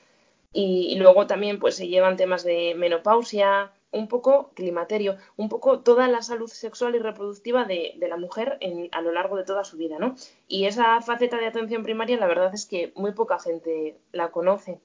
Y, 0.53 0.95
luego 0.97 1.27
también 1.27 1.59
pues 1.59 1.75
se 1.75 1.87
llevan 1.87 2.17
temas 2.17 2.43
de 2.43 2.75
menopausia, 2.75 3.71
un 3.91 4.07
poco 4.07 4.51
climaterio, 4.53 5.17
un 5.35 5.49
poco 5.49 5.79
toda 5.79 6.07
la 6.07 6.21
salud 6.21 6.49
sexual 6.49 6.95
y 6.95 6.99
reproductiva 6.99 7.65
de, 7.65 7.95
la 7.99 8.17
mujer 8.17 8.59
a 8.91 9.01
lo 9.01 9.11
largo 9.11 9.37
de 9.37 9.45
toda 9.45 9.63
su 9.63 9.77
vida, 9.77 9.97
¿no? 9.99 10.15
Y 10.47 10.65
esa 10.65 11.01
faceta 11.01 11.37
de 11.37 11.47
atención 11.47 11.83
primaria 11.83 12.17
la 12.17 12.27
verdad 12.27 12.53
es 12.53 12.65
que 12.65 12.91
muy 12.95 13.13
poca 13.13 13.39
gente 13.39 13.97
la 14.11 14.31
conoce. 14.31 14.79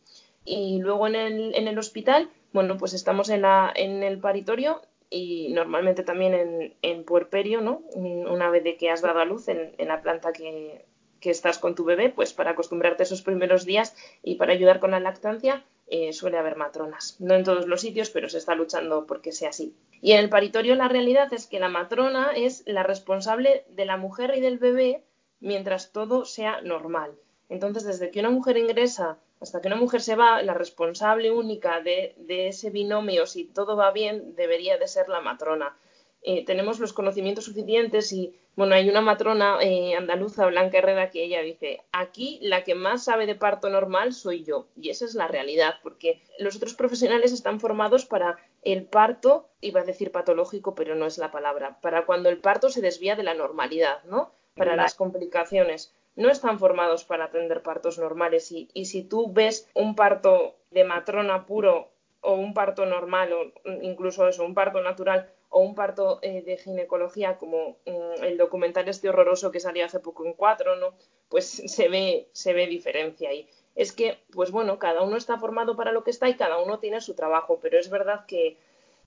Y 0.44 0.80
luego 0.80 1.06
en 1.06 1.14
el, 1.14 1.54
en 1.54 1.68
el 1.68 1.78
hospital 1.78 2.30
bueno, 2.52 2.76
pues 2.76 2.94
estamos 2.94 3.30
en, 3.30 3.42
la, 3.42 3.72
en 3.74 4.02
el 4.02 4.18
paritorio 4.18 4.82
y 5.10 5.50
normalmente 5.50 6.02
también 6.02 6.34
en, 6.34 6.74
en 6.82 7.04
puerperio, 7.04 7.60
¿no? 7.60 7.82
Una 7.94 8.50
vez 8.50 8.64
de 8.64 8.76
que 8.76 8.90
has 8.90 9.02
dado 9.02 9.20
a 9.20 9.24
luz 9.24 9.48
en, 9.48 9.72
la 9.78 10.00
planta 10.00 10.32
que, 10.32 10.84
que, 11.20 11.30
estás 11.30 11.58
con 11.58 11.74
tu 11.74 11.84
bebé, 11.84 12.08
pues 12.08 12.32
para 12.32 12.52
acostumbrarte 12.52 13.02
esos 13.02 13.22
primeros 13.22 13.64
días 13.64 13.94
y 14.22 14.36
para 14.36 14.52
ayudar 14.52 14.80
con 14.80 14.92
la 14.92 15.00
lactancia 15.00 15.64
eh, 15.88 16.14
suele 16.14 16.38
haber 16.38 16.56
matronas. 16.56 17.16
No 17.20 17.34
en 17.34 17.44
todos 17.44 17.66
los 17.66 17.82
sitios, 17.82 18.08
pero 18.08 18.30
se 18.30 18.38
está 18.38 18.54
luchando 18.54 19.06
porque 19.06 19.32
sea 19.32 19.50
así. 19.50 19.74
Y 20.00 20.12
en 20.12 20.20
el 20.20 20.30
paritorio 20.30 20.74
la 20.74 20.88
realidad 20.88 21.30
es 21.34 21.46
que 21.46 21.60
la 21.60 21.68
matrona 21.68 22.32
es 22.34 22.62
la 22.66 22.82
responsable 22.82 23.64
de 23.68 23.84
la 23.84 23.98
mujer 23.98 24.32
y 24.34 24.40
del 24.40 24.58
bebé 24.58 25.04
mientras 25.40 25.92
todo 25.92 26.24
sea 26.24 26.62
normal. 26.62 27.12
Entonces, 27.50 27.84
desde 27.84 28.10
que 28.10 28.20
una 28.20 28.30
mujer 28.30 28.56
ingresa 28.56 29.18
hasta 29.42 29.60
que 29.60 29.66
una 29.66 29.76
mujer 29.76 30.00
se 30.00 30.14
va, 30.14 30.40
la 30.42 30.54
responsable 30.54 31.32
única 31.32 31.80
de, 31.80 32.14
ese 32.28 32.70
binomio, 32.70 33.26
si 33.26 33.44
todo 33.44 33.76
va 33.76 33.90
bien, 33.90 34.36
debería 34.36 34.78
de 34.78 34.86
ser 34.86 35.08
la 35.08 35.20
matrona. 35.20 35.76
Eh, 36.22 36.44
tenemos 36.44 36.78
los 36.78 36.92
conocimientos 36.92 37.46
suficientes 37.46 38.12
y, 38.12 38.36
bueno, 38.54 38.76
hay 38.76 38.88
una 38.88 39.00
matrona 39.00 39.58
eh, 39.60 39.96
andaluza, 39.96 40.46
Blanca 40.46 40.78
Herrera, 40.78 41.10
que 41.10 41.24
ella 41.24 41.42
dice, 41.42 41.80
aquí 41.90 42.38
la 42.42 42.62
que 42.62 42.76
más 42.76 43.02
sabe 43.02 43.26
de 43.26 43.34
parto 43.34 43.68
normal 43.68 44.12
soy 44.12 44.44
yo. 44.44 44.68
Y 44.76 44.90
esa 44.90 45.04
es 45.06 45.16
la 45.16 45.26
realidad, 45.26 45.74
porque 45.82 46.22
los 46.38 46.54
otros 46.54 46.74
profesionales 46.74 47.32
están 47.32 47.58
formados 47.58 48.06
para 48.06 48.38
el 48.62 48.84
parto, 48.84 49.48
iba 49.60 49.80
a 49.80 49.84
decir 49.84 50.12
patológico, 50.12 50.76
pero 50.76 50.94
no 50.94 51.06
es 51.06 51.18
la 51.18 51.32
palabra, 51.32 51.80
para 51.80 52.06
cuando 52.06 52.28
el 52.28 52.38
parto 52.38 52.70
se 52.70 52.80
desvía 52.80 53.16
de 53.16 53.24
la 53.24 53.34
normalidad, 53.34 54.04
¿no? 54.04 54.30
Para 54.54 54.76
las 54.76 54.94
complicaciones 54.94 55.92
no 56.16 56.30
están 56.30 56.58
formados 56.58 57.04
para 57.04 57.24
atender 57.24 57.62
partos 57.62 57.98
normales 57.98 58.52
y, 58.52 58.84
si 58.84 59.02
tú 59.02 59.32
ves 59.32 59.68
un 59.74 59.94
parto 59.94 60.56
de 60.70 60.84
matrona 60.84 61.46
puro 61.46 61.90
o 62.20 62.34
un 62.34 62.54
parto 62.54 62.86
normal 62.86 63.32
o 63.32 63.52
incluso 63.82 64.28
eso, 64.28 64.44
un 64.44 64.54
parto 64.54 64.80
natural 64.82 65.30
o 65.48 65.60
un 65.60 65.74
parto 65.74 66.18
eh, 66.22 66.42
de 66.42 66.56
ginecología 66.56 67.36
como 67.36 67.76
mm, 67.86 68.24
el 68.24 68.38
documental 68.38 68.88
este 68.88 69.08
horroroso 69.08 69.50
que 69.50 69.60
salió 69.60 69.84
hace 69.84 70.00
poco 70.00 70.24
en 70.24 70.34
cuatro, 70.34 70.76
¿no? 70.76 70.94
Pues 71.28 71.46
se 71.66 71.88
ve, 71.88 72.28
se 72.32 72.52
ve 72.52 72.66
diferencia 72.66 73.30
ahí. 73.30 73.48
Es 73.74 73.92
que, 73.92 74.18
pues 74.32 74.50
bueno, 74.50 74.78
cada 74.78 75.02
uno 75.02 75.16
está 75.16 75.38
formado 75.38 75.76
para 75.76 75.92
lo 75.92 76.04
que 76.04 76.10
está 76.10 76.28
y 76.28 76.36
cada 76.36 76.58
uno 76.58 76.78
tiene 76.78 77.00
su 77.00 77.14
trabajo, 77.14 77.58
pero 77.60 77.78
es 77.78 77.88
verdad 77.88 78.26
que, 78.26 78.58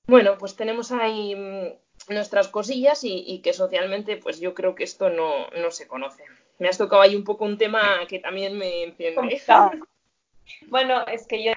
bueno, 0.08 0.38
pues 0.40 0.56
tenemos 0.56 0.92
ahí 0.92 1.36
mm, 1.36 2.14
nuestras 2.14 2.48
cosillas 2.48 3.04
y, 3.04 3.24
y, 3.26 3.40
que 3.42 3.54
socialmente, 3.54 4.18
pues 4.18 4.40
yo 4.40 4.54
creo 4.54 4.76
que 4.76 4.84
esto 4.84 5.10
no, 5.10 5.48
no 5.52 5.72
se 5.72 5.88
conoce 5.88 6.24
me 6.60 6.68
has 6.68 6.78
tocado 6.78 7.02
ahí 7.02 7.16
un 7.16 7.24
poco 7.24 7.46
un 7.46 7.58
tema 7.58 7.82
que 8.08 8.20
también 8.20 8.58
me 8.58 8.84
enciende. 8.84 9.16
Bueno, 10.68 11.06
es 11.08 11.28
que 11.28 11.44
yo, 11.44 11.54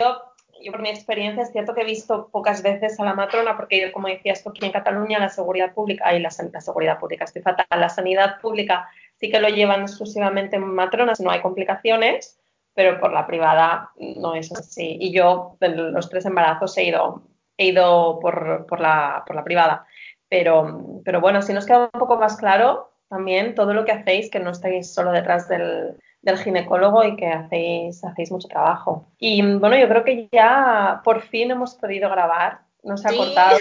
yo 0.62 0.72
por 0.72 0.80
mi 0.80 0.88
experiencia 0.88 1.42
es 1.42 1.52
cierto 1.52 1.74
que 1.74 1.82
he 1.82 1.84
visto 1.84 2.28
pocas 2.28 2.62
veces 2.62 2.98
a 2.98 3.04
la 3.04 3.14
matrona, 3.14 3.56
porque 3.56 3.92
como 3.92 4.08
decías 4.08 4.42
tú, 4.42 4.50
aquí 4.50 4.64
en 4.64 4.72
Cataluña 4.72 5.18
la 5.18 5.28
seguridad 5.28 5.72
pública, 5.72 6.04
ay, 6.06 6.20
la, 6.20 6.30
la 6.52 6.60
seguridad 6.60 6.98
pública, 6.98 7.24
estoy 7.24 7.42
fatal, 7.42 7.66
la 7.70 7.88
sanidad 7.88 8.40
pública 8.40 8.88
sí 9.20 9.30
que 9.30 9.40
lo 9.40 9.48
llevan 9.48 9.82
exclusivamente 9.82 10.58
matronas, 10.58 11.20
no 11.20 11.30
hay 11.30 11.40
complicaciones, 11.40 12.38
pero 12.74 13.00
por 13.00 13.12
la 13.12 13.26
privada 13.26 13.90
no 13.98 14.34
es 14.34 14.52
así. 14.52 14.96
Y 15.00 15.12
yo, 15.12 15.56
en 15.60 15.92
los 15.92 16.08
tres 16.08 16.24
embarazos, 16.26 16.76
he 16.78 16.84
ido, 16.84 17.22
he 17.56 17.66
ido 17.66 18.20
por, 18.20 18.66
por, 18.66 18.80
la, 18.80 19.24
por 19.26 19.34
la 19.34 19.42
privada. 19.42 19.84
Pero, 20.28 21.00
pero 21.04 21.20
bueno, 21.20 21.42
si 21.42 21.52
nos 21.52 21.66
queda 21.66 21.90
un 21.92 22.00
poco 22.00 22.16
más 22.16 22.36
claro, 22.36 22.87
también 23.08 23.54
todo 23.54 23.74
lo 23.74 23.84
que 23.84 23.92
hacéis, 23.92 24.30
que 24.30 24.40
no 24.40 24.50
estáis 24.50 24.92
solo 24.92 25.12
detrás 25.12 25.48
del, 25.48 25.96
del 26.22 26.38
ginecólogo 26.38 27.04
y 27.04 27.16
que 27.16 27.28
hacéis, 27.28 28.04
hacéis 28.04 28.30
mucho 28.30 28.48
trabajo. 28.48 29.06
Y 29.18 29.42
bueno, 29.42 29.76
yo 29.76 29.88
creo 29.88 30.04
que 30.04 30.28
ya 30.32 31.00
por 31.04 31.22
fin 31.22 31.50
hemos 31.50 31.74
podido 31.74 32.10
grabar. 32.10 32.60
Nos 32.82 33.04
ha 33.04 33.12
cortado. 33.16 33.58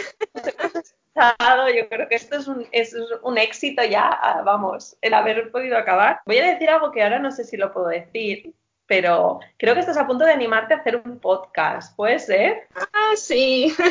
Yo 1.76 1.90
creo 1.90 2.08
que 2.08 2.16
esto 2.16 2.38
es 2.38 2.48
un, 2.48 2.68
es 2.72 2.96
un 3.24 3.38
éxito 3.38 3.84
ya, 3.84 4.42
vamos, 4.46 4.98
el 5.02 5.14
haber 5.14 5.52
podido 5.52 5.78
acabar. 5.78 6.20
Voy 6.26 6.38
a 6.38 6.52
decir 6.52 6.70
algo 6.70 6.92
que 6.92 7.02
ahora 7.02 7.20
no 7.20 7.32
sé 7.32 7.44
si 7.44 7.58
lo 7.58 7.74
puedo 7.74 7.88
decir, 7.88 8.54
pero 8.86 9.40
creo 9.58 9.74
que 9.74 9.80
estás 9.80 9.98
a 9.98 10.06
punto 10.06 10.26
de 10.26 10.32
animarte 10.32 10.74
a 10.74 10.78
hacer 10.78 11.02
un 11.04 11.20
podcast, 11.20 11.96
¿puede 11.96 12.20
ser? 12.20 12.68
Ah, 12.76 13.14
sí. 13.16 13.74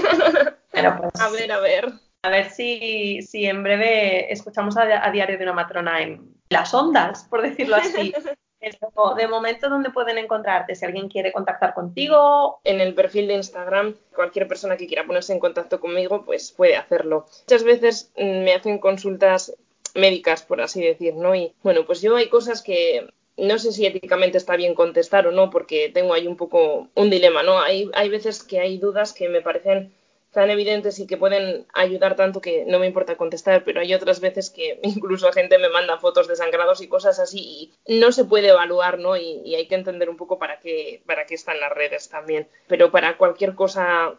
Pues, 0.77 1.23
a 1.23 1.31
ver, 1.31 1.51
a 1.53 1.59
ver. 1.59 1.91
A 2.27 2.29
ver 2.29 2.51
si, 2.51 3.23
si 3.23 3.47
en 3.47 3.63
breve 3.63 4.33
escuchamos 4.33 4.77
a, 4.77 5.07
a, 5.07 5.13
Diario 5.13 5.39
de 5.39 5.45
una 5.45 5.53
Matrona 5.53 6.03
en 6.03 6.35
las 6.49 6.75
ondas, 6.75 7.23
por 7.31 7.41
decirlo 7.41 7.77
así. 7.77 8.13
de 9.17 9.29
momento, 9.29 9.69
¿dónde 9.69 9.91
pueden 9.91 10.19
encontrarte? 10.19 10.75
Si 10.75 10.85
alguien 10.85 11.09
quiere 11.09 11.31
contactar 11.31 11.73
contigo. 11.73 12.59
En 12.65 12.81
el 12.81 12.95
perfil 12.95 13.29
de 13.29 13.35
Instagram, 13.35 13.95
cualquier 14.13 14.49
persona 14.49 14.77
que 14.77 14.89
quiera 14.89 15.07
ponerse 15.07 15.35
en 15.35 15.39
contacto 15.39 15.79
conmigo, 15.79 16.25
pues 16.25 16.51
puede 16.51 16.75
hacerlo. 16.75 17.27
Muchas 17.43 17.63
veces 17.63 18.11
mm, 18.17 18.43
me 18.43 18.55
hacen 18.55 18.79
consultas 18.79 19.55
médicas, 19.95 20.43
por 20.43 20.61
así 20.61 20.83
decir, 20.83 21.15
¿no? 21.15 21.33
Y 21.37 21.55
bueno, 21.63 21.87
pues 21.87 22.03
yo 22.03 22.17
hay 22.17 22.29
cosas 22.29 22.61
que 22.61 23.09
no 23.37 23.57
sé 23.61 23.71
si 23.71 23.87
éticamente 23.87 24.37
está 24.37 24.57
bien 24.57 24.75
contestar 24.75 25.29
o 25.29 25.31
no, 25.31 25.49
porque 25.51 25.93
tengo 25.95 26.13
ahí 26.13 26.27
un 26.27 26.37
poco 26.37 26.89
un 26.93 27.09
dilema, 27.09 27.45
¿no? 27.45 27.61
Hay, 27.61 27.89
hay 27.95 28.09
veces 28.09 28.43
que 28.43 28.59
hay 28.59 28.79
dudas 28.79 29.13
que 29.13 29.29
me 29.29 29.43
parecen 29.43 29.93
tan 30.37 30.51
evidentes 30.51 30.99
y 30.99 31.07
que 31.07 31.17
pueden 31.17 31.67
ayudar 31.73 32.15
tanto 32.15 32.43
que 32.43 32.67
no 32.67 32.79
me 32.79 32.87
importa 32.87 33.17
contestar, 33.17 33.65
pero 33.65 33.81
hay 33.81 33.95
otras 33.95 34.21
veces 34.21 34.51
que 34.51 34.79
incluso 34.83 35.33
gente 35.33 35.57
me 35.57 35.71
manda 35.71 35.97
fotos 35.97 36.29
de 36.29 36.37
sangrados 36.37 36.83
y 36.83 36.89
cosas 36.89 37.19
así 37.19 37.73
y 37.87 37.99
no 37.99 38.13
se 38.13 38.27
puede 38.27 38.51
evaluar, 38.51 38.99
¿no? 38.99 39.17
Y, 39.17 39.55
hay 39.55 39.67
que 39.67 39.77
entender 39.77 40.11
un 40.11 40.19
poco 40.19 40.39
para 40.39 40.61
qué, 40.61 41.03
para 41.07 41.25
qué 41.25 41.35
están 41.35 41.59
las 41.59 41.73
redes 41.73 42.11
también. 42.11 42.47
Pero 42.67 42.91
para 42.91 43.17
cualquier 43.17 43.55
cosa 43.55 44.13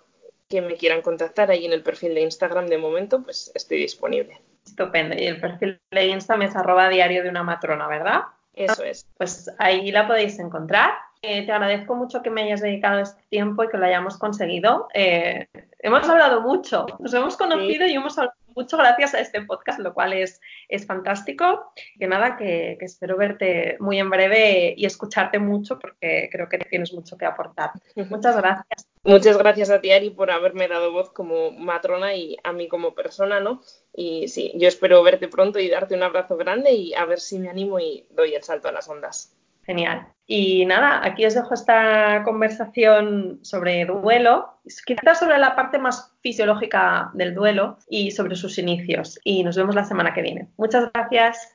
que 0.50 0.64
me 0.64 0.74
quieran 0.74 1.04
contactar 1.04 1.52
ahí 1.52 1.68
en 1.68 1.74
el 1.74 1.84
perfil 1.84 2.16
de 2.16 2.22
Instagram 2.22 2.66
de 2.66 2.80
momento, 2.80 3.22
pues 3.22 3.52
estoy 3.54 3.78
disponible. 3.78 4.42
Estupendo. 4.66 5.14
Y 5.16 5.28
el 5.28 5.40
perfil 5.40 5.80
de 5.92 6.06
Instagram 6.08 6.48
es 6.48 6.56
arroba 6.56 6.90
diario 6.90 7.22
de 7.22 7.30
una 7.30 7.44
matrona, 7.44 7.88
¿verdad? 7.88 8.22
Eso 8.56 8.84
es. 8.84 9.06
Pues 9.18 9.52
ahí 9.60 9.92
la 9.92 10.08
podéis 10.08 10.40
encontrar. 10.40 10.90
Eh, 11.22 11.46
te 11.46 11.52
agradezco 11.52 11.96
mucho 11.96 12.22
que 12.22 12.30
me 12.30 12.44
hayas 12.44 12.62
dedicado 12.62 13.00
este 13.00 13.22
tiempo 13.30 13.64
y 13.64 13.70
que 13.70 13.78
lo 13.78 13.86
hayamos 13.86 14.18
conseguido. 14.18 14.88
Eh, 14.94 15.48
hemos 15.80 16.08
hablado 16.08 16.42
mucho, 16.42 16.86
nos 17.00 17.14
hemos 17.14 17.38
conocido 17.38 17.86
y 17.88 17.94
hemos 17.94 18.18
hablado 18.18 18.38
mucho 18.56 18.76
gracias 18.76 19.14
a 19.14 19.20
este 19.20 19.44
podcast, 19.44 19.80
lo 19.80 19.94
cual 19.94 20.14
es, 20.14 20.42
es 20.68 20.86
fantástico. 20.86 21.72
Que 22.00 22.08
nada, 22.08 22.38
que, 22.38 22.78
espero 22.82 23.16
verte 23.16 23.78
muy 23.80 24.00
en 24.00 24.10
breve 24.10 24.74
y 24.76 24.86
escucharte 24.86 25.38
mucho 25.40 25.78
porque 25.80 26.30
creo 26.32 26.50
que 26.50 26.58
tienes 26.58 26.92
mucho 26.94 27.18
que 27.18 27.26
aportar. 27.26 27.72
Muchas 28.10 28.36
gracias. 28.36 28.88
Muchas 29.04 29.38
gracias 29.38 29.70
a 29.70 29.80
ti, 29.80 29.92
Ari, 29.92 30.10
por 30.10 30.32
haberme 30.32 30.68
dado 30.68 30.92
voz 30.92 31.12
como 31.12 31.52
matrona 31.52 32.14
y 32.16 32.36
a 32.44 32.52
mí 32.52 32.68
como 32.68 32.94
persona, 32.94 33.40
¿no? 33.40 33.62
Y 33.94 34.28
sí, 34.28 34.52
yo 34.56 34.68
espero 34.68 35.02
verte 35.04 35.28
pronto 35.28 35.60
y 35.60 35.70
darte 35.70 35.96
un 35.96 36.04
abrazo 36.04 36.36
grande 36.36 36.74
y 36.74 36.94
a 36.94 37.06
ver 37.06 37.20
si 37.20 37.40
me 37.40 37.50
animo 37.50 37.80
y 37.80 38.06
doy 38.10 38.34
el 38.34 38.44
salto 38.44 38.68
a 38.68 38.72
las 38.72 38.90
ondas. 38.90 39.38
Genial. 39.68 40.08
Y 40.26 40.66
nada, 40.66 41.02
aquí 41.06 41.26
os 41.26 41.36
dejo 41.36 41.54
esta 41.54 42.24
conversación 42.24 43.40
sobre 43.44 43.86
duelo, 43.86 44.60
quizás 44.86 45.20
sobre 45.20 45.38
la 45.38 45.56
parte 45.56 45.78
más 45.78 46.14
fisiológica 46.22 47.12
del 47.14 47.36
duelo 47.36 47.78
y 47.90 48.12
sobre 48.12 48.36
sus 48.36 48.58
inicios. 48.58 49.20
Y 49.24 49.44
nos 49.44 49.56
vemos 49.56 49.76
la 49.76 49.86
semana 49.86 50.14
que 50.14 50.22
viene. 50.22 50.50
Muchas 50.58 50.90
gracias. 50.94 51.46